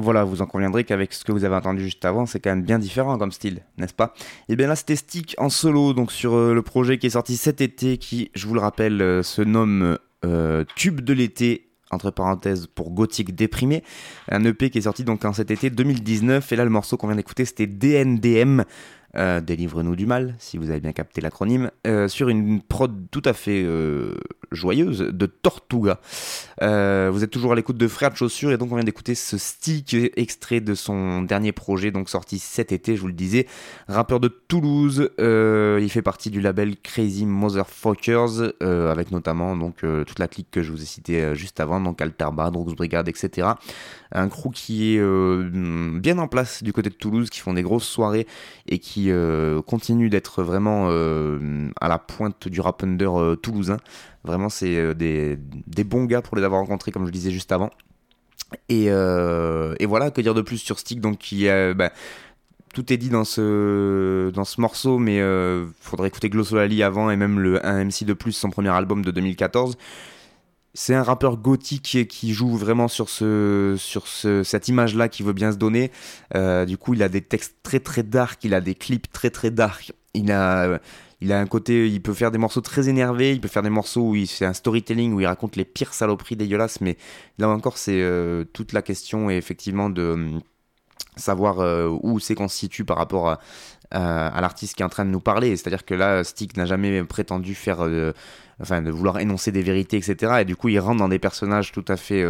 Voilà, 0.00 0.24
vous 0.24 0.40
en 0.40 0.46
conviendrez 0.46 0.84
qu'avec 0.84 1.12
ce 1.12 1.24
que 1.24 1.32
vous 1.32 1.44
avez 1.44 1.54
entendu 1.54 1.82
juste 1.82 2.04
avant, 2.04 2.24
c'est 2.24 2.40
quand 2.40 2.50
même 2.50 2.62
bien 2.62 2.78
différent 2.78 3.18
comme 3.18 3.32
style, 3.32 3.62
n'est-ce 3.76 3.92
pas? 3.92 4.14
Et 4.48 4.56
bien 4.56 4.66
là, 4.66 4.74
c'était 4.74 4.96
Stick 4.96 5.34
en 5.38 5.50
solo, 5.50 5.92
donc 5.92 6.10
sur 6.10 6.34
euh, 6.34 6.54
le 6.54 6.62
projet 6.62 6.98
qui 6.98 7.06
est 7.06 7.10
sorti 7.10 7.36
cet 7.36 7.60
été, 7.60 7.98
qui, 7.98 8.30
je 8.34 8.46
vous 8.46 8.54
le 8.54 8.60
rappelle, 8.60 9.02
euh, 9.02 9.22
se 9.22 9.42
nomme 9.42 9.98
euh, 10.24 10.64
Tube 10.74 11.02
de 11.02 11.12
l'été, 11.12 11.68
entre 11.90 12.10
parenthèses, 12.10 12.66
pour 12.66 12.92
Gothique 12.92 13.34
déprimé. 13.34 13.84
Un 14.30 14.42
EP 14.44 14.70
qui 14.70 14.78
est 14.78 14.82
sorti 14.82 15.04
donc 15.04 15.24
en 15.24 15.34
cet 15.34 15.50
été 15.50 15.68
2019, 15.68 16.50
et 16.50 16.56
là, 16.56 16.64
le 16.64 16.70
morceau 16.70 16.96
qu'on 16.96 17.08
vient 17.08 17.16
d'écouter, 17.16 17.44
c'était 17.44 17.66
DNDM. 17.66 18.64
Délivre-nous 19.42 19.96
du 19.96 20.06
mal, 20.06 20.36
si 20.38 20.56
vous 20.56 20.70
avez 20.70 20.78
bien 20.78 20.92
capté 20.92 21.20
l'acronyme, 21.20 21.72
sur 22.06 22.28
une 22.28 22.62
prod 22.62 23.10
tout 23.10 23.22
à 23.24 23.32
fait 23.32 23.66
joyeuse 24.52 24.98
de 24.98 25.26
Tortuga. 25.26 26.00
Euh, 26.62 27.10
vous 27.12 27.24
êtes 27.24 27.30
toujours 27.30 27.52
à 27.52 27.54
l'écoute 27.54 27.76
de 27.76 27.88
Frères 27.88 28.10
de 28.10 28.16
Chaussures 28.16 28.50
et 28.52 28.56
donc 28.56 28.72
on 28.72 28.74
vient 28.74 28.84
d'écouter 28.84 29.14
ce 29.14 29.38
stick 29.38 29.96
extrait 30.16 30.60
de 30.60 30.74
son 30.74 31.22
dernier 31.22 31.52
projet, 31.52 31.90
donc 31.90 32.08
sorti 32.08 32.38
cet 32.38 32.72
été, 32.72 32.96
je 32.96 33.00
vous 33.00 33.06
le 33.06 33.12
disais. 33.12 33.46
Rappeur 33.88 34.20
de 34.20 34.28
Toulouse, 34.28 35.10
euh, 35.20 35.78
il 35.80 35.88
fait 35.90 36.02
partie 36.02 36.30
du 36.30 36.40
label 36.40 36.76
Crazy 36.82 37.26
Motherfuckers, 37.26 38.52
euh, 38.62 38.90
avec 38.90 39.10
notamment 39.10 39.56
donc 39.56 39.76
toute 40.06 40.18
la 40.18 40.28
clique 40.28 40.48
que 40.50 40.62
je 40.62 40.70
vous 40.70 40.82
ai 40.82 40.86
citée 40.86 41.34
juste 41.34 41.60
avant, 41.60 41.80
donc 41.80 42.00
Alterba, 42.00 42.50
Drugs 42.50 42.74
Brigade, 42.74 43.08
etc. 43.08 43.48
Un 44.12 44.28
crew 44.28 44.50
qui 44.52 44.96
est 44.96 45.02
bien 45.02 46.18
en 46.18 46.26
place 46.26 46.62
du 46.62 46.72
côté 46.72 46.90
de 46.90 46.94
Toulouse, 46.94 47.30
qui 47.30 47.40
font 47.40 47.54
des 47.54 47.62
grosses 47.62 47.86
soirées 47.86 48.26
et 48.66 48.78
qui 48.78 49.10
continue 49.66 50.10
d'être 50.10 50.42
vraiment 50.42 50.88
à 50.88 51.88
la 51.88 51.98
pointe 51.98 52.48
du 52.48 52.60
rap 52.60 52.84
toulousain. 53.42 53.76
Vraiment, 54.24 54.48
c'est 54.48 54.76
euh, 54.76 54.94
des, 54.94 55.38
des 55.66 55.84
bons 55.84 56.04
gars 56.04 56.22
pour 56.22 56.36
les 56.36 56.44
avoir 56.44 56.60
rencontrés, 56.60 56.92
comme 56.92 57.02
je 57.02 57.08
le 57.08 57.12
disais 57.12 57.30
juste 57.30 57.52
avant. 57.52 57.70
Et, 58.68 58.86
euh, 58.88 59.74
et 59.78 59.86
voilà, 59.86 60.10
que 60.10 60.20
dire 60.20 60.34
de 60.34 60.42
plus 60.42 60.58
sur 60.58 60.78
Stick, 60.78 61.00
donc 61.00 61.18
bah, 61.76 61.92
tout 62.74 62.92
est 62.92 62.96
dit 62.96 63.10
dans 63.10 63.24
ce, 63.24 64.30
dans 64.30 64.44
ce 64.44 64.60
morceau, 64.60 64.98
mais 64.98 65.20
euh, 65.20 65.66
faudrait 65.80 66.08
écouter 66.08 66.30
Glossolali 66.30 66.82
avant 66.82 67.10
et 67.10 67.16
même 67.16 67.40
le 67.40 67.58
1MC 67.58 68.04
de 68.04 68.12
plus, 68.12 68.32
son 68.32 68.50
premier 68.50 68.70
album 68.70 69.04
de 69.04 69.10
2014. 69.10 69.76
C'est 70.72 70.94
un 70.94 71.02
rappeur 71.02 71.36
gothique 71.36 71.82
qui, 71.82 72.06
qui 72.06 72.32
joue 72.32 72.56
vraiment 72.56 72.86
sur, 72.86 73.08
ce, 73.08 73.74
sur 73.76 74.06
ce, 74.06 74.44
cette 74.44 74.68
image-là 74.68 75.08
qu'il 75.08 75.26
veut 75.26 75.32
bien 75.32 75.50
se 75.50 75.56
donner. 75.56 75.90
Euh, 76.36 76.64
du 76.64 76.78
coup, 76.78 76.94
il 76.94 77.02
a 77.02 77.08
des 77.08 77.22
textes 77.22 77.56
très 77.64 77.80
très 77.80 78.04
dark, 78.04 78.42
il 78.44 78.54
a 78.54 78.60
des 78.60 78.76
clips 78.76 79.10
très 79.12 79.30
très 79.30 79.50
dark. 79.50 79.92
Il 80.14 80.30
a, 80.30 80.80
il 81.20 81.32
a 81.32 81.40
un 81.40 81.46
côté, 81.46 81.86
il 81.86 82.00
peut 82.00 82.14
faire 82.14 82.30
des 82.30 82.38
morceaux 82.38 82.62
très 82.62 82.88
énervés, 82.88 83.32
il 83.32 83.40
peut 83.40 83.48
faire 83.48 83.62
des 83.62 83.70
morceaux 83.70 84.10
où 84.10 84.14
il 84.14 84.26
fait 84.26 84.46
un 84.46 84.54
storytelling 84.54 85.12
où 85.12 85.20
il 85.20 85.26
raconte 85.26 85.56
les 85.56 85.64
pires 85.64 85.92
saloperies 85.92 86.36
dégueulasses. 86.36 86.80
Mais 86.80 86.96
là 87.38 87.48
encore, 87.48 87.76
c'est 87.76 88.00
euh, 88.00 88.44
toute 88.52 88.72
la 88.72 88.80
question 88.80 89.28
effectivement 89.28 89.90
de 89.90 90.02
euh, 90.02 90.38
savoir 91.16 91.60
euh, 91.60 91.88
où 92.02 92.20
c'est 92.20 92.34
qu'on 92.34 92.48
se 92.48 92.56
situe 92.56 92.84
par 92.84 92.96
rapport 92.96 93.28
à, 93.28 93.38
l'artiste 93.92 94.76
qui 94.76 94.82
est 94.82 94.86
en 94.86 94.90
train 94.90 95.04
de 95.04 95.10
nous 95.10 95.20
parler. 95.20 95.56
C'est-à-dire 95.56 95.84
que 95.84 95.94
là, 95.94 96.24
Stick 96.24 96.56
n'a 96.56 96.64
jamais 96.64 97.02
prétendu 97.04 97.56
faire, 97.56 97.80
enfin, 98.60 98.82
de 98.82 98.90
vouloir 98.90 99.18
énoncer 99.18 99.50
des 99.50 99.62
vérités, 99.62 99.96
etc. 99.96 100.38
Et 100.42 100.44
du 100.44 100.54
coup, 100.54 100.68
il 100.68 100.78
rentre 100.78 100.98
dans 100.98 101.08
des 101.08 101.18
personnages 101.18 101.72
tout 101.72 101.84
à 101.88 101.96
fait 101.96 102.24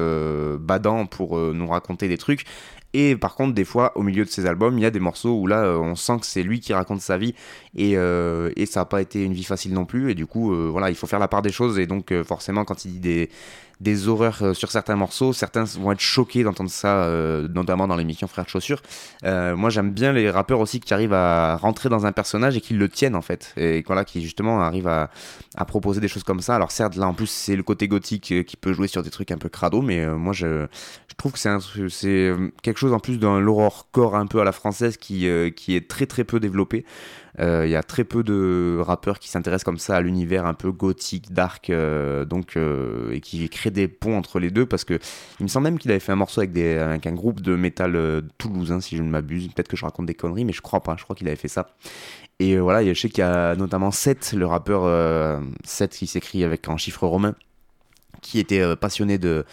badants 0.59 1.05
pour 1.05 1.39
nous 1.39 1.67
raconter 1.67 2.09
des 2.09 2.17
trucs. 2.17 2.47
Et 2.93 3.15
par 3.17 3.35
contre, 3.37 3.55
des 3.55 3.65
fois, 3.65 3.93
au 3.97 4.03
milieu 4.03 4.25
de 4.25 4.31
ses 4.31 4.47
albums, 4.47 4.77
il 4.77 4.83
y 4.83 4.87
a 4.87 4.91
des 4.91 5.01
morceaux 5.01 5.39
où 5.39 5.47
là, 5.47 5.63
euh, 5.63 5.79
on 5.79 5.95
sent 5.95 6.19
que 6.21 6.27
c'est 6.27 6.43
lui 6.43 6.61
qui 6.61 6.75
raconte 6.75 7.01
sa 7.01 7.19
vie 7.19 7.35
et, 7.77 7.97
euh, 7.97 8.51
et 8.57 8.67
ça 8.67 8.81
n'a 8.81 8.85
pas 8.85 9.01
été 9.01 9.25
une 9.25 9.33
vie 9.33 9.45
facile 9.45 9.73
non 9.73 9.85
plus. 9.85 10.11
Et 10.11 10.15
du 10.15 10.27
coup, 10.27 10.53
euh, 10.53 10.69
voilà, 10.71 10.91
il 10.91 10.97
faut 10.97 11.07
faire 11.07 11.21
la 11.21 11.29
part 11.29 11.43
des 11.43 11.53
choses. 11.53 11.79
Et 11.79 11.87
donc, 11.87 12.13
forcément, 12.25 12.65
quand 12.65 12.85
il 12.85 12.93
dit 12.95 12.99
des, 12.99 13.31
des 13.81 14.09
horreurs 14.09 14.57
sur 14.57 14.71
certains 14.71 14.97
morceaux, 14.97 15.33
certains 15.33 15.65
vont 15.65 15.93
être 15.93 16.01
choqués 16.01 16.43
d'entendre 16.43 16.69
ça, 16.69 17.09
notamment 17.49 17.89
dans 17.89 17.97
l'émission 17.97 18.27
Frères 18.27 18.45
de 18.45 18.51
Chaussures. 18.51 18.83
Moi, 19.23 19.71
j'aime 19.71 19.91
bien 19.93 20.13
les 20.13 20.29
rappeurs 20.31 20.61
aussi 20.61 20.81
qui 20.81 20.93
arrivent 20.93 21.15
à 21.15 21.57
rentrer 21.57 21.89
dans 21.89 22.05
un 22.05 22.13
personnage 22.13 22.57
et 22.57 22.61
qui 22.61 22.75
le 22.75 22.91
tiennent 22.91 23.17
en 23.17 23.23
fait. 23.23 23.55
Et 23.57 23.83
voilà, 23.87 24.05
qui 24.05 24.21
justement 24.21 24.61
arrivent 24.61 24.89
à, 24.89 25.11
à 25.57 25.65
proposer 25.65 26.01
des 26.01 26.09
choses 26.09 26.25
comme 26.25 26.41
ça. 26.41 26.57
Alors, 26.57 26.73
certes, 26.73 26.97
là 26.97 27.07
en 27.07 27.15
plus, 27.15 27.31
c'est 27.31 27.57
le 27.57 27.63
côté 27.63 27.89
gothique 27.89 28.45
qui 28.45 28.57
peut 28.57 28.75
jouer 28.75 28.87
sur 28.87 29.03
des 29.03 29.11
trucs 29.11 29.31
un 29.31 29.39
peu 29.39 29.49
crado, 29.49 29.81
mais 29.81 30.07
moi, 30.07 30.35
je, 30.35 30.67
je 31.09 31.15
trouve 31.17 31.33
que 31.33 31.39
c'est 31.39 32.33
quelque 32.63 32.79
chose 32.79 32.80
en 32.89 33.01
plus 33.01 33.19
d'un 33.19 33.47
horrorcore 33.47 34.17
un 34.17 34.27
peu 34.27 34.41
à 34.41 34.45
la 34.45 34.53
française 34.53 34.97
qui, 34.97 35.29
euh, 35.29 35.51
qui 35.51 35.77
est 35.77 35.89
très 35.89 36.07
très 36.07 36.25
peu 36.25 36.41
développé. 36.41 36.85
Euh, 37.39 37.65
Il 37.65 37.71
y 37.71 37.77
a 37.77 37.83
très 37.83 38.05
peu 38.05 38.23
de 38.25 38.79
rappeurs 38.81 39.19
qui 39.19 39.29
s'intéressent 39.29 39.65
comme 39.65 39.79
ça 39.79 39.97
à 39.97 40.01
l'univers 40.01 40.47
un 40.47 40.55
peu 40.55 40.73
gothique, 40.73 41.33
dark, 41.33 41.71
euh, 41.71 42.25
donc 42.25 42.57
euh, 42.57 43.13
et 43.13 43.21
qui 43.21 43.49
créent 43.49 43.71
des 43.71 43.87
ponts 43.87 44.17
entre 44.17 44.41
les 44.41 44.51
deux 44.51 44.67
parce 44.67 44.85
que 44.85 44.99
il 45.39 45.45
me 45.45 45.49
semble 45.49 45.65
même 45.65 45.79
qu'il 45.79 45.91
avait 45.93 46.01
fait 46.01 46.13
un 46.13 46.17
morceau 46.17 46.41
avec, 46.41 46.53
des, 46.53 46.77
avec 46.77 47.07
un 47.07 47.13
groupe 47.13 47.41
de 47.41 47.55
métal 47.55 47.95
euh, 47.95 48.21
toulousain, 48.39 48.81
si 48.81 48.97
je 48.97 49.03
ne 49.03 49.09
m'abuse. 49.09 49.49
Peut-être 49.49 49.69
que 49.69 49.77
je 49.77 49.85
raconte 49.85 50.07
des 50.07 50.15
conneries, 50.15 50.45
mais 50.45 50.53
je 50.53 50.61
crois 50.63 50.81
pas. 50.81 50.97
Je 50.99 51.05
crois 51.05 51.15
qu'il 51.15 51.29
avait 51.29 51.37
fait 51.37 51.49
ça. 51.49 51.69
Et 52.41 52.55
euh, 52.55 52.61
voilà, 52.61 52.85
je 52.85 52.99
sais 52.99 53.09
qu'il 53.09 53.21
y 53.21 53.27
a 53.27 53.55
notamment 53.55 53.91
Seth, 53.91 54.33
le 54.33 54.47
rappeur 54.47 54.83
euh, 54.85 55.41
Seth 55.65 55.93
qui 55.93 56.07
s'écrit 56.07 56.43
avec 56.43 56.69
un 56.69 56.77
chiffre 56.79 57.07
romain, 57.07 57.35
qui 58.21 58.39
était 58.39 58.61
euh, 58.61 58.77
passionné 58.77 59.19
de, 59.19 59.45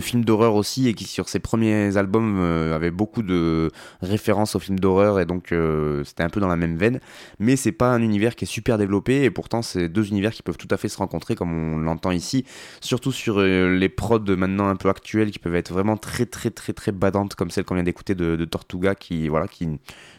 films 0.00 0.24
d'horreur 0.24 0.54
aussi 0.54 0.88
et 0.88 0.94
qui 0.94 1.04
sur 1.04 1.28
ses 1.28 1.38
premiers 1.38 1.96
albums 1.96 2.38
euh, 2.38 2.74
avait 2.74 2.90
beaucoup 2.90 3.22
de 3.22 3.70
références 4.02 4.54
aux 4.54 4.58
films 4.58 4.78
d'horreur 4.78 5.20
et 5.20 5.24
donc 5.24 5.52
euh, 5.52 6.04
c'était 6.04 6.22
un 6.22 6.28
peu 6.28 6.40
dans 6.40 6.48
la 6.48 6.56
même 6.56 6.76
veine. 6.76 7.00
Mais 7.38 7.56
c'est 7.56 7.72
pas 7.72 7.92
un 7.92 8.02
univers 8.02 8.36
qui 8.36 8.44
est 8.44 8.48
super 8.48 8.78
développé 8.78 9.24
et 9.24 9.30
pourtant 9.30 9.62
c'est 9.62 9.88
deux 9.88 10.08
univers 10.08 10.32
qui 10.32 10.42
peuvent 10.42 10.58
tout 10.58 10.68
à 10.70 10.76
fait 10.76 10.88
se 10.88 10.98
rencontrer 10.98 11.34
comme 11.34 11.52
on 11.52 11.78
l'entend 11.78 12.10
ici, 12.10 12.44
surtout 12.80 13.12
sur 13.12 13.40
les 13.40 13.88
prods 13.88 14.36
maintenant 14.36 14.68
un 14.68 14.76
peu 14.76 14.88
actuels 14.88 15.30
qui 15.30 15.38
peuvent 15.38 15.54
être 15.54 15.72
vraiment 15.72 15.96
très 15.96 16.26
très 16.26 16.50
très 16.50 16.72
très 16.72 16.92
badantes 16.92 17.34
comme 17.34 17.50
celle 17.50 17.64
qu'on 17.64 17.74
vient 17.74 17.84
d'écouter 17.84 18.14
de, 18.14 18.36
de 18.36 18.44
Tortuga 18.44 18.94
qui 18.94 19.28
voilà 19.28 19.48
qui 19.48 19.68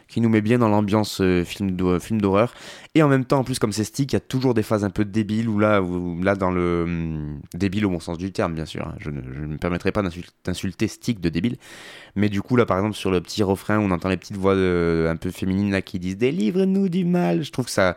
qui 0.08 0.20
nous 0.22 0.28
met 0.30 0.40
bien 0.40 0.58
dans 0.58 0.68
l'ambiance 0.68 1.20
euh, 1.20 1.44
film 1.44 1.72
d'hor- 1.72 2.00
film 2.00 2.20
d'horreur. 2.20 2.54
Et 2.94 3.02
en 3.02 3.08
même 3.08 3.24
temps 3.26 3.38
en 3.40 3.44
plus 3.44 3.58
comme 3.58 3.72
c'est 3.72 3.84
stick 3.84 4.12
il 4.12 4.14
y 4.14 4.16
a 4.16 4.20
toujours 4.20 4.54
des 4.54 4.62
phases 4.62 4.82
un 4.84 4.90
peu 4.90 5.04
débiles 5.04 5.48
où 5.48 5.58
là 5.58 5.80
là 6.22 6.34
dans 6.34 6.50
le 6.50 6.82
hum, 6.84 7.40
débile 7.54 7.86
au 7.86 7.90
bon 7.90 8.00
sens 8.00 8.18
du 8.18 8.32
terme 8.32 8.54
bien 8.54 8.64
sûr 8.64 8.86
hein. 8.86 8.94
je 8.98 9.10
ne, 9.10 9.20
me 9.20 9.58
permettrai 9.58 9.92
pas 9.92 10.02
d'insul- 10.02 10.24
d'insulter 10.44 10.88
stick 10.88 11.20
de 11.20 11.28
débile. 11.28 11.56
Mais 12.16 12.28
du 12.28 12.42
coup 12.42 12.56
là 12.56 12.66
par 12.66 12.78
exemple 12.78 12.96
sur 12.96 13.10
le 13.10 13.20
petit 13.20 13.42
refrain 13.42 13.78
on 13.78 13.90
entend 13.90 14.08
les 14.08 14.16
petites 14.16 14.36
voix 14.38 14.54
de- 14.54 15.06
un 15.08 15.16
peu 15.16 15.30
féminines 15.30 15.70
là 15.70 15.82
qui 15.82 15.98
disent 15.98 16.16
délivre-nous 16.16 16.88
du 16.88 17.04
mal 17.04 17.42
je 17.44 17.52
trouve 17.52 17.66
que 17.66 17.70
ça 17.70 17.96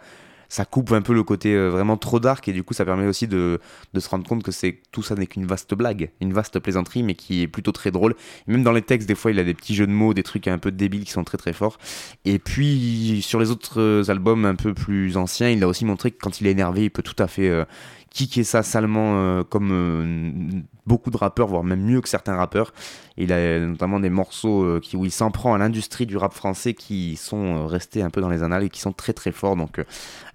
ça 0.52 0.66
coupe 0.66 0.91
un 0.91 1.02
peu 1.02 1.14
le 1.14 1.24
côté 1.24 1.56
euh, 1.56 1.70
vraiment 1.70 1.95
trop 1.95 2.20
dark 2.20 2.45
et 2.49 2.52
du 2.52 2.62
coup 2.62 2.74
ça 2.74 2.84
permet 2.84 3.08
aussi 3.08 3.26
de, 3.26 3.62
se 3.97 4.10
rendre 4.10 4.28
compte 4.28 4.43
que 4.43 4.52
c'est 4.52 4.80
tout 4.91 5.02
ça 5.02 5.16
n'est 5.16 5.26
qu'une 5.26 5.45
vaste 5.45 5.74
blague, 5.74 6.12
une 6.20 6.34
vaste 6.34 6.60
plaisanterie 6.60 7.04
mais 7.04 7.16
qui 7.16 7.43
est 7.43 7.47
plutôt 7.47 7.72
très 7.72 7.89
drôle. 7.89 8.16
Même 8.47 8.62
dans 8.62 8.74
les 8.74 8.82
textes 8.82 9.08
des 9.08 9.16
fois 9.16 9.32
il 9.32 9.39
a 9.39 9.45
des 9.45 9.54
petits 9.54 9.76
jeux 9.76 9.88
de 9.88 9.93
mots, 9.93 10.14
des 10.14 10.24
trucs 10.24 10.49
un 10.49 10.58
peu 10.58 10.70
débiles 10.70 11.06
qui 11.06 11.12
sont 11.12 11.24
très 11.24 11.38
très 11.38 11.54
forts. 11.54 11.78
Et 12.26 12.38
puis 12.38 13.22
sur 13.26 13.39
les 13.39 13.49
autres 13.49 13.80
euh, 13.80 14.04
albums 14.10 14.43
un 14.43 14.56
peu 14.56 14.74
plus 14.74 15.16
anciens 15.16 15.49
il 15.49 15.64
a 15.64 15.70
aussi 15.70 15.86
montré 15.86 16.12
que 16.12 16.18
quand 16.22 16.41
il 16.41 16.47
est 16.47 16.52
énervé 16.52 16.84
il 16.84 16.89
peut 16.91 17.02
tout 17.02 17.24
à 17.24 17.28
fait 17.28 17.47
euh, 17.47 17.64
kicker 18.12 18.43
ça 18.43 18.62
salement 18.62 19.16
euh, 19.16 19.43
comme 19.43 19.70
euh, 19.72 20.62
beaucoup 20.86 21.12
de 21.12 21.18
rappeurs, 21.18 21.47
voire 21.47 21.64
même 21.64 21.82
mieux 21.82 22.01
que 22.01 22.09
certains 22.09 22.36
rappeurs. 22.36 22.74
Il 23.18 23.32
a 23.32 23.59
notamment 23.59 23.99
des 23.99 24.09
morceaux 24.09 24.64
euh, 24.64 24.80
qui, 24.82 24.97
où 24.97 25.05
il 25.05 25.12
s'en 25.12 25.32
prend 25.32 25.53
à 25.53 25.57
l'industrie 25.57 26.05
du 26.05 26.18
rap 26.18 26.34
français 26.34 26.74
qui 26.74 27.16
sont 27.16 27.66
restés 27.68 28.01
un 28.01 28.09
peu 28.09 28.20
dans 28.20 28.30
les 28.30 28.43
annales 28.43 28.64
et 28.64 28.70
qui 28.70 28.82
sont 28.82 28.91
très 28.91 29.14
très 29.14 29.32
forts. 29.32 29.55
Donc 29.55 29.82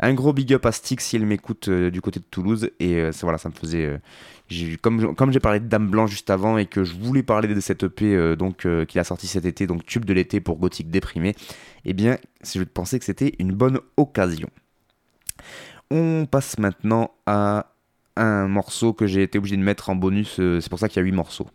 un 0.01 0.15
gros 0.15 0.33
big 0.33 0.55
up 0.55 0.65
à 0.67 0.73
Stick 0.73 1.01
si 1.01 1.17
elle 1.17 1.27
m'écoute 1.27 1.69
du 1.69 2.01
côté 2.01 2.19
de 2.19 2.25
Toulouse. 2.25 2.71
Et 2.81 3.11
voilà, 3.23 3.39
ça 3.39 3.51
me 3.51 3.55
faisait... 3.55 4.01
comme 4.81 5.15
comme 5.15 5.33
j'ai 5.33 5.41
parlé 5.41 5.61
de 5.61 5.67
Dame 5.67 5.89
Blanc 5.89 6.07
juste 6.07 6.31
avant 6.31 6.57
et 6.57 6.67
que 6.67 6.83
je 6.85 6.97
voulais 6.97 7.23
parler 7.23 7.53
de 7.53 7.61
cette 7.61 7.83
EP 7.83 8.37
donc 8.37 8.67
qu'il 8.87 9.01
a 9.01 9.05
sorti 9.05 9.27
cet 9.27 9.45
été, 9.45 9.67
donc 9.67 9.85
tube 9.85 10.05
de 10.05 10.15
l'été 10.15 10.41
pour 10.41 10.57
Gothique 10.57 10.91
déprimé, 10.91 11.35
eh 11.85 11.93
bien, 11.93 12.17
je 12.43 12.63
pensais 12.63 12.99
que 12.99 13.05
c'était 13.05 13.35
une 13.39 13.53
bonne 13.53 13.81
occasion. 13.97 14.49
On 15.91 16.27
passe 16.27 16.59
maintenant 16.59 17.11
à 17.27 17.67
un 18.17 18.49
morceau 18.49 18.93
que 18.93 19.07
j'ai 19.07 19.23
été 19.23 19.39
obligé 19.39 19.57
de 19.57 19.63
mettre 19.63 19.91
en 19.91 19.95
bonus, 19.95 20.41
euh, 20.41 20.61
c'est 20.61 20.71
pour 20.71 20.79
ça 20.79 20.89
qu'il 20.89 20.97
y 20.97 21.01
a 21.01 21.05
8 21.05 21.13
morceaux. 21.13 21.47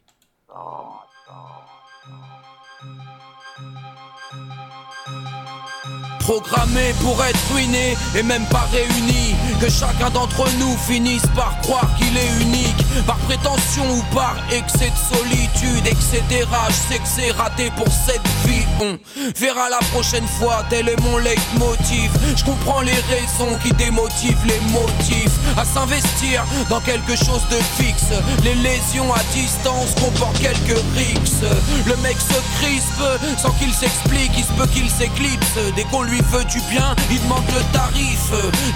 Programmé 6.20 6.94
pour 7.02 7.22
être 7.26 7.54
ruiné 7.54 7.98
et 8.16 8.24
même 8.24 8.46
pas 8.46 8.66
réuni 8.72 9.36
Que 9.60 9.70
chacun 9.70 10.10
d'entre 10.12 10.46
nous 10.60 10.78
finisse 10.78 11.26
par 11.36 11.60
croire 11.62 11.94
qu'il 11.98 12.16
est 12.16 12.42
unique 12.42 12.71
Par 13.06 13.18
prétention 13.20 13.84
ou 13.92 14.04
par 14.14 14.36
excès 14.52 14.90
de 14.90 15.16
solitude 15.16 15.88
Etc. 15.88 16.22
Je 16.30 16.74
sais 16.74 17.00
que 17.00 17.08
c'est 17.08 17.32
raté 17.32 17.72
pour 17.76 17.88
cette 17.88 18.22
vie. 18.46 18.66
On 18.82 18.98
verra 19.36 19.70
la 19.70 19.80
prochaine 19.92 20.28
fois, 20.28 20.64
tel 20.70 20.90
est 20.90 21.02
mon 21.02 21.18
leitmotiv. 21.18 22.12
Je 22.36 22.44
comprends 22.44 22.82
les 22.82 23.00
raisons 23.10 23.58
qui 23.64 23.72
démotivent 23.74 24.46
les 24.46 24.60
motifs. 24.72 25.38
À 25.58 25.66
s'investir 25.66 26.44
dans 26.70 26.80
quelque 26.82 27.16
chose 27.16 27.44
de 27.50 27.58
fixe. 27.82 28.12
Les 28.44 28.56
lésions 28.56 29.14
à 29.14 29.22
distance 29.34 29.94
comportent 29.96 30.40
quelques 30.40 30.80
rixes. 30.96 31.44
Le 31.86 31.96
mec 31.98 32.18
se 32.20 32.40
crispe 32.60 33.04
sans 33.38 33.52
qu'il 33.52 33.74
s'explique. 33.74 34.32
Il 34.38 34.44
se 34.44 34.52
peut 34.54 34.68
qu'il 34.68 34.90
s'éclipse. 34.90 35.58
Dès 35.76 35.84
qu'on 35.86 36.04
lui 36.04 36.22
veut 36.32 36.46
du 36.46 36.60
bien, 36.70 36.96
il 37.10 37.22
demande 37.22 37.46
le 37.48 37.64
tarif. 37.74 38.32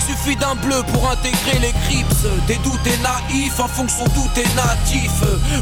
Suffit 0.06 0.36
d'un 0.36 0.56
bleu 0.56 0.82
pour 0.94 1.10
intégrer 1.10 1.60
les 1.60 1.74
crips 1.88 2.26
Des 2.48 2.58
doutes 2.58 2.86
et 2.86 2.98
naïfs 3.02 3.60
en 3.60 3.68
fonction 3.68 4.05
d'où 4.14 4.28
t'es 4.34 4.46
natif. 4.56 5.12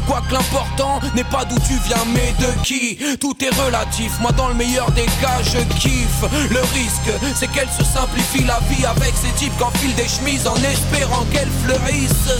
Quoique 0.06 0.32
l'important 0.32 1.00
n'est 1.14 1.24
pas 1.24 1.44
d'où 1.44 1.56
tu 1.66 1.74
viens 1.86 2.04
mais 2.12 2.34
de 2.38 2.50
qui. 2.62 2.98
Tout 3.20 3.36
est 3.44 3.54
relatif, 3.64 4.12
moi 4.20 4.32
dans 4.32 4.48
le 4.48 4.54
meilleur 4.54 4.90
des 4.92 5.06
cas 5.20 5.42
je 5.42 5.58
kiffe. 5.78 6.24
Le 6.50 6.60
risque 6.60 7.10
c'est 7.34 7.50
qu'elle 7.50 7.68
se 7.70 7.84
simplifie 7.84 8.44
la 8.44 8.60
vie 8.70 8.84
avec 8.84 9.12
ces 9.14 9.32
types 9.38 9.56
qu'enfilent 9.58 9.94
des 9.94 10.08
chemises 10.08 10.46
en 10.46 10.56
espérant 10.56 11.24
qu'elles 11.32 11.52
fleurissent 11.64 12.30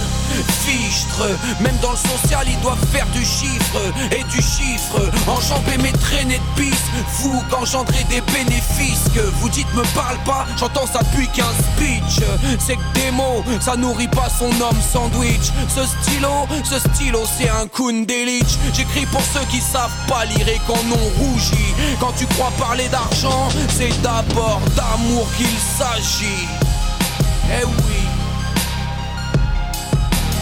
Fichtre, 0.65 1.29
même 1.61 1.77
dans 1.81 1.93
le 1.93 1.97
social 1.97 2.47
ils 2.49 2.61
doivent 2.61 2.85
faire 2.93 3.07
du 3.09 3.25
chiffre. 3.25 3.79
Et 4.11 4.25
du 4.25 4.43
chiffre 4.43 5.01
Enjamber 5.27 5.79
mes 5.79 5.93
traînées 5.93 6.39
de 6.39 6.63
piste, 6.63 6.85
vous 7.21 7.43
qu'engendrez 7.51 8.05
des 8.11 8.21
bénéfices 8.33 9.05
Que 9.15 9.21
vous 9.41 9.49
dites 9.49 9.73
me 9.75 9.83
parle 9.95 10.19
pas, 10.25 10.47
j'entends 10.59 10.87
ça 10.87 11.01
depuis 11.03 11.29
qu'un 11.29 11.45
speech. 11.45 12.25
C'est 12.59 12.77
que 12.77 12.95
des 12.95 13.11
mots, 13.13 13.45
ça 13.61 13.77
nourrit 13.77 14.09
pas 14.09 14.29
son 14.29 14.51
homme 14.61 14.81
sandwich 14.93 15.53
stylo, 16.03 16.47
ce 16.65 16.79
stylo 16.79 17.25
c'est 17.27 17.49
un 17.49 17.67
Kundelich 17.69 18.59
J'écris 18.73 19.07
pour 19.07 19.23
ceux 19.23 19.45
qui 19.51 19.61
savent 19.61 19.91
pas 20.09 20.25
lire 20.25 20.49
et 20.49 20.61
qu'en 20.67 20.75
ont 20.75 21.11
rougi 21.19 21.75
Quand 22.01 22.13
tu 22.17 22.27
crois 22.27 22.53
parler 22.59 22.89
d'argent, 22.89 23.49
c'est 23.69 23.93
d'abord 24.03 24.61
d'amour 24.77 25.27
qu'il 25.37 25.59
s'agit 25.79 26.49
Eh 27.51 27.65
oui 27.65 28.03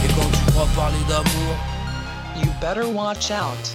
Et 0.05 0.09
quand 0.09 0.31
tu 0.31 0.53
crois 0.53 0.69
parler 0.75 1.03
d'amour 1.09 1.57
You 2.37 2.51
better 2.61 2.89
watch 2.89 3.31
out. 3.31 3.75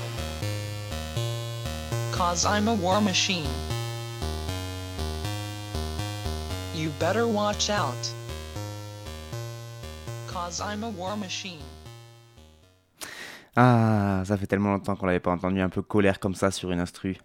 Cause 2.11 2.45
I'm 2.45 2.67
a 2.67 2.73
war 2.73 2.99
machine. 2.99 3.47
You 6.75 6.89
better 6.99 7.27
watch 7.27 7.69
out. 7.69 8.16
Cause 10.37 10.61
I'm 10.61 10.83
a 10.83 10.89
war 10.89 11.17
machine. 11.17 11.57
Ah, 13.55 14.21
ça 14.23 14.37
fait 14.37 14.45
tellement 14.45 14.69
longtemps 14.73 14.95
qu'on 14.95 15.07
l'avait 15.07 15.19
pas 15.19 15.31
entendu 15.31 15.59
un 15.61 15.69
peu 15.69 15.81
colère 15.81 16.19
comme 16.19 16.35
ça 16.35 16.51
sur 16.51 16.71
une 16.71 16.79
instru. 16.79 17.17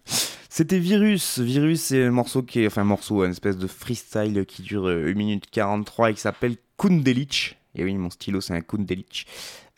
C'était 0.49 0.79
Virus. 0.79 1.37
Virus, 1.37 1.81
c'est 1.81 2.05
un 2.05 2.11
morceau 2.11 2.41
qui 2.41 2.63
est, 2.63 2.67
enfin, 2.67 2.81
un 2.81 2.85
morceau, 2.85 3.23
une 3.23 3.31
espèce 3.31 3.57
de 3.57 3.67
freestyle 3.67 4.45
qui 4.47 4.63
dure 4.63 4.87
euh, 4.87 5.11
1 5.11 5.13
minute 5.13 5.45
43 5.51 6.09
et 6.09 6.13
qui 6.15 6.21
s'appelle 6.21 6.55
Kundelich. 6.75 7.55
Et 7.75 7.83
oui, 7.83 7.93
mon 7.95 8.09
stylo, 8.09 8.41
c'est 8.41 8.53
un 8.55 8.61
Kundelich. 8.61 9.27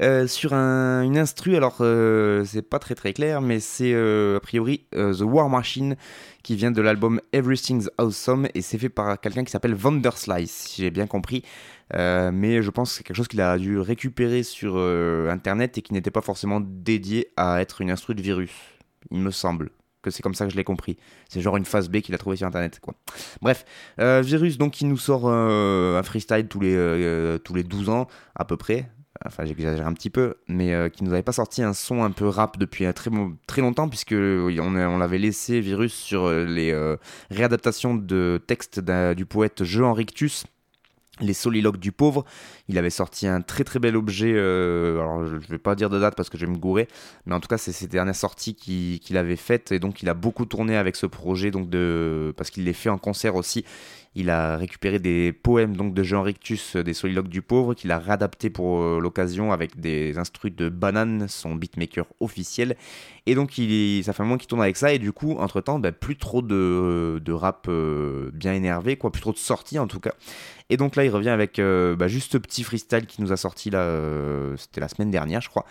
Euh, 0.01 0.27
sur 0.27 0.53
un, 0.53 1.03
une 1.03 1.17
instru, 1.17 1.55
alors 1.55 1.77
euh, 1.79 2.43
c'est 2.43 2.61
pas 2.61 2.79
très 2.79 2.95
très 2.95 3.13
clair, 3.13 3.41
mais 3.41 3.61
c'est 3.61 3.93
euh, 3.93 4.35
a 4.35 4.39
priori 4.41 4.85
euh, 4.93 5.13
The 5.13 5.21
War 5.21 5.47
Machine 5.49 5.95
qui 6.43 6.57
vient 6.57 6.71
de 6.71 6.81
l'album 6.81 7.21
Everything's 7.31 7.89
Awesome 7.97 8.49
et 8.53 8.61
c'est 8.61 8.77
fait 8.77 8.89
par 8.89 9.19
quelqu'un 9.21 9.45
qui 9.45 9.51
s'appelle 9.51 9.73
Vanderslice, 9.73 10.51
si 10.51 10.81
j'ai 10.81 10.91
bien 10.91 11.07
compris. 11.07 11.43
Euh, 11.93 12.31
mais 12.33 12.61
je 12.61 12.69
pense 12.71 12.91
que 12.91 12.97
c'est 12.97 13.03
quelque 13.03 13.17
chose 13.17 13.27
qu'il 13.27 13.41
a 13.41 13.57
dû 13.57 13.79
récupérer 13.79 14.43
sur 14.43 14.73
euh, 14.75 15.29
internet 15.29 15.77
et 15.77 15.81
qui 15.81 15.93
n'était 15.93 16.11
pas 16.11 16.21
forcément 16.21 16.59
dédié 16.59 17.31
à 17.37 17.61
être 17.61 17.81
une 17.81 17.91
instru 17.91 18.15
de 18.15 18.21
virus. 18.21 18.51
Il 19.11 19.19
me 19.19 19.31
semble 19.31 19.69
que 20.01 20.09
c'est 20.09 20.23
comme 20.23 20.33
ça 20.33 20.45
que 20.45 20.51
je 20.51 20.57
l'ai 20.57 20.63
compris. 20.63 20.97
C'est 21.29 21.41
genre 21.41 21.57
une 21.57 21.65
phase 21.65 21.89
B 21.89 21.97
qu'il 21.97 22.15
a 22.15 22.17
trouvé 22.17 22.37
sur 22.37 22.47
internet 22.47 22.79
quoi. 22.79 22.95
Bref, 23.41 23.65
euh, 23.99 24.21
Virus 24.23 24.57
donc 24.57 24.73
qui 24.73 24.85
nous 24.85 24.97
sort 24.97 25.29
un 25.29 26.01
freestyle 26.03 26.47
tous 26.47 26.59
les, 26.59 27.37
tous 27.43 27.53
les 27.53 27.63
12 27.63 27.89
ans 27.89 28.07
à 28.35 28.45
peu 28.45 28.57
près. 28.57 28.89
Enfin, 29.25 29.45
j'exagère 29.45 29.87
un 29.87 29.93
petit 29.93 30.09
peu, 30.09 30.35
mais 30.49 30.91
qui 30.91 31.05
nous 31.05 31.13
avait 31.13 31.23
pas 31.23 31.31
sorti 31.31 31.63
un 31.63 31.73
son 31.73 32.03
un 32.03 32.11
peu 32.11 32.27
rap 32.27 32.59
depuis 32.59 32.83
très, 32.93 33.09
très 33.47 33.61
longtemps, 33.61 33.87
puisque 33.87 34.11
on, 34.11 34.75
on 34.75 34.97
l'avait 34.97 35.17
laissé 35.17 35.61
Virus 35.61 35.93
sur 35.93 36.29
les 36.29 36.95
réadaptations 37.31 37.95
de 37.95 38.43
textes 38.45 38.81
du 38.81 39.25
poète 39.25 39.63
Jean 39.63 39.93
Rictus, 39.93 40.45
les 41.21 41.33
soliloques 41.33 41.77
du 41.77 41.91
pauvre. 41.91 42.25
Il 42.67 42.77
avait 42.77 42.89
sorti 42.89 43.27
un 43.27 43.41
très 43.41 43.63
très 43.63 43.79
bel 43.79 43.95
objet, 43.95 44.33
euh, 44.35 44.99
alors 44.99 45.25
je 45.25 45.35
ne 45.35 45.39
vais 45.39 45.57
pas 45.57 45.75
dire 45.75 45.89
de 45.89 45.99
date 45.99 46.15
parce 46.15 46.29
que 46.29 46.37
je 46.37 46.45
vais 46.45 46.51
me 46.51 46.57
gourer, 46.57 46.87
mais 47.25 47.35
en 47.35 47.39
tout 47.39 47.47
cas 47.47 47.57
c'est 47.57 47.71
ses 47.71 47.87
dernières 47.87 48.15
sorties 48.15 48.55
qui- 48.55 48.99
qu'il 49.03 49.17
avait 49.17 49.35
faites, 49.37 49.71
et 49.71 49.79
donc 49.79 50.01
il 50.01 50.09
a 50.09 50.13
beaucoup 50.13 50.45
tourné 50.45 50.75
avec 50.75 50.95
ce 50.95 51.05
projet, 51.05 51.51
donc 51.51 51.69
de, 51.69 52.33
parce 52.35 52.49
qu'il 52.49 52.65
les 52.65 52.73
fait 52.73 52.89
en 52.89 52.97
concert 52.97 53.35
aussi. 53.35 53.63
Il 54.15 54.29
a 54.29 54.55
récupéré 54.55 54.99
des 54.99 55.33
poèmes 55.33 55.75
donc 55.75 55.93
de 55.93 56.01
Jean 56.01 56.21
Rictus, 56.21 56.77
euh, 56.77 56.83
des 56.83 56.93
soliloques 56.93 57.27
du 57.27 57.41
pauvre, 57.41 57.73
qu'il 57.73 57.91
a 57.91 57.99
réadapté 57.99 58.49
pour 58.49 58.81
euh, 58.81 58.99
l'occasion 59.01 59.51
avec 59.51 59.79
des 59.79 60.17
instrus 60.17 60.55
de 60.55 60.69
Banane, 60.69 61.27
son 61.27 61.55
beatmaker 61.55 62.05
officiel. 62.21 62.77
Et 63.25 63.35
donc 63.35 63.57
il, 63.57 64.03
ça 64.03 64.13
fait 64.13 64.21
un 64.21 64.25
moment 64.25 64.37
qu'il 64.37 64.47
tourne 64.47 64.61
avec 64.61 64.77
ça 64.77 64.93
et 64.93 64.99
du 64.99 65.11
coup 65.11 65.33
entre 65.33 65.59
temps 65.59 65.79
bah, 65.79 65.91
plus 65.91 66.15
trop 66.15 66.41
de, 66.41 67.21
de 67.23 67.33
rap 67.33 67.65
euh, 67.67 68.31
bien 68.33 68.53
énervé, 68.53 68.95
quoi, 68.95 69.11
plus 69.11 69.21
trop 69.21 69.33
de 69.33 69.37
sorties 69.37 69.79
en 69.79 69.87
tout 69.87 69.99
cas. 69.99 70.13
Et 70.69 70.77
donc 70.77 70.95
là, 70.95 71.05
il 71.05 71.09
revient 71.09 71.29
avec 71.29 71.59
euh, 71.59 71.95
bah, 71.95 72.07
juste 72.07 72.31
ce 72.31 72.37
petit 72.37 72.63
freestyle 72.63 73.05
qui 73.05 73.21
nous 73.21 73.31
a 73.31 73.37
sorti 73.37 73.69
là, 73.69 73.81
euh, 73.81 74.55
c'était 74.57 74.81
la 74.81 74.87
semaine 74.87 75.11
dernière, 75.11 75.41
je 75.41 75.49
crois. 75.49 75.65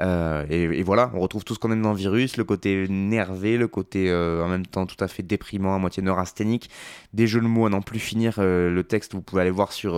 Euh, 0.00 0.46
et, 0.48 0.82
voilà, 0.82 1.10
on 1.14 1.20
retrouve 1.20 1.44
tout 1.44 1.54
ce 1.54 1.58
qu'on 1.58 1.72
aime 1.72 1.82
dans 1.82 1.92
Virus, 1.92 2.36
le 2.36 2.44
côté 2.44 2.86
nervé, 2.88 3.56
le 3.56 3.66
côté 3.66 4.08
euh, 4.10 4.44
en 4.44 4.48
même 4.48 4.66
temps 4.66 4.86
tout 4.86 5.02
à 5.02 5.08
fait 5.08 5.22
déprimant, 5.24 5.74
à 5.74 5.78
moitié 5.78 6.02
neurasthénique, 6.02 6.70
des 7.12 7.26
jeux 7.26 7.40
de 7.40 7.46
mots 7.46 7.66
à 7.66 7.70
n'en 7.70 7.80
plus 7.82 7.98
finir. 7.98 8.36
euh, 8.38 8.70
le 8.70 8.84
texte, 8.84 9.14
vous 9.14 9.22
pouvez 9.22 9.42
aller 9.42 9.50
voir 9.50 9.72
sur 9.72 9.94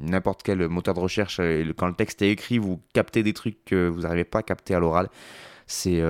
n'importe 0.00 0.42
quel 0.42 0.68
moteur 0.68 0.94
de 0.94 1.00
recherche. 1.00 1.38
le- 1.40 1.72
quand 1.72 1.86
le 1.86 1.94
texte 1.94 2.22
est 2.22 2.30
écrit, 2.30 2.58
vous 2.58 2.80
captez 2.94 3.22
des 3.22 3.32
trucs 3.34 3.64
que 3.64 3.88
vous 3.88 4.02
n'arrivez 4.02 4.24
pas 4.24 4.38
à 4.40 4.42
capter 4.42 4.74
à 4.74 4.80
l'oral. 4.80 5.08
C'est 5.66 6.02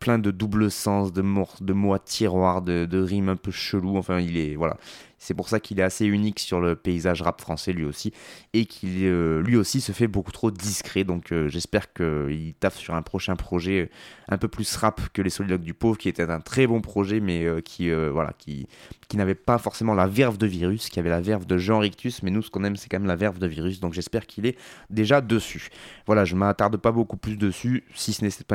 plein 0.00 0.18
de 0.18 0.30
double 0.32 0.70
sens, 0.72 1.12
de 1.12 1.22
mots, 1.22 1.48
de 1.60 1.72
mots 1.72 1.94
à 1.94 2.00
tiroir, 2.00 2.62
de, 2.62 2.84
de 2.84 3.00
rimes 3.00 3.28
un 3.28 3.36
peu 3.36 3.52
chelou. 3.52 3.96
Enfin, 3.96 4.18
il 4.18 4.36
est 4.36 4.56
voilà. 4.56 4.76
C'est 5.24 5.32
pour 5.32 5.48
ça 5.48 5.58
qu'il 5.58 5.80
est 5.80 5.82
assez 5.82 6.04
unique 6.04 6.38
sur 6.38 6.60
le 6.60 6.76
paysage 6.76 7.22
rap 7.22 7.40
français 7.40 7.72
lui 7.72 7.86
aussi, 7.86 8.12
et 8.52 8.66
qu'il 8.66 9.04
euh, 9.04 9.40
lui 9.40 9.56
aussi 9.56 9.80
se 9.80 9.92
fait 9.92 10.06
beaucoup 10.06 10.32
trop 10.32 10.50
discret. 10.50 11.02
Donc 11.02 11.32
euh, 11.32 11.48
j'espère 11.48 11.94
qu'il 11.94 12.52
taffe 12.60 12.76
sur 12.76 12.94
un 12.94 13.00
prochain 13.00 13.34
projet 13.34 13.88
un 14.28 14.36
peu 14.36 14.48
plus 14.48 14.76
rap 14.76 15.00
que 15.14 15.22
les 15.22 15.30
Soliloques 15.30 15.62
du 15.62 15.72
pauvre, 15.72 15.96
qui 15.96 16.10
était 16.10 16.30
un 16.30 16.40
très 16.40 16.66
bon 16.66 16.82
projet, 16.82 17.20
mais 17.20 17.44
euh, 17.44 17.62
qui 17.62 17.90
euh, 17.90 18.10
voilà, 18.12 18.34
qui 18.38 18.68
n'avait 19.14 19.34
pas 19.34 19.56
forcément 19.56 19.94
la 19.94 20.06
verve 20.06 20.36
de 20.36 20.46
Virus, 20.46 20.90
qui 20.90 20.98
avait 20.98 21.08
la 21.08 21.22
verve 21.22 21.46
de 21.46 21.56
Jean 21.56 21.78
Rictus, 21.78 22.22
mais 22.22 22.30
nous 22.30 22.42
ce 22.42 22.50
qu'on 22.50 22.62
aime 22.62 22.76
c'est 22.76 22.90
quand 22.90 22.98
même 22.98 23.08
la 23.08 23.16
verve 23.16 23.38
de 23.38 23.46
Virus. 23.46 23.80
Donc 23.80 23.94
j'espère 23.94 24.26
qu'il 24.26 24.44
est 24.44 24.58
déjà 24.90 25.22
dessus. 25.22 25.68
Voilà, 26.06 26.26
je 26.26 26.36
m'attarde 26.36 26.76
pas 26.76 26.92
beaucoup 26.92 27.16
plus 27.16 27.38
dessus, 27.38 27.84
si 27.94 28.12
ce 28.12 28.22
n'est 28.22 28.30
cette 28.30 28.50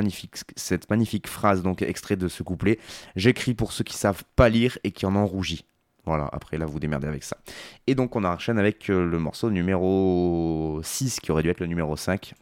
magnifique 0.91 1.28
phrase 1.28 1.63
donc 1.63 1.84
de 1.84 2.28
ce 2.28 2.43
couplet. 2.43 2.78
J'écris 3.15 3.55
pour 3.55 3.72
ceux 3.72 3.84
qui 3.84 3.95
savent 3.95 4.24
pas 4.36 4.49
lire 4.49 4.78
et 4.84 4.91
qui 4.91 5.07
en 5.07 5.15
ont 5.15 5.26
rougi. 5.26 5.65
Voilà, 6.10 6.28
après 6.32 6.57
là 6.57 6.66
vous 6.66 6.80
démerdez 6.80 7.07
avec 7.07 7.24
ça. 7.24 7.38
Et 7.86 7.93
donc 7.93 8.16
on 8.16 8.24
enchaîne 8.24 8.57
avec 8.57 8.89
euh, 8.89 9.05
le 9.05 9.20
morceau 9.20 9.51
numéro 9.51 10.80
6 10.82 11.20
qui 11.20 11.32
aurait 11.32 11.43
dû 11.43 11.49
être 11.49 11.60
le 11.60 11.68
numéro 11.68 11.95
5. 11.95 12.34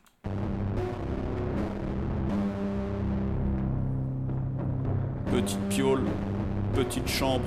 Petite 5.29 5.59
piole, 5.67 6.05
petite 6.75 7.09
chambre, 7.09 7.43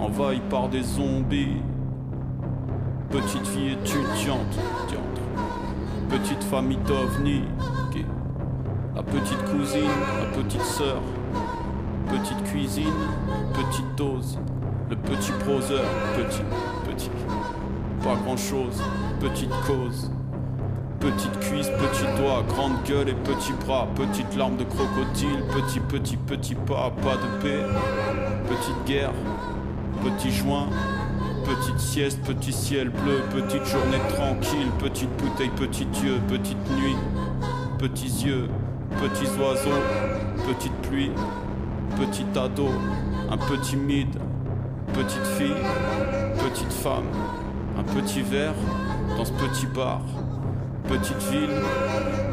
envahie 0.00 0.42
par 0.50 0.68
des 0.68 0.82
zombies. 0.82 1.62
Petite 3.10 3.46
fille 3.46 3.74
étudiante. 3.74 4.58
Petite 6.08 6.42
famille 6.42 6.78
d'ovnis. 6.78 7.44
La 8.96 9.04
petite 9.04 9.44
cousine, 9.44 9.84
la 10.20 10.42
petite 10.42 10.62
sœur. 10.62 11.00
Petite 12.08 12.42
cuisine, 12.42 12.92
petite 13.54 13.94
dose. 13.96 14.40
Le 14.90 14.96
petit 14.96 15.32
proseur, 15.44 15.82
petit, 16.16 16.42
petit. 16.88 17.10
Pas 18.02 18.16
grand 18.16 18.36
chose, 18.36 18.82
petite 19.20 19.50
cause. 19.66 20.10
Petite 21.00 21.38
cuisse, 21.40 21.68
petit 21.68 22.20
doigt, 22.20 22.42
grande 22.48 22.82
gueule 22.84 23.10
et 23.10 23.14
petit 23.14 23.52
bras, 23.64 23.86
petite 23.94 24.34
larme 24.36 24.56
de 24.56 24.64
crocodile, 24.64 25.42
petit 25.52 25.80
petit 25.80 26.16
petit 26.16 26.54
pas, 26.54 26.90
pas 27.02 27.16
de 27.16 27.42
paix, 27.42 27.62
petite 28.48 28.84
guerre, 28.86 29.12
petit 30.02 30.30
joint, 30.30 30.68
petite 31.44 31.78
sieste, 31.78 32.22
petit 32.22 32.52
ciel 32.52 32.88
bleu, 32.88 33.20
petite 33.34 33.66
journée 33.66 34.00
tranquille, 34.16 34.70
petite 34.78 35.10
bouteille, 35.18 35.50
petit 35.50 35.84
Dieu, 35.86 36.20
petite 36.26 36.70
nuit, 36.70 36.96
petits 37.78 38.24
yeux, 38.24 38.48
petits 39.02 39.28
oiseaux, 39.38 39.82
petite 40.48 40.74
pluie, 40.88 41.10
petit 41.98 42.24
ado, 42.38 42.68
un 43.30 43.36
peu 43.36 43.58
timide, 43.58 44.18
petite 44.94 45.26
fille, 45.36 45.56
petite 46.38 46.72
femme, 46.72 47.06
un 47.76 47.82
petit 47.82 48.22
verre 48.22 48.54
dans 49.16 49.24
ce 49.24 49.32
petit 49.32 49.66
bar. 49.66 50.00
Petite 50.86 51.16
ville, 51.30 51.50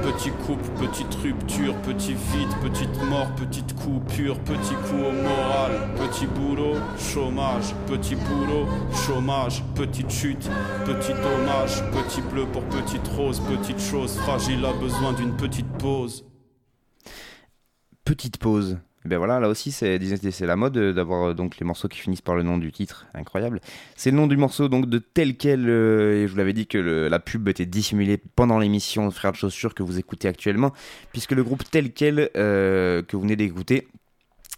petit 0.03 0.29
couple, 0.45 0.69
petite 0.77 1.15
rupture, 1.23 1.73
petit 1.83 2.13
vide, 2.13 2.49
petite 2.61 3.03
mort, 3.09 3.33
petite 3.35 3.73
coupure, 3.75 4.37
petit 4.39 4.73
coup 4.73 4.97
au 4.97 5.11
moral, 5.13 5.89
petit 5.95 6.27
boulot, 6.27 6.75
chômage, 6.97 7.73
petit 7.87 8.15
boulot, 8.15 8.67
chômage, 8.93 9.63
petite 9.73 10.11
chute, 10.11 10.49
petit 10.85 11.13
dommage, 11.13 11.81
petit 11.91 12.21
bleu 12.21 12.45
pour 12.45 12.63
petite 12.63 13.07
rose, 13.15 13.39
petite 13.39 13.79
chose 13.79 14.17
fragile 14.17 14.65
a 14.65 14.73
besoin 14.73 15.13
d'une 15.13 15.35
petite 15.37 15.71
pause. 15.77 16.25
Petite 18.03 18.37
pause. 18.37 18.77
Et 19.03 19.07
ben 19.07 19.17
voilà, 19.17 19.39
là 19.39 19.49
aussi 19.49 19.71
c'est 19.71 19.99
la 20.41 20.55
mode 20.55 20.77
euh, 20.77 20.93
d'avoir 20.93 21.29
euh, 21.29 21.33
donc 21.33 21.57
les 21.57 21.65
morceaux 21.65 21.87
qui 21.87 21.99
finissent 21.99 22.21
par 22.21 22.35
le 22.35 22.43
nom 22.43 22.57
du 22.57 22.71
titre, 22.71 23.07
incroyable. 23.15 23.59
C'est 23.95 24.11
le 24.11 24.17
nom 24.17 24.27
du 24.27 24.37
morceau 24.37 24.67
donc 24.67 24.87
de 24.87 24.99
tel 24.99 25.37
quel 25.37 25.67
euh, 25.67 26.23
et 26.23 26.27
je 26.27 26.31
vous 26.31 26.37
l'avais 26.37 26.53
dit 26.53 26.67
que 26.67 26.77
la 26.77 27.19
pub 27.19 27.47
était 27.47 27.65
dissimulée 27.65 28.17
pendant 28.17 28.59
l'émission 28.59 29.09
Frères 29.09 29.31
de 29.31 29.37
chaussures 29.37 29.73
que 29.73 29.81
vous 29.81 29.97
écoutez 29.97 30.27
actuellement 30.27 30.71
puisque 31.11 31.31
le 31.31 31.43
groupe 31.43 31.63
tel 31.69 31.91
quel 31.93 32.29
que 32.33 33.11
vous 33.11 33.21
venez 33.21 33.35
d'écouter 33.35 33.87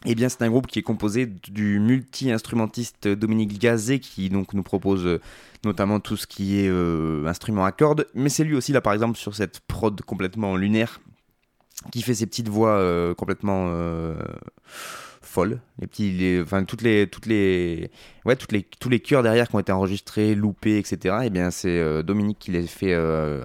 eh 0.06 0.16
bien, 0.16 0.28
c'est 0.28 0.42
un 0.42 0.50
groupe 0.50 0.68
qui 0.68 0.80
est 0.80 0.84
composé 0.84 1.26
du 1.26 1.80
multi-instrumentiste 1.80 3.08
Dominique 3.08 3.58
Gazet 3.58 4.00
qui 4.00 4.30
donc 4.30 4.54
nous 4.54 4.64
propose 4.64 5.20
notamment 5.64 6.00
tout 6.00 6.18
ce 6.18 6.28
qui 6.28 6.60
est 6.60 6.68
euh, 6.70 7.26
instrument 7.26 7.66
à 7.66 7.72
cordes, 7.72 8.08
mais 8.14 8.30
c'est 8.30 8.44
lui 8.44 8.56
aussi 8.56 8.74
là 8.74 8.82
par 8.82 8.94
exemple 8.94 9.18
sur 9.18 9.36
cette 9.36 9.62
prod 9.62 10.00
complètement 10.02 10.56
lunaire 10.56 11.00
qui 11.92 12.02
fait 12.02 12.14
ses 12.14 12.26
petites 12.26 12.50
voix 12.50 12.78
euh, 12.78 13.14
complètement 13.14 13.68
euh, 13.70 14.16
folles, 15.22 15.62
les 15.80 15.88
petits, 15.88 16.40
enfin 16.42 16.64
toutes 16.64 16.82
les, 16.82 17.08
toutes 17.08 17.26
les, 17.26 17.90
ouais, 18.26 18.36
toutes 18.36 18.52
les, 18.52 18.64
tous 18.64 18.90
les 18.90 19.00
chœurs 19.00 19.24
derrière 19.24 19.48
qui 19.48 19.56
ont 19.56 19.60
été 19.60 19.72
enregistrés, 19.72 20.36
loupés, 20.36 20.78
etc. 20.78 21.18
Et 21.24 21.30
bien 21.30 21.50
c'est 21.50 21.80
euh, 21.80 22.04
Dominique 22.04 22.40
qui 22.40 22.52
les 22.52 22.68
fait 22.68 22.94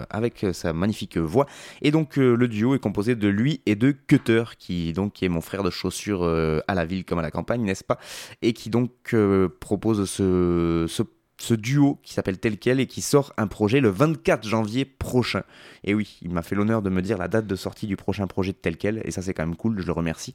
avec 0.09 0.45
sa 0.53 0.73
magnifique 0.73 1.17
voix. 1.17 1.45
Et 1.81 1.91
donc 1.91 2.17
le 2.17 2.47
duo 2.47 2.75
est 2.75 2.79
composé 2.79 3.15
de 3.15 3.27
lui 3.27 3.61
et 3.65 3.75
de 3.75 3.91
Cutter, 3.91 4.43
qui 4.57 4.93
donc 4.93 5.23
est 5.23 5.29
mon 5.29 5.41
frère 5.41 5.63
de 5.63 5.69
chaussures 5.69 6.23
à 6.67 6.75
la 6.75 6.85
ville 6.85 7.05
comme 7.05 7.19
à 7.19 7.23
la 7.23 7.31
campagne, 7.31 7.63
n'est-ce 7.63 7.83
pas? 7.83 7.97
Et 8.41 8.53
qui 8.53 8.69
donc 8.69 9.15
propose 9.59 10.09
ce, 10.09 10.85
ce 10.87 11.03
ce 11.39 11.53
duo 11.53 11.99
qui 12.03 12.13
s'appelle 12.13 12.37
Tel 12.37 12.57
Quel 12.57 12.79
et 12.79 12.85
qui 12.85 13.01
sort 13.01 13.33
un 13.37 13.47
projet 13.47 13.79
le 13.79 13.89
24 13.89 14.47
janvier 14.47 14.85
prochain. 14.85 15.43
Et 15.83 15.93
oui, 15.93 16.19
il 16.21 16.31
m'a 16.31 16.41
fait 16.41 16.55
l'honneur 16.55 16.81
de 16.81 16.89
me 16.89 17.01
dire 17.01 17.17
la 17.17 17.27
date 17.27 17.47
de 17.47 17.55
sortie 17.55 17.87
du 17.87 17.95
prochain 17.95 18.27
projet 18.27 18.51
de 18.51 18.57
Tel 18.57 18.77
Quel, 18.77 19.01
et 19.05 19.11
ça 19.11 19.21
c'est 19.21 19.33
quand 19.33 19.45
même 19.45 19.55
cool, 19.55 19.79
je 19.79 19.85
le 19.85 19.93
remercie. 19.93 20.33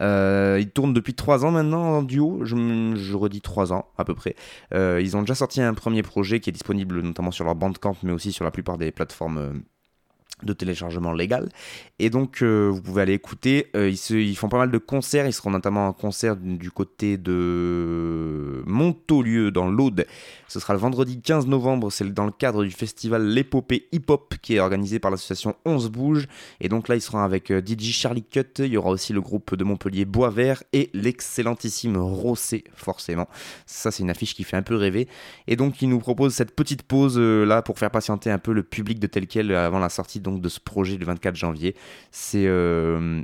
Euh, 0.00 0.58
ils 0.60 0.70
tournent 0.70 0.94
depuis 0.94 1.14
3 1.14 1.44
ans 1.44 1.50
maintenant 1.50 1.82
en 1.82 2.02
duo, 2.02 2.40
je, 2.44 3.14
redis 3.14 3.42
3 3.42 3.72
ans 3.72 3.86
à 3.98 4.04
peu 4.04 4.14
près. 4.14 4.34
Euh, 4.74 5.00
ils 5.02 5.16
ont 5.16 5.20
déjà 5.20 5.34
sorti 5.34 5.60
un 5.60 5.74
premier 5.74 6.02
projet 6.02 6.40
qui 6.40 6.50
est 6.50 6.52
disponible 6.52 7.00
notamment 7.00 7.30
sur 7.30 7.44
leur 7.44 7.54
Bandcamp, 7.54 7.96
mais 8.02 8.12
aussi 8.12 8.32
sur 8.32 8.44
la 8.44 8.50
plupart 8.50 8.78
des 8.78 8.90
plateformes. 8.90 9.62
De 10.42 10.52
téléchargement 10.52 11.12
légal. 11.12 11.48
Et 11.98 12.10
donc 12.10 12.42
euh, 12.42 12.68
vous 12.70 12.82
pouvez 12.82 13.02
aller 13.02 13.14
écouter 13.14 13.68
Euh, 13.74 13.88
ils, 13.88 13.96
se- 13.96 14.14
ils 14.14 14.36
font 14.36 14.48
pas 14.48 14.58
mal 14.58 14.70
de 14.70 14.78
concerts. 14.78 15.26
Ils 15.26 15.32
seront 15.32 15.50
notamment 15.50 15.88
en 15.88 15.92
concert 15.92 16.36
du 16.36 16.70
côté 16.70 17.16
de 17.16 18.62
Montaulieu 18.66 19.50
dans 19.50 19.68
l'Aude. 19.68 20.06
Ce 20.48 20.60
sera 20.60 20.74
le 20.74 20.78
vendredi 20.78 21.20
15 21.20 21.46
novembre. 21.46 21.90
C'est 21.90 22.12
dans 22.12 22.24
le 22.26 22.30
cadre 22.32 22.64
du 22.64 22.70
festival 22.70 23.26
l'épopée 23.26 23.88
hip 23.92 24.04
hop 24.08 24.34
qui 24.42 24.56
est 24.56 24.60
organisé 24.60 24.98
par 24.98 25.10
l'association 25.10 25.56
11 25.64 25.88
bouge 25.90 26.26
et 26.60 26.68
donc 26.68 26.88
là 26.88 26.94
ils 26.96 27.00
seront 27.00 27.18
avec 27.20 27.50
euh, 27.50 27.60
DJ 27.64 27.92
Charlie 27.92 28.22
Cut. 28.24 28.44
Il 28.58 28.66
y 28.66 28.76
aura 28.76 28.90
aussi 28.90 29.12
le 29.12 29.20
groupe 29.20 29.54
de 29.54 29.64
Montpellier 29.64 30.04
Bois 30.04 30.30
Vert 30.30 30.62
et 30.72 30.90
l'excellentissime 30.92 31.96
Rossé 31.96 32.64
forcément. 32.74 33.28
Ça 33.66 33.90
c'est 33.90 34.02
une 34.02 34.10
affiche 34.10 34.34
qui 34.34 34.44
fait 34.44 34.56
un 34.56 34.62
peu 34.62 34.76
rêver. 34.76 35.08
Et 35.46 35.56
donc 35.56 35.82
il 35.82 35.88
nous 35.88 35.98
propose 35.98 36.34
cette 36.34 36.54
petite 36.54 36.82
pause 36.82 37.18
là 37.18 37.62
pour 37.62 37.78
faire 37.78 37.90
patienter 37.90 38.30
un 38.30 38.38
peu 38.38 38.52
le 38.52 38.62
public 38.62 38.98
de 38.98 39.06
tel 39.06 39.26
quel 39.26 39.52
avant 39.54 39.78
la 39.78 39.88
sortie 39.88 40.20
de 40.32 40.48
ce 40.48 40.60
projet 40.60 40.96
le 40.96 41.04
24 41.06 41.36
janvier. 41.36 41.74
C'est 42.10 42.46
euh, 42.46 43.22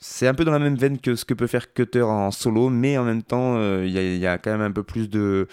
c'est 0.00 0.28
un 0.28 0.34
peu 0.34 0.44
dans 0.44 0.52
la 0.52 0.58
même 0.60 0.76
veine 0.76 0.98
que 1.00 1.14
ce 1.16 1.24
que 1.24 1.34
peut 1.34 1.46
faire 1.48 1.72
Cutter 1.74 2.02
en 2.02 2.30
solo, 2.30 2.70
mais 2.70 2.98
en 2.98 3.04
même 3.04 3.22
temps 3.22 3.56
euh, 3.58 3.84
il 3.86 3.92
y, 4.18 4.26
a- 4.26 4.38
quand 4.38 4.50
même 4.52 4.60
un 4.62 4.72
peu 4.72 4.82
plus 4.84 5.08
de 5.10 5.48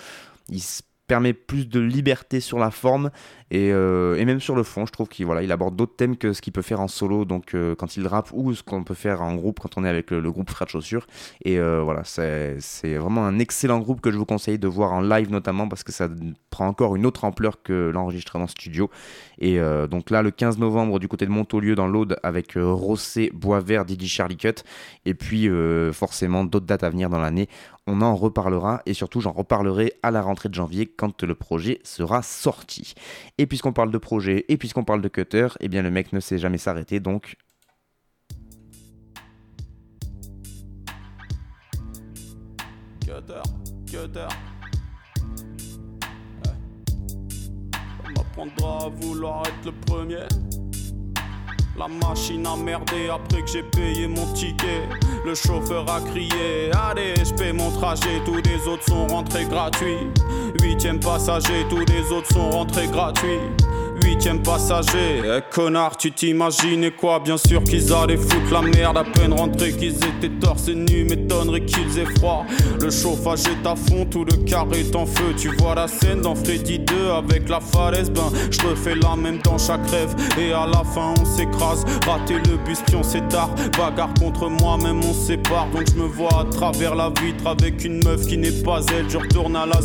permet 1.08 1.34
plus 1.34 1.68
de 1.68 1.80
liberté 1.80 2.40
sur 2.40 2.60
la 2.60 2.72
forme 2.72 3.12
et, 3.52 3.72
euh, 3.72 4.16
et 4.16 4.26
même 4.26 4.40
sur 4.40 4.56
le 4.56 4.64
fond 4.64 4.86
je 4.88 4.92
trouve 4.92 5.08
qu'il 5.08 5.26
voilà, 5.26 5.44
il 5.44 5.52
aborde 5.52 5.76
d'autres 5.76 5.96
thèmes 5.96 6.18
que 6.18 6.34
ce 6.34 6.42
qu'il 6.42 6.52
peut 6.52 6.64
faire 6.64 6.80
en 6.80 6.88
solo 6.88 7.26
donc 7.26 7.54
euh, 7.54 7.76
quand 7.76 7.96
il 7.96 8.08
rappe 8.08 8.30
ou 8.34 8.54
ce 8.54 8.64
qu'on 8.64 8.84
peut 8.84 8.96
faire 8.96 9.22
en 9.22 9.36
groupe 9.36 9.60
quand 9.60 9.78
on 9.78 9.86
est 9.86 9.90
avec 9.90 10.12
le, 10.12 10.32
groupe 10.32 10.50
Frères 10.50 10.66
de 10.66 10.72
Chaussures. 10.72 11.06
Et 11.44 11.60
euh, 11.60 11.82
voilà 11.84 12.04
c'est 12.04 12.96
vraiment 12.96 13.26
un 13.26 13.40
excellent 13.40 13.80
groupe 13.80 14.02
que 14.02 14.12
je 14.12 14.18
vous 14.18 14.26
conseille 14.26 14.58
de 14.58 14.68
voir 14.68 14.94
en 14.94 15.02
live 15.02 15.30
notamment 15.30 15.68
parce 15.68 15.84
que 15.84 15.92
ça 15.92 16.10
prend 16.50 16.68
encore 16.68 16.96
une 16.96 17.06
autre 17.06 17.24
ampleur 17.24 17.62
que 17.62 17.92
l'enregistrement 17.94 18.48
studio. 18.48 18.90
Et 19.40 19.60
donc 19.90 20.10
là 20.10 20.22
le 20.22 20.32
15 20.32 20.58
novembre 20.58 21.00
du 21.00 21.08
côté 21.08 21.26
de 21.26 21.32
Montaulieu 21.32 21.76
dans 21.76 21.88
l'Aude 21.88 22.18
avec 22.24 22.54
Rossé, 22.56 23.32
Boisvert, 23.34 23.86
Didi 23.86 24.08
Charlie 24.08 24.38
Cut 24.38 24.64
et 25.06 25.14
puis 25.14 25.50
forcément 25.92 26.46
d'autres 26.46 26.66
dates 26.66 26.84
à 26.84 26.90
venir 26.90 27.10
dans 27.10 27.20
l'année 27.20 27.50
on 27.88 28.02
en 28.02 28.16
reparlera 28.16 28.82
et 28.86 28.94
surtout 28.94 29.22
j'en 29.22 29.32
reparlerai 29.32 29.94
à 30.04 30.12
la 30.12 30.22
rentrée 30.22 30.50
de 30.50 30.54
janvier 30.54 30.88
quand 30.88 31.24
le 31.24 31.36
projet 31.36 31.80
sera 31.84 32.22
sorti. 32.22 32.94
Et 33.38 33.46
puisqu'on 33.46 33.74
parle 33.74 33.92
de 33.92 33.98
projet 33.98 34.46
et 34.50 34.58
puisqu'on 34.58 34.84
parle 34.84 35.02
de 35.02 35.08
cutter, 35.08 35.48
eh 35.60 35.68
bien 35.68 35.82
le 35.82 35.92
mec 35.92 36.14
ne 36.14 36.20
sait 36.20 36.38
jamais 36.38 36.58
s'arrêter 36.58 37.00
donc 37.00 37.38
m'apprendra 48.16 48.86
à 48.86 48.90
vouloir 48.90 49.44
être 49.48 49.66
le 49.66 49.72
premier. 49.86 50.65
La 51.78 51.88
machine 51.90 52.48
a 52.48 52.56
merdé 52.56 53.10
après 53.10 53.42
que 53.42 53.48
j'ai 53.50 53.64
payé 53.64 54.08
mon 54.08 54.26
ticket. 54.32 54.88
Le 55.26 55.36
chauffeur 55.36 55.86
a 55.92 56.00
crié 56.00 56.72
Allez, 56.74 57.16
je 57.18 57.34
paie 57.34 57.52
mon 57.52 57.70
trajet. 57.70 58.22
Tous 58.24 58.38
les 58.38 58.66
autres 58.66 58.86
sont 58.86 59.08
rentrés 59.08 59.44
gratuits. 59.44 60.08
Huitième 60.62 61.02
passager, 61.02 61.66
tous 61.70 61.84
les 61.86 62.12
autres 62.14 62.32
sont 62.32 62.50
rentrés 62.50 62.88
gratuits. 62.88 63.40
Huitième 64.06 64.44
passager, 64.44 65.22
eh, 65.26 65.40
connard, 65.52 65.98
tu 65.98 66.12
t'imaginais 66.12 66.92
quoi? 66.92 67.20
Bien 67.20 67.38
sûr 67.38 67.64
qu'ils 67.64 67.92
allaient 67.92 68.18
foutre 68.18 68.54
la 68.54 68.62
merde 68.62 68.98
à 68.98 69.04
peine 69.04 69.34
rentrés, 69.34 69.72
qu'ils 69.72 69.96
étaient 69.96 70.30
torse 70.40 70.68
nu, 70.68 71.06
m'étonnerait 71.06 71.66
qu'ils 71.66 72.00
aient 72.00 72.16
froid. 72.18 72.46
Le 72.80 72.92
chauffage 72.92 73.42
est 73.48 73.68
à 73.68 73.76
fond, 73.76 74.06
tout 74.06 74.24
le 74.24 74.38
carré 74.46 74.82
est 74.82 74.96
en 74.96 75.08
feu. 75.08 75.34
Tu 75.36 75.50
vois 75.58 75.74
la 75.74 75.88
scène 75.88 76.22
dans 76.22 76.36
Freddy 76.36 76.80
2 76.80 77.10
avec 77.10 77.50
la 77.50 77.60
falaise, 77.60 78.12
ben 78.12 78.32
je 78.52 78.62
refais 78.68 78.96
la 78.96 79.16
même 79.16 79.40
dans 79.44 79.58
chaque 79.58 79.90
rêve. 79.90 80.16
Et 80.40 80.54
à 80.54 80.68
la 80.68 80.84
fin, 80.84 81.14
on 81.20 81.26
s'écrase. 81.26 81.84
Rater 82.08 82.36
le 82.48 82.58
bus, 82.64 82.82
pion, 82.86 83.02
c'est 83.02 83.28
tard. 83.28 83.50
Bagarre 83.78 84.14
contre 84.20 84.50
moi-même, 84.50 85.00
on 85.00 85.14
se 85.14 85.28
sépare. 85.28 85.68
Donc 85.74 85.84
je 85.90 86.00
me 86.00 86.08
vois 86.08 86.42
à 86.42 86.46
travers 86.46 86.94
la 86.94 87.10
vitre 87.10 87.48
avec 87.48 87.84
une 87.84 88.04
meuf 88.04 88.28
qui 88.28 88.38
n'est 88.38 88.64
pas 88.64 88.82
elle. 88.96 89.10
Je 89.10 89.18
retourne 89.18 89.56
à 89.56 89.66
la 89.66 89.82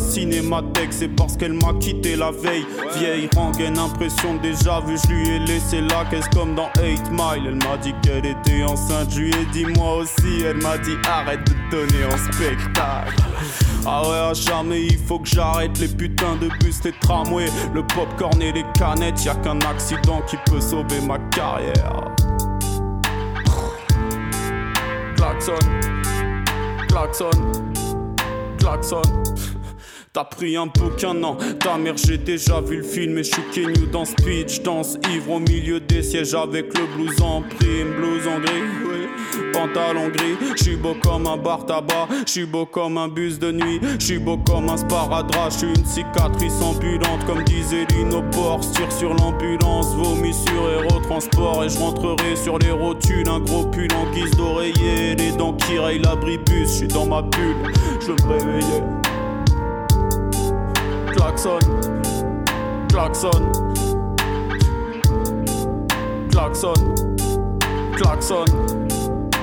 c'est 0.89 1.07
parce 1.09 1.37
qu'elle 1.37 1.53
m'a 1.53 1.73
quitté 1.79 2.15
la 2.15 2.31
veille. 2.31 2.65
Vieille 2.97 3.29
rengaine, 3.35 3.77
impression 3.77 4.35
déjà 4.41 4.79
vu, 4.79 4.97
je 4.97 5.13
lui 5.13 5.29
ai 5.29 5.39
laissé 5.39 5.81
la 5.81 6.05
caisse 6.05 6.27
comme 6.33 6.55
dans 6.55 6.69
8 6.81 7.11
Mile. 7.11 7.43
Elle 7.47 7.55
m'a 7.55 7.77
dit 7.77 7.93
qu'elle 8.01 8.25
était 8.25 8.63
enceinte, 8.63 9.11
je 9.11 9.19
lui 9.19 9.29
ai 9.29 9.45
dit 9.51 9.65
moi 9.77 9.97
aussi. 9.97 10.43
Elle 10.43 10.57
m'a 10.57 10.77
dit 10.79 10.95
arrête 11.07 11.41
de 11.45 11.71
donner 11.71 12.05
en 12.05 12.17
spectacle. 12.17 13.15
Ah 13.85 14.01
ouais, 14.07 14.17
à 14.17 14.33
jamais 14.33 14.85
il 14.85 14.97
faut 14.97 15.19
que 15.19 15.27
j'arrête 15.27 15.77
les 15.79 15.87
putains 15.87 16.35
de 16.35 16.49
bus, 16.63 16.83
les 16.83 16.93
tramways, 17.01 17.51
le 17.73 17.83
popcorn 17.83 18.41
et 18.41 18.51
les 18.51 18.65
canettes. 18.73 19.23
Y 19.23 19.29
a 19.29 19.35
qu'un 19.35 19.59
accident 19.61 20.21
qui 20.27 20.37
peut 20.45 20.61
sauver 20.61 21.01
ma 21.01 21.19
carrière. 21.29 22.05
Klaxon, 25.15 25.53
klaxon, 26.87 27.31
klaxon. 28.57 29.20
T'as 30.13 30.25
pris 30.25 30.57
un 30.57 30.65
bouquin, 30.65 31.13
non. 31.13 31.37
Ta 31.61 31.77
mère, 31.77 31.95
j'ai 31.95 32.17
déjà 32.17 32.59
vu 32.59 32.77
le 32.77 32.83
film 32.83 33.17
et 33.17 33.23
je 33.23 33.31
suis 33.31 33.43
Kenyu 33.53 33.87
dans 33.93 34.03
speech. 34.03 34.61
Danse 34.61 34.97
ivre 35.09 35.31
au 35.31 35.39
milieu 35.39 35.79
des 35.79 36.03
sièges 36.03 36.33
avec 36.33 36.77
le 36.77 36.85
blouson 36.97 37.43
prime, 37.57 37.93
blouson 37.95 38.41
gris, 38.41 38.61
oui. 38.83 39.07
Pantalon 39.53 40.09
gris, 40.09 40.35
je 40.57 40.63
suis 40.63 40.75
beau 40.75 40.95
comme 41.01 41.27
un 41.27 41.37
bar 41.37 41.65
tabac, 41.65 42.09
je 42.25 42.31
suis 42.31 42.45
beau 42.45 42.65
comme 42.65 42.97
un 42.97 43.07
bus 43.07 43.39
de 43.39 43.53
nuit, 43.53 43.79
je 43.99 44.05
suis 44.05 44.19
beau 44.19 44.37
comme 44.37 44.67
un 44.67 44.75
sparadrap, 44.75 45.49
je 45.49 45.57
suis 45.59 45.67
une 45.69 45.85
cicatrice 45.85 46.61
ambulante 46.61 47.25
comme 47.25 47.43
disait 47.45 47.85
Lino 47.95 48.21
Port, 48.33 48.59
tire 48.59 48.91
sur 48.91 49.13
l'ambulance, 49.13 49.95
vomi 49.95 50.33
sur 50.33 50.67
Aérotransport. 50.67 51.63
Et 51.63 51.69
je 51.69 51.79
rentrerai 51.79 52.35
sur 52.35 52.59
les 52.59 52.71
rotules, 52.71 53.29
un 53.29 53.39
gros 53.39 53.63
pull 53.63 53.87
en 53.93 54.11
guise 54.11 54.31
d'oreiller, 54.31 55.15
les 55.15 55.31
dents 55.31 55.53
qui 55.53 55.77
rayent 55.77 55.99
l'abribus, 55.99 56.67
je 56.67 56.75
suis 56.79 56.87
dans 56.89 57.05
ma 57.05 57.21
bulle, 57.21 57.55
je 58.01 58.11
me 58.11 58.29
réveiller 58.29 59.00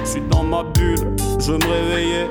Je 0.05 0.11
suis 0.11 0.21
dans 0.31 0.45
ma 0.45 0.63
bulle, 0.63 1.17
je 1.39 1.53
me 1.53 1.67
réveiller. 1.67 2.27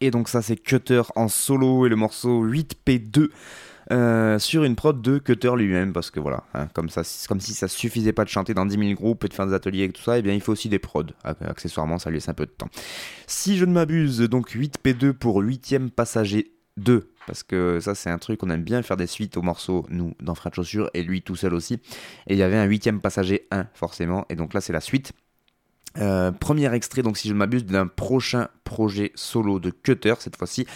Et 0.00 0.10
donc 0.10 0.28
ça 0.28 0.42
c'est 0.42 0.56
Cutter 0.56 1.02
en 1.16 1.28
solo 1.28 1.86
et 1.86 1.88
le 1.88 1.96
morceau 1.96 2.46
8P2 2.46 3.30
euh, 3.92 4.38
sur 4.38 4.64
une 4.64 4.76
prod 4.76 5.00
de 5.00 5.18
Cutter 5.18 5.52
lui-même 5.56 5.92
parce 5.92 6.10
que 6.10 6.20
voilà, 6.20 6.44
hein, 6.54 6.68
comme, 6.72 6.88
ça, 6.88 7.02
comme 7.28 7.40
si 7.40 7.54
ça 7.54 7.68
suffisait 7.68 8.12
pas 8.12 8.24
de 8.24 8.28
chanter 8.28 8.52
dans 8.54 8.66
10 8.66 8.78
000 8.78 8.94
groupes 8.94 9.24
et 9.24 9.28
de 9.28 9.34
faire 9.34 9.46
des 9.46 9.54
ateliers 9.54 9.84
et 9.84 9.90
tout 9.90 10.02
ça, 10.02 10.18
et 10.18 10.22
bien 10.22 10.34
il 10.34 10.40
faut 10.40 10.52
aussi 10.52 10.68
des 10.68 10.78
prods. 10.78 11.04
Accessoirement 11.24 11.98
ça 11.98 12.10
lui 12.10 12.18
laisse 12.18 12.28
un 12.28 12.34
peu 12.34 12.46
de 12.46 12.50
temps. 12.50 12.68
Si 13.26 13.56
je 13.56 13.64
ne 13.64 13.72
m'abuse, 13.72 14.20
donc 14.20 14.50
8P2 14.50 15.12
pour 15.12 15.42
8ème 15.42 15.90
passager 15.90 16.55
2 16.76 17.10
parce 17.26 17.42
que 17.42 17.80
ça 17.80 17.94
c'est 17.94 18.10
un 18.10 18.18
truc 18.18 18.40
qu'on 18.40 18.50
aime 18.50 18.62
bien 18.62 18.82
faire 18.82 18.96
des 18.96 19.06
suites 19.06 19.36
aux 19.36 19.42
morceaux 19.42 19.86
nous 19.88 20.14
dans 20.20 20.34
de 20.34 20.54
chaussures 20.54 20.90
et 20.94 21.02
lui 21.02 21.22
tout 21.22 21.36
seul 21.36 21.54
aussi 21.54 21.74
et 22.26 22.34
il 22.34 22.36
y 22.36 22.42
avait 22.42 22.56
un 22.56 22.64
huitième 22.64 23.00
passager 23.00 23.46
1 23.50 23.66
forcément 23.74 24.26
et 24.28 24.36
donc 24.36 24.54
là 24.54 24.60
c'est 24.60 24.72
la 24.72 24.80
suite 24.80 25.12
euh, 25.98 26.30
premier 26.30 26.72
extrait, 26.74 27.02
donc 27.02 27.16
si 27.16 27.28
je 27.28 27.32
ne 27.32 27.38
m'abuse, 27.38 27.64
d'un 27.64 27.86
prochain 27.86 28.48
projet 28.64 29.12
solo 29.14 29.58
de 29.58 29.70
Cutter 29.70 30.14
cette 30.18 30.36
fois-ci, 30.36 30.66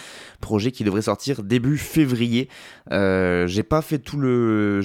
projet 0.40 0.72
qui 0.72 0.84
devrait 0.84 1.02
sortir 1.02 1.42
début 1.42 1.76
février. 1.76 2.48
Euh, 2.90 3.46
j'ai 3.46 3.62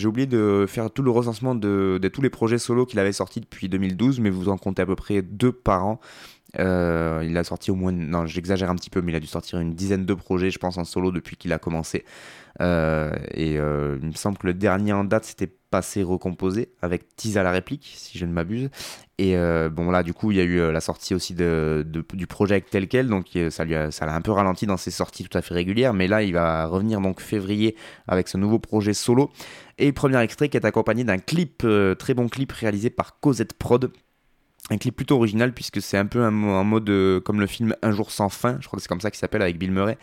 oublié 0.08 0.28
de 0.28 0.66
faire 0.68 0.92
tout 0.92 1.04
le 1.04 1.12
recensement 1.12 1.56
de, 1.56 2.00
de 2.02 2.08
tous 2.08 2.22
les 2.22 2.30
projets 2.30 2.58
solo 2.58 2.86
qu'il 2.86 3.00
avait 3.00 3.14
sortis 3.14 3.40
depuis 3.40 3.70
2012, 3.70 4.20
mais 4.20 4.30
vous 4.30 4.50
en 4.50 4.58
comptez 4.58 4.82
à 4.82 4.86
peu 4.86 4.96
près 4.96 5.22
deux 5.22 5.52
par 5.52 5.86
an. 5.86 6.00
Euh, 6.60 7.24
il 7.28 7.38
a 7.38 7.44
sorti 7.44 7.72
au 7.72 7.76
moins, 7.76 7.92
non, 7.92 8.26
j'exagère 8.26 8.70
un 8.70 8.76
petit 8.76 8.90
peu, 8.90 9.02
mais 9.02 9.12
il 9.12 9.16
a 9.16 9.20
dû 9.20 9.28
sortir 9.28 9.60
une 9.60 9.74
dizaine 9.74 10.06
de 10.06 10.14
projets, 10.14 10.52
je 10.52 10.60
pense, 10.60 10.78
en 10.78 10.86
solo 10.86 11.12
depuis 11.12 11.36
qu'il 11.36 11.54
a 11.54 11.60
commencé. 11.60 12.06
Euh, 12.62 13.14
et 13.34 13.58
euh, 13.60 13.98
il 14.02 14.08
me 14.08 14.14
semble 14.14 14.38
que 14.38 14.48
le 14.48 14.54
dernier 14.54 14.94
en 14.94 15.04
date, 15.04 15.26
c'était 15.26 15.52
passé 15.70 16.04
recomposé 16.04 16.70
avec 16.82 17.16
Tease 17.18 17.38
à 17.38 17.44
la 17.44 17.52
réplique, 17.52 17.94
si 17.96 18.18
je 18.18 18.26
ne 18.26 18.32
m'abuse. 18.32 18.70
Et 19.18 19.36
bon, 19.72 19.92
là, 19.92 20.04
du 20.04 20.14
coup, 20.14 20.32
il 20.32 20.38
y 20.38 20.42
a 20.42 20.44
eu 20.44 20.72
la 20.72 20.82
sortie 20.82 21.14
aussi 21.14 21.34
de, 21.34 21.86
du 22.14 22.28
projet 22.28 22.60
tel 22.62 22.88
quel, 22.88 23.08
donc 23.08 23.28
ça 23.50 23.64
lui 23.64 23.74
ça 23.90 24.06
l'a 24.06 24.14
un 24.14 24.22
peu 24.22 24.32
ralenti 24.32 24.66
dans 24.66 24.76
ses 24.76 24.92
sorties 24.92 25.24
tout 25.24 25.38
à 25.38 25.42
fait 25.42 25.54
régulières. 25.54 25.94
Mais 25.94 26.08
là, 26.08 26.22
il 26.22 26.34
va 26.34 26.66
revenir 26.66 27.00
donc 27.00 27.22
février 27.22 27.76
avec 28.08 28.28
ce 28.28 28.38
nouveau 28.38 28.60
projet 28.60 28.94
solo. 28.94 29.32
Et 29.78 29.92
premier 29.94 30.22
extrait 30.22 30.50
qui 30.50 30.58
est 30.58 30.66
accompagné 30.66 31.04
d'un 31.06 31.18
clip, 31.18 31.66
très 31.98 32.14
bon 32.14 32.28
clip 32.28 32.52
réalisé 32.52 32.90
par 32.90 33.20
Cosette 33.20 33.54
Prod 33.54 33.92
un 34.72 34.78
clip 34.78 34.96
plutôt 34.96 35.18
original 35.18 35.54
puisque 35.54 35.82
c'est 35.82 35.98
un 35.98 36.06
peu 36.06 36.24
un, 36.24 36.32
mode 36.32 36.90
euh, 36.90 37.20
comme 37.20 37.40
le 37.40 37.48
film 37.48 37.76
Un 37.82 37.92
jour 37.92 38.12
sans 38.12 38.30
fin, 38.30 38.58
je 38.62 38.68
crois 38.68 38.78
que 38.78 38.82
c'est 38.82 38.88
comme 38.88 39.02
ça 39.02 39.12
qu'il 39.12 39.20
s'appelle 39.20 39.42
avec 39.42 39.60
Bill 39.60 39.72
Murray, 39.72 39.98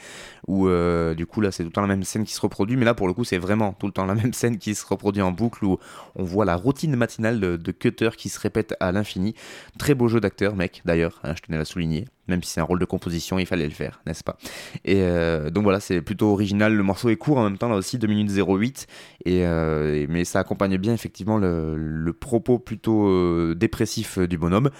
où 0.47 0.69
euh, 0.69 1.15
du 1.15 1.27
coup 1.27 1.41
là 1.41 1.51
c'est 1.51 1.65
tout 1.65 1.69
le 1.69 1.73
temps 1.73 1.81
la 1.81 1.89
même 1.89 2.05
scène 2.05 2.25
qui 2.25 2.33
se 2.33 2.41
reproduit, 2.41 2.77
mais 2.77 2.85
là 2.85 2.95
pour 2.95 3.09
le 3.09 3.15
coup 3.15 3.25
c'est 3.25 3.39
vraiment 3.39 3.73
tout 3.73 3.87
le 3.87 3.93
temps 3.93 4.07
la 4.07 4.15
même 4.23 4.33
scène 4.33 4.59
qui 4.59 4.75
se 4.75 4.87
reproduit 4.87 5.23
en 5.23 5.33
boucle 5.33 5.65
où 5.65 5.79
on 6.15 6.23
voit 6.23 6.45
la 6.45 6.57
routine 6.57 6.95
matinale 6.95 7.41
de, 7.41 7.73
Cutter 7.73 8.11
qui 8.17 8.29
se 8.29 8.39
répète 8.39 8.77
à 8.81 8.93
l'infini. 8.93 9.35
Très 9.79 9.95
beau 9.95 10.07
jeu 10.07 10.21
d'acteur 10.21 10.55
mec 10.55 10.83
d'ailleurs, 10.85 11.21
hein, 11.25 11.35
je 11.37 11.43
tenais 11.43 11.59
à 11.59 11.65
souligner 11.65 12.05
même 12.29 12.43
si 12.43 12.51
c'est 12.53 12.61
un 12.61 12.64
rôle 12.64 12.79
de 12.79 12.85
composition, 12.85 13.39
il 13.39 13.47
fallait 13.47 13.66
le 13.66 13.75
faire, 13.75 14.01
n'est-ce 14.07 14.23
pas? 14.23 14.37
Et 14.85 15.03
euh, 15.03 15.51
donc 15.51 15.64
voilà, 15.64 15.81
c'est 15.81 16.01
plutôt 16.01 16.31
original. 16.31 16.75
Le 16.75 16.83
morceau 16.83 17.09
est 17.09 17.16
court 17.16 17.39
en 17.39 17.45
même 17.45 17.59
temps, 17.59 17.68
là 17.68 17.77
aussi, 17.77 17.99
2 17.99 18.07
minutes 18.07 18.31
08, 18.31 18.87
et, 19.25 19.47
euh, 19.47 20.07
mais 20.09 20.25
ça 20.25 20.39
accompagne 20.41 20.77
bien 20.79 20.95
effectivement 20.95 21.39
le, 21.39 22.12
propos 22.12 22.59
plutôt 22.59 23.09
euh, 23.09 23.55
dépressif 23.57 24.18
du 24.18 24.39
bonhomme. 24.39 24.70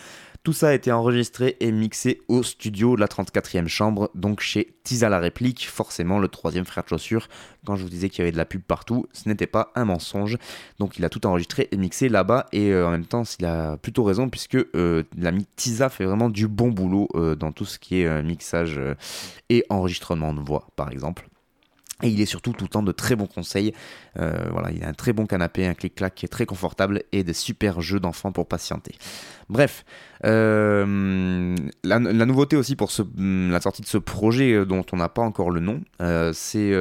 Tout 0.45 0.53
ça 0.53 0.70
a 0.70 0.72
été 0.72 0.90
enregistré 0.90 1.57
et 1.61 1.70
mixé 1.70 2.20
au 2.26 2.43
studio 2.43 2.97
de 2.97 3.01
la 3.01 3.07
34e 3.07 3.68
chambre, 3.68 4.11
donc 4.16 4.40
chez 4.40 4.74
Tisa 4.82 5.09
la 5.09 5.20
réplique, 5.20 5.68
forcément 5.68 6.18
le 6.18 6.26
troisième 6.26 6.64
frère 6.64 6.82
de 6.82 6.88
chaussures. 6.88 7.28
Quand 7.64 7.76
je 7.76 7.84
vous 7.84 7.88
disais 7.88 8.09
qu'il 8.09 8.18
y 8.18 8.22
avait 8.22 8.32
de 8.32 8.36
la 8.36 8.45
pub 8.45 8.61
partout, 8.61 9.07
ce 9.12 9.28
n'était 9.28 9.47
pas 9.47 9.70
un 9.76 9.84
mensonge. 9.84 10.38
Donc 10.80 10.99
il 10.99 11.05
a 11.05 11.09
tout 11.09 11.24
enregistré 11.28 11.68
et 11.70 11.76
mixé 11.76 12.09
là-bas, 12.09 12.47
et 12.51 12.72
euh, 12.72 12.88
en 12.88 12.90
même 12.90 13.07
temps, 13.07 13.22
il 13.38 13.45
a 13.45 13.76
plutôt 13.76 14.03
raison, 14.03 14.28
puisque 14.28 14.57
euh, 14.57 15.05
l'ami 15.16 15.47
Tisa 15.55 15.88
fait 15.88 16.07
vraiment 16.07 16.28
du 16.28 16.49
bon 16.49 16.70
boulot 16.72 17.07
euh, 17.14 17.36
dans 17.36 17.53
tout 17.53 17.64
ce 17.64 17.78
qui 17.78 18.01
est 18.01 18.22
mixage 18.24 18.80
et 19.49 19.64
enregistrement 19.68 20.34
de 20.34 20.40
voix, 20.40 20.66
par 20.74 20.90
exemple. 20.90 21.28
Et 22.03 22.09
il 22.09 22.20
est 22.20 22.26
surtout 22.26 22.53
tout 22.53 22.64
le 22.64 22.68
temps 22.68 22.82
de 22.82 22.92
très 22.92 23.16
bons 23.16 23.26
conseils. 23.26 23.72
voilà, 24.16 24.70
il 24.72 24.84
a 24.84 24.88
un 24.88 24.92
très 24.94 25.12
bon 25.12 25.26
canapé, 25.26 25.66
un 25.66 25.74
clic-clac 25.74 26.14
qui 26.14 26.26
est 26.26 26.28
très 26.28 26.46
confortable 26.46 27.03
et 27.12 27.24
des 27.24 27.34
super 27.34 27.80
jeux 27.80 28.00
d'enfants 28.00 28.32
pour 28.32 28.46
patienter. 28.46 28.94
Bref, 29.48 29.84
euh, 30.24 31.57
la, 31.84 31.98
nouveauté 31.98 32.57
aussi 32.57 32.76
pour 32.76 32.90
la 33.18 33.61
sortie 33.61 33.82
de 33.82 33.86
ce 33.86 33.98
projet 33.98 34.53
euh, 34.53 34.64
dont 34.64 34.84
on 34.92 34.96
n'a 34.96 35.09
pas 35.09 35.22
encore 35.22 35.50
le 35.50 35.61
nom, 35.61 35.80
euh, 36.00 36.32
c'est 36.32 36.72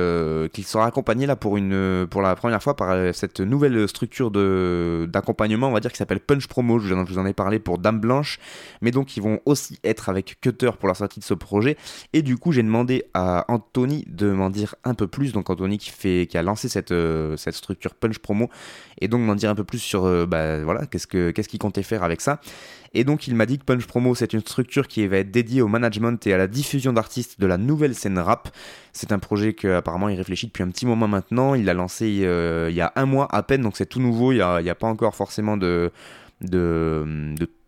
qu'il 0.53 0.63
sera 0.63 0.85
accompagné 0.85 1.25
là 1.25 1.35
pour, 1.35 1.57
une, 1.57 2.07
pour 2.09 2.21
la 2.21 2.35
première 2.35 2.61
fois 2.61 2.75
par 2.75 3.13
cette 3.13 3.39
nouvelle 3.39 3.87
structure 3.87 4.31
d'accompagnement, 4.31 5.67
on 5.67 5.71
va 5.73 5.79
dire, 5.79 5.91
qui 5.91 5.97
s'appelle 5.97 6.19
Punch 6.19 6.47
Promo. 6.47 6.79
Je 6.79 6.93
vous 6.93 7.17
en 7.17 7.25
ai 7.25 7.33
parlé 7.33 7.59
pour 7.59 7.77
Dame 7.77 7.99
Blanche, 7.99 8.39
mais 8.81 8.91
donc 8.91 9.17
ils 9.17 9.23
vont 9.23 9.39
aussi 9.45 9.79
être 9.83 10.09
avec 10.09 10.37
Cutter 10.39 10.71
pour 10.79 10.87
la 10.87 10.95
sortie 10.95 11.19
de 11.19 11.25
ce 11.25 11.33
projet. 11.33 11.77
Et 12.13 12.21
du 12.21 12.37
coup, 12.37 12.51
j'ai 12.51 12.63
demandé 12.63 13.03
à 13.13 13.45
Anthony 13.49 14.05
de 14.07 14.31
m'en 14.31 14.49
dire 14.49 14.75
un 14.83 14.93
peu 14.93 15.07
plus. 15.11 15.33
Donc 15.33 15.49
Anthony 15.49 15.77
qui, 15.77 15.91
fait, 15.91 16.27
qui 16.29 16.37
a 16.37 16.43
lancé 16.43 16.69
cette, 16.69 16.91
euh, 16.91 17.37
cette 17.37 17.55
structure 17.55 17.93
Punch 17.93 18.19
Promo 18.19 18.49
et 18.99 19.07
donc 19.07 19.21
m'en 19.21 19.35
dire 19.35 19.49
un 19.49 19.55
peu 19.55 19.63
plus 19.63 19.79
sur 19.79 20.05
euh, 20.05 20.25
bah, 20.25 20.63
voilà, 20.63 20.85
qu'est-ce 20.85 21.07
qu'il 21.07 21.33
qu'est-ce 21.33 21.49
qu'il 21.49 21.59
comptait 21.59 21.83
faire 21.83 22.03
avec 22.03 22.21
ça. 22.21 22.39
Et 22.93 23.03
donc 23.03 23.27
il 23.27 23.35
m'a 23.35 23.45
dit 23.45 23.57
que 23.57 23.63
Punch 23.63 23.85
Promo 23.85 24.15
c'est 24.15 24.33
une 24.33 24.41
structure 24.41 24.87
qui 24.87 25.05
va 25.07 25.17
être 25.17 25.31
dédiée 25.31 25.61
au 25.61 25.67
management 25.67 26.25
et 26.27 26.33
à 26.33 26.37
la 26.37 26.47
diffusion 26.47 26.93
d'artistes 26.93 27.39
de 27.39 27.45
la 27.45 27.57
nouvelle 27.57 27.95
scène 27.95 28.17
rap. 28.19 28.49
C'est 28.93 29.11
un 29.11 29.19
projet 29.19 29.53
qu'apparemment 29.53 30.09
il 30.09 30.17
réfléchit 30.17 30.47
depuis 30.47 30.63
un 30.63 30.69
petit 30.69 30.85
moment 30.85 31.07
maintenant. 31.07 31.55
Il 31.55 31.65
l'a 31.65 31.73
lancé 31.73 32.21
euh, 32.23 32.67
il 32.69 32.75
y 32.75 32.81
a 32.81 32.91
un 32.95 33.05
mois 33.05 33.27
à 33.31 33.43
peine, 33.43 33.61
donc 33.61 33.77
c'est 33.77 33.85
tout 33.85 34.01
nouveau. 34.01 34.31
Il 34.31 34.35
n'y 34.35 34.69
a, 34.69 34.75
pas 34.75 34.87
encore 34.87 35.15
forcément 35.15 35.57
de, 35.57 35.91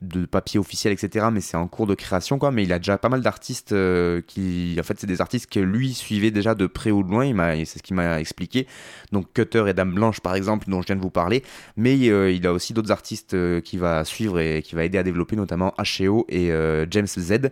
de 0.08 0.26
papier 0.26 0.60
officiel, 0.60 0.94
etc. 0.94 1.28
Mais 1.32 1.42
c'est 1.42 1.58
en 1.58 1.68
cours 1.68 1.88
de 1.88 1.96
création, 1.96 2.38
quoi. 2.38 2.52
Mais 2.52 2.64
il 2.64 2.74
a 2.74 2.80
déjà 2.80 2.98
pas 2.98 3.10
mal 3.10 3.22
d'artistes 3.22 3.72
euh, 3.72 4.22
qui, 4.22 4.76
en 4.80 4.84
fait, 4.84 5.00
c'est 5.00 5.08
des 5.08 5.22
artistes 5.22 5.50
que 5.50 5.60
lui 5.60 5.94
suivait 5.94 6.32
déjà 6.32 6.56
de 6.56 6.68
près 6.68 6.92
ou 6.92 7.04
de 7.04 7.10
loin. 7.10 7.34
C'est 7.66 7.80
ce 7.80 7.84
qu'il 7.84 7.96
m'a 7.96 8.20
expliqué. 8.20 8.68
Donc 9.12 9.32
Cutter 9.34 9.66
et 9.68 9.74
Dame 9.74 9.94
Blanche, 9.94 10.20
par 10.20 10.36
exemple, 10.36 10.70
dont 10.70 10.82
je 10.82 10.88
viens 10.88 10.96
de 10.96 11.02
vous 11.02 11.10
parler. 11.10 11.44
Mais 11.78 12.10
euh, 12.10 12.32
il 12.32 12.46
a 12.48 12.54
aussi 12.54 12.74
d'autres 12.74 12.92
artistes 12.92 13.34
euh, 13.34 13.62
qui 13.62 13.78
va 13.78 14.04
suivre 14.06 14.40
et 14.40 14.62
qui 14.62 14.76
va 14.76 14.84
aider 14.84 14.98
à 14.98 15.04
développer, 15.04 15.36
notamment 15.36 15.74
H.E.O. 15.78 16.26
et 16.30 16.52
euh, 16.52 16.86
James 16.90 17.08
Z 17.08 17.50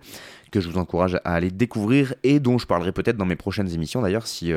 que 0.51 0.59
je 0.59 0.69
vous 0.69 0.77
encourage 0.77 1.15
à 1.23 1.35
aller 1.35 1.49
découvrir 1.49 2.13
et 2.23 2.41
dont 2.41 2.57
je 2.57 2.67
parlerai 2.67 2.91
peut-être 2.91 3.15
dans 3.15 3.25
mes 3.25 3.37
prochaines 3.37 3.73
émissions 3.73 4.01
d'ailleurs 4.01 4.27
si, 4.27 4.51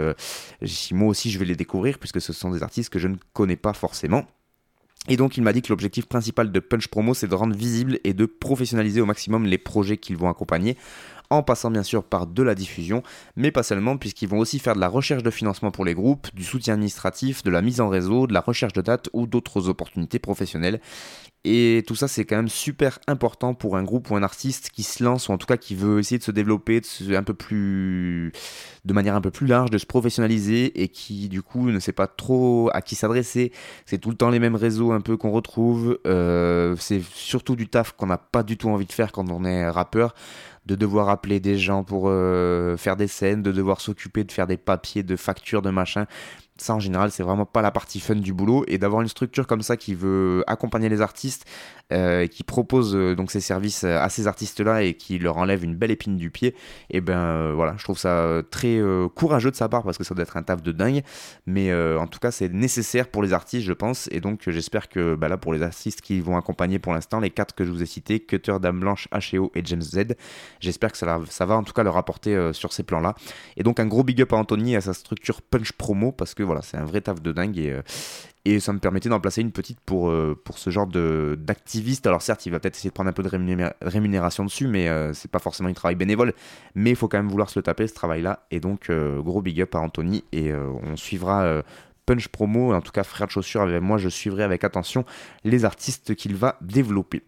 si 0.65 0.93
moi 0.93 1.07
aussi 1.07 1.31
je 1.31 1.39
vais 1.39 1.45
les 1.45 1.55
découvrir 1.55 2.01
puisque 2.01 2.21
ce 2.21 2.33
sont 2.33 2.51
des 2.51 2.65
artistes 2.65 2.93
que 2.93 2.99
je 2.99 3.07
ne 3.07 3.15
connais 3.33 3.55
pas 3.55 3.73
forcément. 3.75 4.27
Et 5.09 5.17
donc 5.17 5.37
il 5.37 5.43
m'a 5.43 5.53
dit 5.53 5.61
que 5.61 5.69
l'objectif 5.69 6.07
principal 6.07 6.51
de 6.51 6.61
Punch 6.61 6.89
Promo 6.89 7.13
c'est 7.13 7.29
de 7.29 7.35
rendre 7.35 7.55
visible 7.55 7.99
et 8.05 8.15
de 8.15 8.25
professionnaliser 8.25 9.01
au 9.01 9.07
maximum 9.07 9.45
les 9.45 9.59
projets 9.59 9.99
qu'ils 9.99 10.17
vont 10.17 10.31
accompagner 10.31 10.77
en 11.31 11.43
passant 11.43 11.71
bien 11.71 11.83
sûr 11.83 12.05
par 12.05 12.27
de 12.27 12.43
la 12.43 12.55
diffusion, 12.55 13.03
mais 13.37 13.51
pas 13.51 13.63
seulement 13.63 13.97
puisqu'ils 13.97 14.29
vont 14.29 14.39
aussi 14.39 14.59
faire 14.59 14.75
de 14.75 14.81
la 14.81 14.89
recherche 14.89 15.23
de 15.23 15.31
financement 15.31 15.71
pour 15.71 15.85
les 15.85 15.95
groupes, 15.95 16.29
du 16.35 16.45
soutien 16.45 16.75
administratif, 16.75 17.43
de 17.43 17.51
la 17.51 17.63
mise 17.63 17.81
en 17.81 17.89
réseau, 17.89 18.27
de 18.27 18.33
la 18.33 18.41
recherche 18.41 18.73
de 18.73 18.83
dates 18.83 19.09
ou 19.13 19.27
d'autres 19.27 19.69
opportunités 19.69 20.19
professionnelles. 20.19 20.81
Et 21.45 21.85
tout 21.87 21.95
ça, 21.95 22.09
c'est 22.09 22.25
quand 22.25 22.37
même 22.37 22.49
super 22.49 22.99
important 23.07 23.53
pour 23.53 23.77
un 23.77 23.83
groupe 23.83 24.11
ou 24.11 24.17
un 24.17 24.23
artiste 24.23 24.71
qui 24.71 24.83
se 24.83 25.05
lance, 25.05 25.29
ou 25.29 25.33
en 25.33 25.39
tout 25.39 25.47
cas 25.47 25.59
qui 25.59 25.75
veut 25.75 25.99
essayer 25.99 26.19
de 26.19 26.23
se 26.23 26.31
développer 26.31 26.81
de 26.81 28.93
manière 28.93 29.15
un 29.15 29.21
peu 29.21 29.31
plus 29.31 29.47
large, 29.47 29.71
de 29.71 29.77
se 29.77 29.85
professionnaliser 29.85 30.83
et 30.83 30.89
qui 30.89 31.29
du 31.29 31.43
coup 31.43 31.71
ne 31.71 31.79
sait 31.79 31.93
pas 31.93 32.07
trop 32.07 32.71
à 32.73 32.81
qui 32.81 32.95
s'adresser. 32.95 33.53
C'est 33.85 33.99
tout 33.99 34.11
le 34.11 34.17
temps 34.17 34.31
les 34.31 34.39
mêmes 34.39 34.57
réseaux 34.57 34.93
un 34.93 35.03
peu 35.03 35.19
qu'on 35.19 35.33
retrouve. 35.33 35.99
Euh, 36.07 36.77
c'est 36.79 37.03
surtout 37.03 37.57
du 37.57 37.69
taf 37.69 37.93
qu'on 37.93 38.07
n'a 38.07 38.19
pas 38.19 38.43
du 38.43 38.57
tout 38.57 38.71
envie 38.71 38.87
de 38.87 38.93
faire 38.93 39.13
quand 39.13 39.31
on 39.31 39.45
est 39.45 39.69
rappeur 39.69 40.15
de 40.67 40.75
devoir 40.75 41.09
appeler 41.09 41.41
des 41.41 41.59
gens 41.59 41.85
pour 41.85 42.05
euh, 42.07 42.77
faire 42.77 42.97
des 42.97 43.07
scènes, 43.07 43.43
de 43.43 43.53
devoir 43.53 43.81
s'occuper 43.81 44.25
de 44.25 44.33
faire 44.33 44.47
des 44.47 44.57
papiers, 44.57 45.03
de 45.03 45.17
factures, 45.17 45.63
de 45.63 45.71
machin. 45.71 46.07
Ça, 46.57 46.73
en 46.73 46.79
général, 46.79 47.11
c'est 47.11 47.25
vraiment 47.25 47.47
pas 47.47 47.63
la 47.63 47.73
partie 47.73 47.99
fun 47.99 48.15
du 48.15 48.33
boulot. 48.33 48.65
Et 48.69 48.79
d'avoir 48.79 49.03
une 49.03 49.09
structure 49.09 49.49
comme 49.49 49.63
ça 49.63 49.77
qui 49.77 49.93
veut 49.93 50.45
accompagner 50.47 50.89
les 50.89 51.01
artistes, 51.01 51.47
euh, 51.93 52.29
qui 52.29 52.45
propose 52.45 52.95
euh, 52.95 53.17
donc 53.17 53.33
ces 53.33 53.41
services 53.41 53.83
euh, 53.83 53.99
à 53.99 54.09
ces 54.09 54.29
artistes-là 54.29 54.83
et 54.85 54.95
qui 54.95 55.19
leur 55.19 55.37
enlève 55.37 55.65
une 55.65 55.75
belle 55.75 55.91
épine 55.91 56.17
du 56.17 56.31
pied, 56.31 56.55
et 56.91 57.01
ben 57.01 57.19
euh, 57.19 57.53
voilà, 57.55 57.75
je 57.77 57.85
trouve 57.85 57.99
ça 57.99 58.41
très 58.51 58.81
courageux 59.17 59.51
de 59.51 59.57
sa 59.57 59.69
part 59.69 59.83
parce 59.83 59.99
que 59.99 60.05
ça 60.05 60.15
doit 60.15 60.23
être 60.23 60.37
un 60.37 60.45
taf 60.45 60.63
de 60.63 60.71
dingue. 60.71 61.03
Mais 61.47 61.75
en 61.75 62.07
tout 62.07 62.21
cas, 62.21 62.31
c'est 62.31 62.53
nécessaire 62.53 63.09
pour 63.09 63.23
les 63.23 63.33
artistes, 63.33 63.67
je 63.67 63.73
pense. 63.73 64.09
Et 64.13 64.21
donc, 64.21 64.43
j'espère 64.47 64.89
que 64.89 65.17
bah, 65.17 65.29
là, 65.29 65.37
pour 65.37 65.53
les 65.53 65.63
artistes 65.63 66.01
qui 66.03 66.21
vont 66.21 66.37
accompagner 66.37 66.79
pour 66.79 66.93
l'instant, 66.93 67.19
les 67.19 67.31
quatre 67.31 67.55
que 67.55 67.65
je 67.65 67.71
vous 67.71 67.83
ai 67.83 67.87
cités, 67.87 68.21
Cutter, 68.21 68.57
Dame 68.61 68.79
Blanche, 68.81 69.09
H.E.O. 69.13 69.51
et 69.55 69.63
James 69.65 69.83
Z, 69.83 70.15
j'espère 70.61 70.93
que 70.93 70.99
ça, 70.99 71.21
ça 71.29 71.47
va 71.47 71.57
en 71.57 71.65
tout 71.65 71.73
cas 71.73 71.83
leur 71.83 71.97
apporter 71.97 72.53
sur 72.53 72.73
ces 72.73 72.85
plans-là. 72.85 73.15
Et 73.57 73.63
donc, 73.65 73.81
un 73.81 73.87
gros 73.87 74.05
big 74.05 74.23
up 74.23 74.33
à 74.33 74.37
Anthony 74.37 74.75
et 74.75 74.77
à 74.77 74.81
sa 74.81 74.95
structure 74.95 75.43
Punch 75.43 75.73
Promo 75.73 76.13
parce 76.13 76.35
que 76.35 76.44
voilà, 76.45 76.63
c'est 76.63 76.77
un 76.77 76.85
vrai 76.85 77.01
taf 77.01 77.21
de 77.21 77.33
dingue 77.33 77.59
et, 77.59 77.71
euh, 77.73 77.83
et 78.45 78.61
ça 78.61 78.73
me 78.73 78.79
permettait 78.79 79.09
d'en 79.09 79.21
placer 79.21 79.41
une 79.41 79.53
petite 79.53 79.81
pour, 79.81 80.11
euh, 80.11 80.41
ce 80.55 80.71
genre 80.71 80.87
d'activiste. 80.87 82.07
Alors 82.07 82.23
certes, 82.23 82.45
il 82.47 82.51
va 82.51 82.61
peut-être 82.61 82.77
essayer 82.77 82.91
de 82.91 82.95
prendre 82.95 83.11
un 83.11 83.15
peu 83.15 83.23
de 83.23 83.29
rémuné- 83.29 83.73
rémunération 83.81 84.45
dessus, 84.45 84.67
mais 84.69 84.89
euh, 84.89 85.13
c'est 85.15 85.31
pas 85.31 85.39
forcément 85.39 85.69
du 85.69 85.75
travail 85.75 85.95
bénévole. 85.95 86.35
Mais 86.75 86.91
il 86.91 86.97
faut 86.97 87.09
quand 87.09 87.19
même 87.19 87.29
vouloir 87.29 87.49
se 87.49 87.59
le 87.59 87.63
taper, 87.63 87.87
ce 87.87 87.95
travail-là. 87.95 88.47
Et 88.51 88.61
donc, 88.61 88.91
gros 88.91 89.41
big 89.41 89.61
up 89.63 89.75
à 89.75 89.79
Anthony. 89.79 90.25
Et 90.33 90.53
on 90.53 90.97
suivra 90.97 91.63
Punch 92.07 92.29
Promo, 92.29 92.75
en 92.75 92.83
tout 92.83 92.93
cas 92.93 93.03
Frère 93.03 93.27
de 93.27 93.33
Chaussures, 93.33 93.63
avec 93.63 93.81
moi 93.81 93.97
je 93.97 94.11
suivrai 94.11 94.43
avec 94.43 94.63
attention 94.63 95.07
les 95.45 95.65
artistes 95.65 96.15
qu'il 96.15 96.35
va 96.37 96.59
développer. 96.61 97.23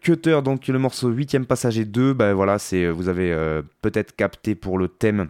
Cutter, 0.00 0.40
donc 0.42 0.66
le 0.66 0.78
morceau 0.78 1.12
8ème 1.12 1.44
passager 1.44 1.84
2, 1.84 2.12
bah 2.12 2.34
voilà, 2.34 2.58
c'est, 2.58 2.88
vous 2.88 3.08
avez 3.08 3.60
peut-être 3.82 4.16
capté 4.16 4.54
pour 4.56 4.78
le 4.78 4.88
thème 4.88 5.28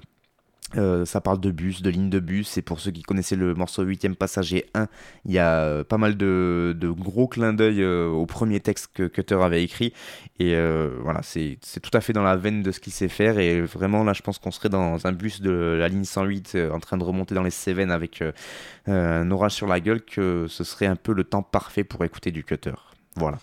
euh, 0.77 1.05
ça 1.05 1.21
parle 1.21 1.41
de 1.41 1.51
bus, 1.51 1.83
de 1.83 1.91
ligne 1.91 2.11
de 2.11 2.21
bus, 2.21 2.57
et 2.57 2.63
pour 2.63 2.81
ceux 2.81 2.91
qui 2.91 3.03
connaissaient 3.03 3.37
le 3.37 3.55
morceau 3.55 3.85
8ème 3.85 4.15
passager 4.15 4.67
1, 4.75 4.89
il 5.27 5.33
y 5.33 5.39
a 5.39 5.61
euh, 5.61 5.85
pas 5.85 5.99
mal 5.99 6.17
de, 6.17 6.75
gros 6.83 7.29
clins 7.29 7.53
d'œil 7.53 7.83
euh, 7.83 8.09
au 8.09 8.27
premier 8.27 8.61
texte 8.61 8.91
que 8.95 9.07
Cutter 9.07 9.39
avait 9.43 9.63
écrit, 9.63 9.93
et 10.39 10.57
voilà, 11.01 11.21
c'est 11.23 11.59
tout 11.83 11.91
à 11.93 12.01
fait 12.01 12.13
dans 12.13 12.23
la 12.23 12.37
veine 12.37 12.63
de 12.63 12.73
ce 12.73 12.81
qu'il 12.81 12.93
sait 12.93 13.09
faire, 13.09 13.39
et 13.39 13.61
vraiment 13.61 14.05
là 14.05 14.13
je 14.13 14.23
pense 14.23 14.39
qu'on 14.39 14.51
serait 14.51 14.69
dans 14.69 15.07
un 15.07 15.13
bus 15.13 15.41
de 15.41 15.51
la 15.51 15.89
ligne 15.89 16.05
108 16.05 16.53
euh, 16.55 16.71
en 16.73 16.81
train 16.81 16.97
de 16.97 17.05
remonter 17.05 17.35
dans 17.35 17.43
les 17.43 17.51
Cévennes 17.51 17.91
avec 17.91 18.23
un 18.87 19.31
orage 19.31 19.53
sur 19.53 19.67
la 19.67 19.81
gueule, 19.81 20.03
que 20.03 20.47
ce 20.49 20.65
serait 20.65 20.87
un 20.87 20.97
peu 20.97 21.13
le 21.13 21.25
temps 21.25 21.43
parfait 21.43 21.85
pour 21.85 22.05
écouter 22.05 22.31
du 22.31 22.45
Cutter. 22.45 22.75
Voilà. 23.17 23.39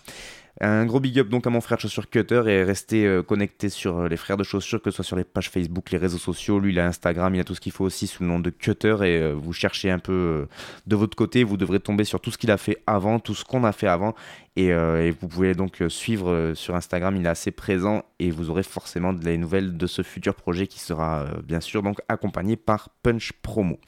Un 0.60 0.84
gros 0.84 0.98
big 0.98 1.18
up 1.18 1.28
donc 1.28 1.46
à 1.46 1.50
mon 1.50 1.60
frère 1.60 1.78
de 1.78 1.82
chaussures 1.82 2.10
Cutter 2.10 2.42
et 2.46 2.64
restez 2.64 3.06
euh, 3.06 3.22
connectés 3.22 3.68
sur 3.68 3.98
euh, 3.98 4.08
les 4.08 4.16
frères 4.16 4.36
de 4.36 4.42
chaussures, 4.42 4.82
que 4.82 4.90
ce 4.90 4.96
soit 4.96 5.04
sur 5.04 5.16
les 5.16 5.24
pages 5.24 5.48
Facebook, 5.48 5.90
les 5.90 5.98
réseaux 5.98 6.18
sociaux. 6.18 6.58
Lui, 6.58 6.72
il 6.72 6.80
a 6.80 6.86
Instagram, 6.86 7.34
il 7.34 7.40
a 7.40 7.44
tout 7.44 7.54
ce 7.54 7.60
qu'il 7.60 7.72
faut 7.72 7.84
aussi 7.84 8.06
sous 8.08 8.24
le 8.24 8.28
nom 8.28 8.40
de 8.40 8.50
Cutter 8.50 8.96
et 9.02 9.20
euh, 9.20 9.32
vous 9.32 9.52
cherchez 9.52 9.90
un 9.90 10.00
peu 10.00 10.48
de 10.86 10.96
votre 10.96 11.16
côté, 11.16 11.44
vous 11.44 11.56
devrez 11.56 11.78
tomber 11.78 12.04
sur 12.04 12.20
tout 12.20 12.30
ce 12.30 12.38
qu'il 12.38 12.50
a 12.50 12.56
fait 12.56 12.82
avant, 12.86 13.20
tout 13.20 13.34
ce 13.34 13.44
qu'on 13.44 13.62
a 13.64 13.72
fait 13.72 13.86
avant 13.86 14.14
et, 14.56 14.72
vous 15.20 15.28
pouvez 15.28 15.54
donc 15.54 15.82
suivre 15.88 16.52
sur 16.54 16.74
Instagram, 16.74 17.16
il 17.16 17.24
est 17.24 17.28
assez 17.28 17.50
présent 17.50 18.04
et 18.18 18.30
vous 18.30 18.50
aurez 18.50 18.62
forcément 18.62 19.12
des 19.12 19.38
nouvelles 19.38 19.76
de 19.76 19.86
ce 19.86 20.02
futur 20.02 20.34
projet 20.34 20.66
qui 20.66 20.80
sera 20.80 21.24
bien 21.44 21.60
sûr 21.60 21.82
donc 21.82 22.00
accompagné 22.08 22.56
par 22.56 22.90
Punch 23.02 23.32
Promo. 23.40 23.78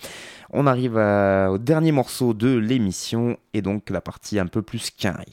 On 0.50 0.66
arrive 0.66 0.96
au 0.96 1.58
dernier 1.58 1.92
morceau 1.92 2.32
de 2.32 2.56
l'émission 2.56 3.36
et 3.52 3.60
donc 3.60 3.90
la 3.90 4.00
partie 4.00 4.38
un 4.38 4.46
peu 4.46 4.62
plus 4.62 4.90
carrée. 4.90 5.26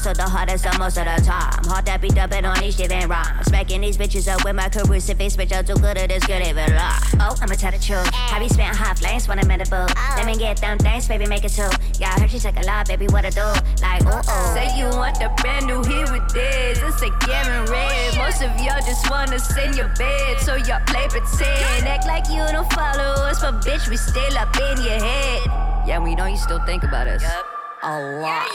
Hustle 0.00 0.14
the 0.14 0.30
hardest 0.30 0.64
the 0.64 0.72
most 0.78 0.96
of 0.96 1.04
the 1.04 1.20
time. 1.20 1.60
Hard 1.68 1.84
that 1.84 2.00
beat 2.00 2.16
up 2.16 2.32
on 2.32 2.58
these 2.58 2.74
shit 2.74 2.90
and 2.90 3.10
rhymes. 3.10 3.44
Smacking 3.44 3.82
these 3.82 3.98
bitches 3.98 4.32
up 4.32 4.42
with 4.48 4.56
my 4.56 4.70
crucifix, 4.70 5.36
bitch. 5.36 5.52
I'm 5.52 5.62
too 5.62 5.74
good 5.74 5.98
at 5.98 6.08
this, 6.08 6.24
good 6.24 6.40
even 6.40 6.72
lie. 6.72 6.96
Oh, 7.20 7.36
I'ma 7.36 7.52
tell 7.52 7.70
the 7.70 7.76
truth. 7.76 8.08
I 8.32 8.38
be 8.40 8.48
spitting 8.48 8.72
hot 8.72 8.96
flames 8.96 9.28
when 9.28 9.38
I'm 9.38 9.50
in 9.50 9.58
the 9.60 9.68
booth. 9.68 9.92
Let 10.16 10.24
me 10.24 10.38
get 10.38 10.56
them 10.56 10.78
things, 10.78 11.06
baby, 11.06 11.26
make 11.26 11.44
it 11.44 11.52
two. 11.52 11.68
Yeah, 12.00 12.16
I 12.16 12.20
heard 12.20 12.30
she 12.30 12.38
took 12.38 12.56
a 12.56 12.64
lot, 12.64 12.88
baby, 12.88 13.08
what 13.12 13.26
I 13.26 13.28
do? 13.28 13.44
Like, 13.84 14.00
ooh, 14.08 14.24
ooh. 14.24 14.54
Say 14.56 14.72
you 14.72 14.88
want 14.96 15.20
the 15.20 15.28
brand 15.36 15.66
new 15.68 15.84
here 15.84 16.08
with 16.08 16.32
this. 16.32 16.80
It's 16.80 17.02
a 17.04 17.12
Garen 17.28 17.68
red. 17.68 18.16
Most 18.16 18.40
of 18.40 18.56
y'all 18.56 18.80
just 18.80 19.04
wanna 19.10 19.38
send 19.38 19.76
your 19.76 19.92
bed, 20.00 20.40
so 20.40 20.56
y'all 20.56 20.80
play 20.88 21.12
pretend. 21.12 21.84
Act 21.84 22.06
like 22.06 22.24
you 22.32 22.40
don't 22.48 22.72
follow 22.72 23.28
us, 23.28 23.44
but 23.44 23.60
bitch, 23.60 23.84
we 23.90 23.98
still 23.98 24.38
up 24.38 24.56
in 24.56 24.80
your 24.80 24.96
head. 24.96 25.44
Yeah, 25.84 26.00
we 26.00 26.14
know 26.14 26.24
you 26.24 26.38
still 26.38 26.64
think 26.64 26.84
about 26.84 27.06
us. 27.06 27.20
Yep. 27.20 27.44
A 27.82 28.00
lot. 28.24 28.48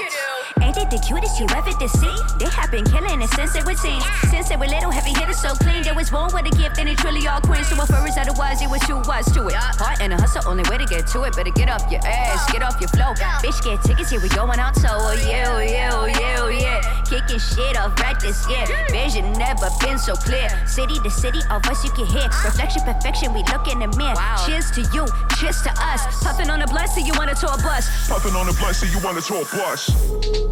Ain't 0.61 0.75
they 0.75 0.85
the 0.85 0.99
cutest 1.03 1.39
you 1.39 1.47
ever 1.51 1.71
to 1.71 1.87
see? 1.89 2.15
They 2.39 2.49
have 2.51 2.71
been 2.71 2.85
killing 2.85 3.21
it 3.21 3.29
since 3.35 3.53
they 3.53 3.61
were 3.63 3.75
teens. 3.75 4.03
Since 4.31 4.49
they 4.49 4.55
were 4.55 4.67
little, 4.67 4.91
heavy 4.91 5.11
hitters 5.11 5.39
so 5.41 5.53
clean. 5.55 5.83
They 5.83 5.91
was 5.91 6.09
born 6.09 6.31
with 6.33 6.47
a 6.47 6.55
gift 6.55 6.79
and 6.79 6.87
it 6.87 6.97
truly 6.97 7.27
all 7.27 7.41
queens. 7.41 7.67
So 7.67 7.75
for 7.75 7.95
us 7.95 8.17
otherwise, 8.17 8.61
it 8.61 8.69
was 8.69 8.81
too 8.87 9.01
wise 9.05 9.25
to 9.33 9.47
it. 9.47 9.55
Heart 9.55 10.01
and 10.01 10.13
a 10.13 10.17
hustle, 10.17 10.47
only 10.47 10.63
way 10.69 10.77
to 10.77 10.85
get 10.85 11.07
to 11.07 11.23
it. 11.23 11.35
Better 11.35 11.51
get 11.51 11.69
off 11.69 11.91
your 11.91 12.01
ass, 12.05 12.51
get 12.51 12.63
off 12.63 12.79
your 12.79 12.89
flow. 12.89 13.13
Bitch, 13.43 13.59
get 13.63 13.83
tickets, 13.83 14.11
here 14.11 14.21
we 14.21 14.29
going 14.29 14.59
out. 14.59 14.75
So, 14.75 14.87
oh 14.91 15.13
yeah, 15.27 15.51
oh 15.51 15.59
yeah, 15.59 15.89
oh 15.93 16.05
yeah, 16.05 16.37
oh 16.39 16.49
yeah. 16.49 16.81
Kicking 17.03 17.39
shit 17.39 17.77
off 17.77 17.99
right 17.99 18.19
this 18.19 18.47
year. 18.49 18.65
Vision 18.89 19.33
never 19.33 19.69
been 19.81 19.99
so 19.99 20.15
clear. 20.15 20.47
City 20.65 20.99
to 20.99 21.09
city, 21.09 21.39
all 21.49 21.59
voice 21.59 21.83
you 21.83 21.91
can 21.91 22.05
hear. 22.05 22.27
Ah. 22.31 22.43
Reflection, 22.45 22.81
perfection, 22.83 23.33
we 23.33 23.43
look 23.51 23.67
in 23.67 23.79
the 23.79 23.91
mirror. 23.97 24.15
Cheers 24.45 24.71
to 24.71 24.81
you, 24.95 25.05
cheers 25.37 25.61
to 25.63 25.71
us. 25.77 26.23
Puffing 26.23 26.49
on 26.49 26.61
a 26.61 26.67
blunt, 26.67 26.89
so 26.89 26.99
you 27.01 27.13
want 27.17 27.29
to 27.29 27.35
tour 27.35 27.57
bus. 27.61 27.85
Puffin' 28.07 28.35
on 28.35 28.47
a 28.47 28.53
blunt, 28.53 28.75
so 28.75 28.85
you 28.85 28.99
want 29.03 29.17
to 29.17 29.23
talk 29.23 29.49
bus. 29.51 30.44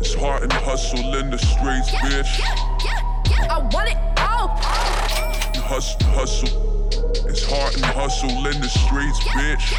It's 0.00 0.14
hard 0.14 0.42
and 0.42 0.52
hustle 0.52 1.14
in 1.14 1.30
the 1.30 1.38
streets, 1.38 1.90
bitch. 1.90 2.40
I 3.48 3.58
want 3.72 3.88
it 3.88 3.96
all. 4.18 4.48
Hustle, 5.64 6.06
hustle. 6.12 6.88
It's 7.26 7.44
hard 7.44 7.74
and 7.74 7.84
hustle 7.84 8.30
in 8.30 8.60
the 8.60 8.68
streets, 8.68 9.18
bitch. 9.32 9.72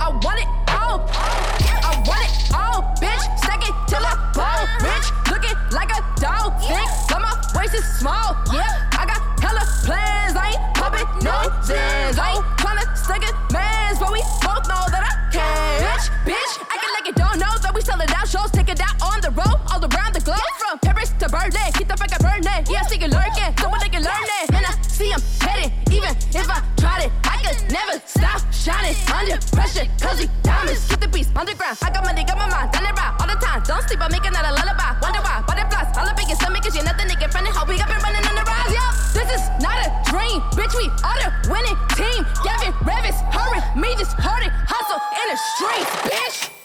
I 0.00 0.08
want 0.10 0.40
it 0.40 0.48
all. 0.68 1.06
I 1.10 2.02
want 2.06 2.22
it 2.26 2.32
all, 2.54 2.82
bitch. 2.98 3.22
Stack 3.38 3.62
it 3.62 3.74
till 3.86 4.04
I 4.04 4.14
ball, 4.34 4.66
bitch. 4.82 5.08
Looking 5.30 5.56
like 5.70 5.90
a 5.90 6.02
dog, 6.20 6.60
thick, 6.60 6.88
but 7.08 7.20
my 7.20 7.32
waist 7.54 7.74
is 7.74 7.84
small. 7.98 8.36
Yeah, 8.52 8.90
I 8.92 9.06
got 9.06 9.22
the 9.38 9.64
plans, 9.86 10.36
I 10.36 10.50
ain't 10.50 10.74
popping 10.74 11.06
no 11.24 11.50
zans. 11.62 12.18
I 12.18 12.34
ain't 12.34 12.44
tryna 12.58 12.96
stick 12.96 13.22
it, 13.22 13.34
mans, 13.52 13.98
but 13.98 14.10
we 14.12 14.20
both 14.42 14.66
know 14.66 14.82
that 14.90 15.04
I 15.06 15.14
can. 15.30 15.82
Bitch, 15.82 16.34
bitch, 16.34 16.61
don't 17.14 17.38
know 17.38 17.54
that 17.62 17.72
we 17.74 17.80
selling 17.80 18.10
out 18.10 18.28
shows, 18.28 18.50
take 18.50 18.68
it 18.68 18.80
out 18.80 18.96
on 19.02 19.20
the 19.20 19.30
road, 19.30 19.58
all 19.70 19.80
around 19.80 20.14
the 20.14 20.22
globe. 20.24 20.40
From 20.58 20.78
Paris 20.80 21.10
to 21.20 21.28
Berlin, 21.28 21.70
keep 21.74 21.88
the 21.88 21.96
fuck 21.96 22.12
up 22.12 22.22
burning. 22.22 22.64
Yeah, 22.70 22.82
I 22.82 22.86
see 22.88 22.98
you 22.98 23.08
lurking, 23.08 23.50
someone 23.58 23.80
they 23.80 23.88
can 23.88 24.02
learn 24.02 24.26
it. 24.42 24.54
And 24.54 24.64
I 24.66 24.72
see 24.86 25.12
I'm 25.12 25.22
even 25.92 26.16
if 26.32 26.48
I 26.48 26.64
tried 26.80 27.04
it, 27.04 27.12
I 27.28 27.36
could 27.44 27.58
never 27.70 28.00
stop 28.06 28.40
shining 28.52 28.96
under 29.12 29.36
pressure. 29.52 29.84
Cause 30.00 30.18
we 30.18 30.26
diamonds, 30.42 30.88
keep 30.88 31.00
the 31.00 31.08
beast 31.08 31.30
underground. 31.36 31.76
I 31.82 31.90
got 31.92 32.04
money, 32.04 32.24
got 32.24 32.38
my 32.38 32.48
mind, 32.48 32.72
done 32.72 32.88
it 32.88 32.96
right 32.96 33.12
all 33.20 33.28
the 33.28 33.36
time. 33.36 33.62
Don't 33.68 33.82
sleep, 33.84 34.00
I'm 34.00 34.10
making 34.10 34.32
that 34.32 34.48
a 34.48 34.52
lullaby. 34.56 34.96
Wonder 35.04 35.20
why, 35.20 35.44
butterflies, 35.46 35.92
all 35.94 36.08
up 36.08 36.16
in 36.16 36.26
your 36.32 36.40
stomach, 36.40 36.64
cause 36.64 36.74
you're 36.74 36.88
nothing 36.88 37.08
to 37.12 37.16
get 37.20 37.30
friendly. 37.30 37.52
How 37.52 37.68
we 37.68 37.76
got 37.76 37.92
been 37.92 38.00
running 38.00 38.24
on 38.24 38.34
the 38.34 38.44
rise, 38.48 38.72
yo. 38.72 38.84
This 39.12 39.28
is 39.36 39.44
not 39.60 39.76
a 39.84 39.88
dream, 40.08 40.40
bitch, 40.56 40.74
we 40.80 40.88
are 41.04 41.18
the 41.20 41.30
winning 41.52 41.78
team. 41.92 42.24
Gavin, 42.40 42.72
Revis, 42.88 43.18
hurry, 43.30 43.60
me 43.76 43.92
just 44.00 44.16
hurting, 44.16 44.50
hustle 44.50 45.00
in 45.20 45.26
the 45.28 45.38
streets, 45.54 45.92
bitch. 46.08 46.61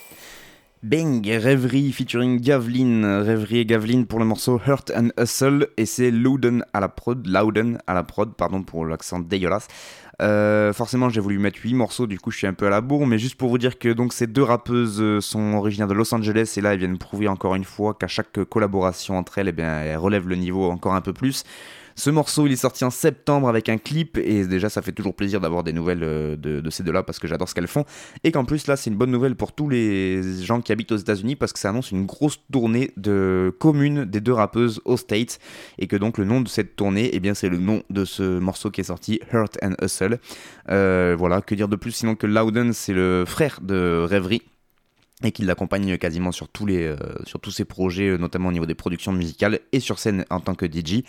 Bang, 0.84 1.26
Rêverie 1.26 1.92
featuring 1.92 2.40
Gavlin, 2.40 3.24
Rêverie 3.24 3.60
et 3.60 3.66
Gavlin 3.66 4.04
pour 4.04 4.20
le 4.20 4.26
morceau 4.26 4.62
Hurt 4.68 4.92
and 4.96 5.10
Hustle 5.20 5.70
et 5.76 5.88
c'est 5.88 6.12
Louden 6.12 6.64
à 6.72 6.80
la 6.80 6.88
prod, 6.88 7.26
Louden 7.26 7.80
à 7.88 7.96
la 7.96 8.04
prod, 8.04 8.36
pardon 8.36 8.62
pour 8.62 8.86
l'accent 8.86 9.18
dégueulasse. 9.18 9.68
Euh, 10.22 10.74
forcément 10.74 11.10
j'ai 11.10 11.20
voulu 11.20 11.40
mettre 11.40 11.60
8 11.64 11.74
morceaux, 11.74 12.06
du 12.06 12.20
coup 12.20 12.30
je 12.30 12.38
suis 12.38 12.48
un 12.48 12.54
peu 12.54 12.68
à 12.68 12.70
la 12.70 12.82
bourre, 12.82 13.08
mais 13.08 13.18
juste 13.18 13.36
pour 13.36 13.50
vous 13.50 13.58
dire 13.58 13.80
que 13.80 13.96
ces 14.12 14.28
deux 14.28 14.44
rappeuses 14.44 15.02
euh, 15.02 15.20
sont 15.20 15.56
originaires 15.56 15.88
de 15.88 15.96
Los 15.96 16.14
Angeles 16.14 16.54
et 16.58 16.62
là 16.62 16.74
elles 16.74 16.80
viennent 16.80 17.00
prouver 17.00 17.28
encore 17.28 17.56
une 17.56 17.64
fois 17.64 17.96
qu'à 17.96 18.08
chaque 18.08 18.44
collaboration 18.44 19.18
entre 19.18 19.40
elles, 19.40 19.54
eh 19.58 19.62
elles 19.62 19.98
relèvent 19.98 20.28
le 20.28 20.36
niveau 20.36 20.70
encore 20.70 20.94
un 20.94 21.02
peu 21.02 21.14
plus. 21.14 21.44
Ce 21.98 22.12
morceau, 22.12 22.46
il 22.46 22.54
est 22.54 22.58
sorti 22.58 22.86
en 22.86 22.92
septembre 22.92 23.50
avec 23.50 23.70
un 23.70 23.80
clip 23.80 24.20
et 24.20 24.46
déjà 24.46 24.70
ça 24.70 24.84
fait 24.84 24.92
toujours 24.92 25.16
plaisir 25.16 25.42
d'avoir 25.42 25.64
des 25.64 25.74
nouvelles 25.74 26.04
euh, 26.04 26.36
de, 26.36 26.70
ces 26.70 26.84
deux-là 26.84 27.02
parce 27.02 27.18
que 27.18 27.28
j'adore 27.28 27.50
ce 27.50 27.56
qu'elles 27.56 27.68
font. 27.68 27.86
Et 28.24 28.32
qu'en 28.32 28.46
plus 28.46 28.68
là, 28.68 28.76
c'est 28.76 28.92
une 28.92 28.96
bonne 28.96 29.10
nouvelle 29.10 29.36
pour 29.36 29.52
tous 29.52 29.68
les 29.68 30.22
gens 30.44 30.62
qui 30.62 30.72
habitent 30.72 30.92
aux 30.92 30.98
États-Unis 30.98 31.36
parce 31.36 31.54
que 31.54 31.60
ça 31.60 31.70
annonce 31.70 31.90
une 31.90 32.06
grosse 32.06 32.40
tournée 32.52 32.92
de 32.98 33.52
commune 33.60 34.06
des 34.06 34.22
deux 34.22 34.32
rappeuses 34.32 34.80
aux 34.86 34.96
States 34.96 35.40
et 35.80 35.88
que 35.88 35.96
donc 35.96 36.20
le 36.20 36.26
nom 36.26 36.40
de 36.40 36.48
cette 36.48 36.76
tournée, 36.76 37.10
eh 37.14 37.20
bien 37.20 37.34
c'est 37.34 37.50
le 37.50 37.58
nom 37.58 37.82
de 37.90 38.06
ce 38.06 38.38
morceau 38.38 38.70
qui 38.70 38.82
est 38.82 38.86
sorti, 38.86 39.20
Hurt 39.34 39.58
and 39.64 39.74
Hustle. 39.82 40.20
Euh, 40.70 41.16
voilà, 41.18 41.42
que 41.42 41.56
dire 41.56 41.68
de 41.68 41.76
plus? 41.76 41.94
Sinon 41.94 42.14
que 42.14 42.28
Loudon, 42.28 42.74
c'est 42.74 42.94
le 42.94 43.24
frère 43.26 43.60
de 43.64 44.06
Rêverie 44.08 44.44
et 45.24 45.32
qui 45.32 45.42
l'accompagne 45.42 45.98
quasiment 45.98 46.32
sur 46.32 46.48
tous, 46.48 46.68
les, 46.68 46.84
euh, 46.84 46.96
sur 47.26 47.40
tous 47.40 47.50
ses 47.50 47.66
projets, 47.66 48.20
notamment 48.20 48.50
au 48.50 48.52
niveau 48.52 48.68
des 48.68 48.76
productions 48.76 49.14
musicales 49.14 49.62
et 49.72 49.80
sur 49.80 49.98
scène 49.98 50.26
en 50.30 50.40
tant 50.40 50.54
que 50.54 50.68
DJ. 50.68 51.02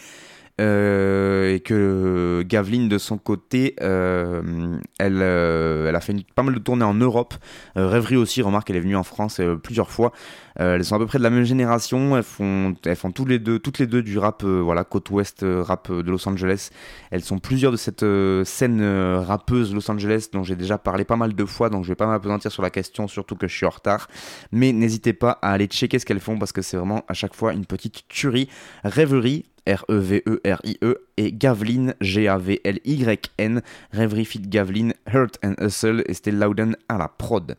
Euh, 0.61 1.55
et 1.55 1.61
que 1.61 2.43
Gavlin 2.47 2.89
de 2.89 2.99
son 2.99 3.17
côté, 3.17 3.77
euh, 3.81 4.77
elle, 4.99 5.21
euh, 5.23 5.89
elle 5.89 5.95
a 5.95 6.01
fait 6.01 6.17
pas 6.35 6.43
mal 6.43 6.55
de 6.55 6.59
tournées 6.59 6.85
en 6.85 6.95
Europe. 6.95 7.35
Rêverie 7.77 8.17
aussi, 8.17 8.43
remarque, 8.43 8.69
elle 8.71 8.77
est 8.77 8.81
venue 8.81 8.97
en 8.97 9.05
France 9.05 9.41
plusieurs 9.63 9.91
fois. 9.91 10.13
Elles 10.57 10.85
sont 10.85 10.97
à 10.97 10.99
peu 10.99 11.07
près 11.07 11.19
de 11.19 11.23
la 11.23 11.31
même 11.31 11.45
génération. 11.45 12.17
Elles 12.17 12.25
font, 12.25 12.75
elles 12.85 12.97
font 12.97 13.13
les 13.27 13.39
deux, 13.39 13.61
toutes 13.61 13.79
les 13.79 13.87
deux 13.87 14.03
du 14.03 14.19
rap, 14.19 14.43
voilà, 14.43 14.83
côte 14.83 15.11
ouest 15.11 15.45
rap 15.47 15.93
de 15.93 16.11
Los 16.11 16.29
Angeles. 16.29 16.71
Elles 17.13 17.23
sont 17.23 17.39
plusieurs 17.39 17.71
de 17.71 17.77
cette 17.77 18.05
scène 18.45 18.83
rappeuse 19.19 19.73
Los 19.73 19.89
Angeles 19.91 20.29
dont 20.33 20.43
j'ai 20.43 20.57
déjà 20.57 20.77
parlé 20.77 21.05
pas 21.05 21.17
mal 21.17 21.35
de 21.35 21.45
fois, 21.45 21.71
donc 21.71 21.85
je 21.85 21.89
vais 21.89 21.95
pas 21.95 22.07
m'apesantir 22.07 22.51
sur 22.51 22.63
la 22.63 22.71
question, 22.71 23.07
surtout 23.07 23.37
que 23.37 23.47
je 23.47 23.55
suis 23.55 23.67
en 23.67 23.71
retard. 23.71 24.09
Mais 24.51 24.73
n'hésitez 24.73 25.13
pas 25.13 25.39
à 25.43 25.53
aller 25.53 25.67
checker 25.67 26.01
ce 26.01 26.07
qu'elles 26.07 26.21
font 26.21 26.39
parce 26.39 26.53
que 26.53 26.63
c'est 26.63 26.77
vraiment 26.77 27.05
à 27.07 27.15
chaque 27.15 27.35
fois 27.35 27.53
une 27.53 27.67
petite 27.67 28.09
tuerie. 28.09 28.49
Rêverie. 28.83 29.45
R-E-V-E-R-I-E 29.69 30.97
et 31.19 31.33
Gavlin, 31.33 31.93
G-A-V-L-Y-N, 32.01 33.63
Rêverie 33.93 34.25
Fit 34.25 34.41
Gavlin, 34.41 34.91
Hurt 35.13 35.39
and 35.45 35.55
Hustle 35.61 36.05
et 36.07 36.15
c'était 36.15 36.31
Loudon 36.31 36.73
à 36.89 36.97
la 36.97 37.09
prod. 37.09 37.57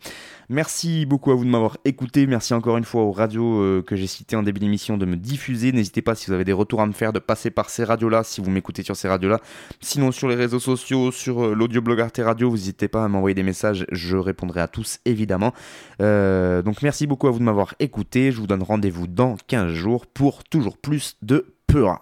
Merci 0.49 1.05
beaucoup 1.05 1.32
à 1.32 1.36
vous 1.36 1.45
de 1.45 1.49
m'avoir 1.49 1.78
écouté, 1.86 2.26
merci 2.26 2.55
encore 2.55 2.78
une 2.78 2.84
fois 2.84 3.03
aux 3.03 3.12
radios 3.12 3.62
euh, 3.62 3.84
que 3.86 3.95
j'ai 3.95 4.07
citées 4.07 4.36
en 4.36 4.41
début 4.41 4.60
d'émission 4.60 4.97
de 4.97 5.05
me 5.05 5.16
diffuser, 5.16 5.72
n'hésitez 5.72 6.01
pas 6.01 6.16
si 6.16 6.26
vous 6.28 6.34
avez 6.34 6.45
des 6.45 6.53
retours 6.53 6.82
à 6.82 6.88
me 6.88 6.91
faire 6.91 7.14
de 7.14 7.20
passer 7.20 7.51
par 7.51 7.70
ces 7.70 7.84
radios-là, 7.84 8.24
si 8.24 8.41
vous 8.41 8.49
m'écoutez 8.49 8.82
sur 8.82 8.95
ces 8.95 9.07
radios-là, 9.07 9.41
sinon 9.80 10.12
sur 10.12 10.28
les 10.28 10.36
réseaux 10.36 10.60
sociaux, 10.60 11.12
sur 11.12 11.45
euh, 11.45 11.53
l'audioblog 11.53 12.01
Arte 12.01 12.22
Radio, 12.24 12.49
vous 12.49 12.55
n'hésitez 12.55 12.88
pas 12.88 13.03
à 13.03 13.07
m'envoyer 13.07 13.36
des 13.36 13.43
messages, 13.43 13.86
je 13.91 14.18
répondrai 14.18 14.62
à 14.62 14.68
tous 14.68 14.99
évidemment. 15.05 15.53
Euh, 16.01 16.64
donc 16.64 16.82
merci 16.82 17.05
beaucoup 17.05 17.28
à 17.28 17.32
vous 17.32 17.39
de 17.39 17.43
m'avoir 17.43 17.76
écouté, 17.80 18.32
je 18.32 18.39
vous 18.39 18.47
donne 18.47 18.64
rendez-vous 18.64 19.05
dans 19.05 19.36
15 19.47 19.74
jours 19.74 20.07
pour 20.07 20.43
toujours 20.45 20.78
plus 20.78 21.18
de 21.22 21.45
Peura. 21.70 22.01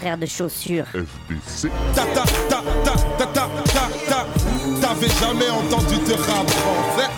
Frère 0.00 0.18
de 0.18 0.26
chaussures. 0.26 0.86
FBC. 0.86 1.70
Ta 1.94 2.04
ta 2.06 2.24
ta 2.48 2.62
ta 2.84 2.92
ta 3.16 3.26
ta 3.26 3.48
ta 3.64 3.88
ta. 4.08 4.26
T'avais 4.80 5.08
jamais 5.20 5.50
entendu 5.50 5.94
de 5.94 6.14
rap 6.14 6.50
français 6.50 7.10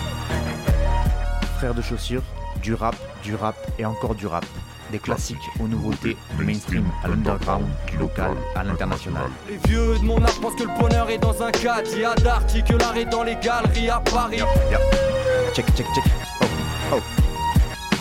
Frères 1.57 1.73
de 1.73 1.81
chaussures, 1.81 2.23
du 2.61 2.75
rap, 2.75 2.95
du 3.23 3.33
rap 3.33 3.55
et 3.79 3.85
encore 3.85 4.13
du 4.13 4.27
rap. 4.27 4.45
Des 4.91 4.99
classiques 4.99 5.49
aux 5.61 5.67
nouveautés, 5.67 6.17
du 6.37 6.43
mainstream 6.43 6.83
à 7.01 7.07
l'underground, 7.07 7.65
du 7.87 7.95
local 7.95 8.31
à 8.55 8.63
l'international. 8.63 9.29
Les 9.47 9.55
vieux 9.65 9.97
de 9.97 10.03
mon 10.03 10.21
âge 10.21 10.39
pensent 10.41 10.55
que 10.55 10.63
le 10.63 10.79
bonheur 10.79 11.09
est 11.09 11.17
dans 11.17 11.41
un 11.41 11.49
cadre. 11.51 11.89
Il 11.93 12.01
y 12.01 12.03
a 12.03 12.13
est 12.97 13.05
dans 13.05 13.23
les 13.23 13.35
galeries 13.35 13.89
à 13.89 14.01
Paris. 14.01 14.41
Check, 15.53 15.65
check, 15.77 15.85
check. 15.95 16.03
Oh, 16.41 16.45
oh. 16.93 16.99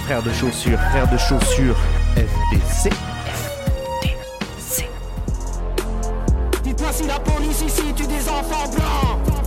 Frères 0.05 0.23
de 0.23 0.33
chaussures, 0.33 0.81
frères 0.91 1.09
de 1.09 1.17
chaussures, 1.17 1.77
FBC. 2.17 2.91
Dites-moi 6.65 6.93
si 6.93 7.07
la 7.07 7.21
police 7.21 7.63
ici 7.63 7.95
tue 7.95 8.07
des 8.09 8.29
enfants 8.29 8.69
blancs. 8.69 9.40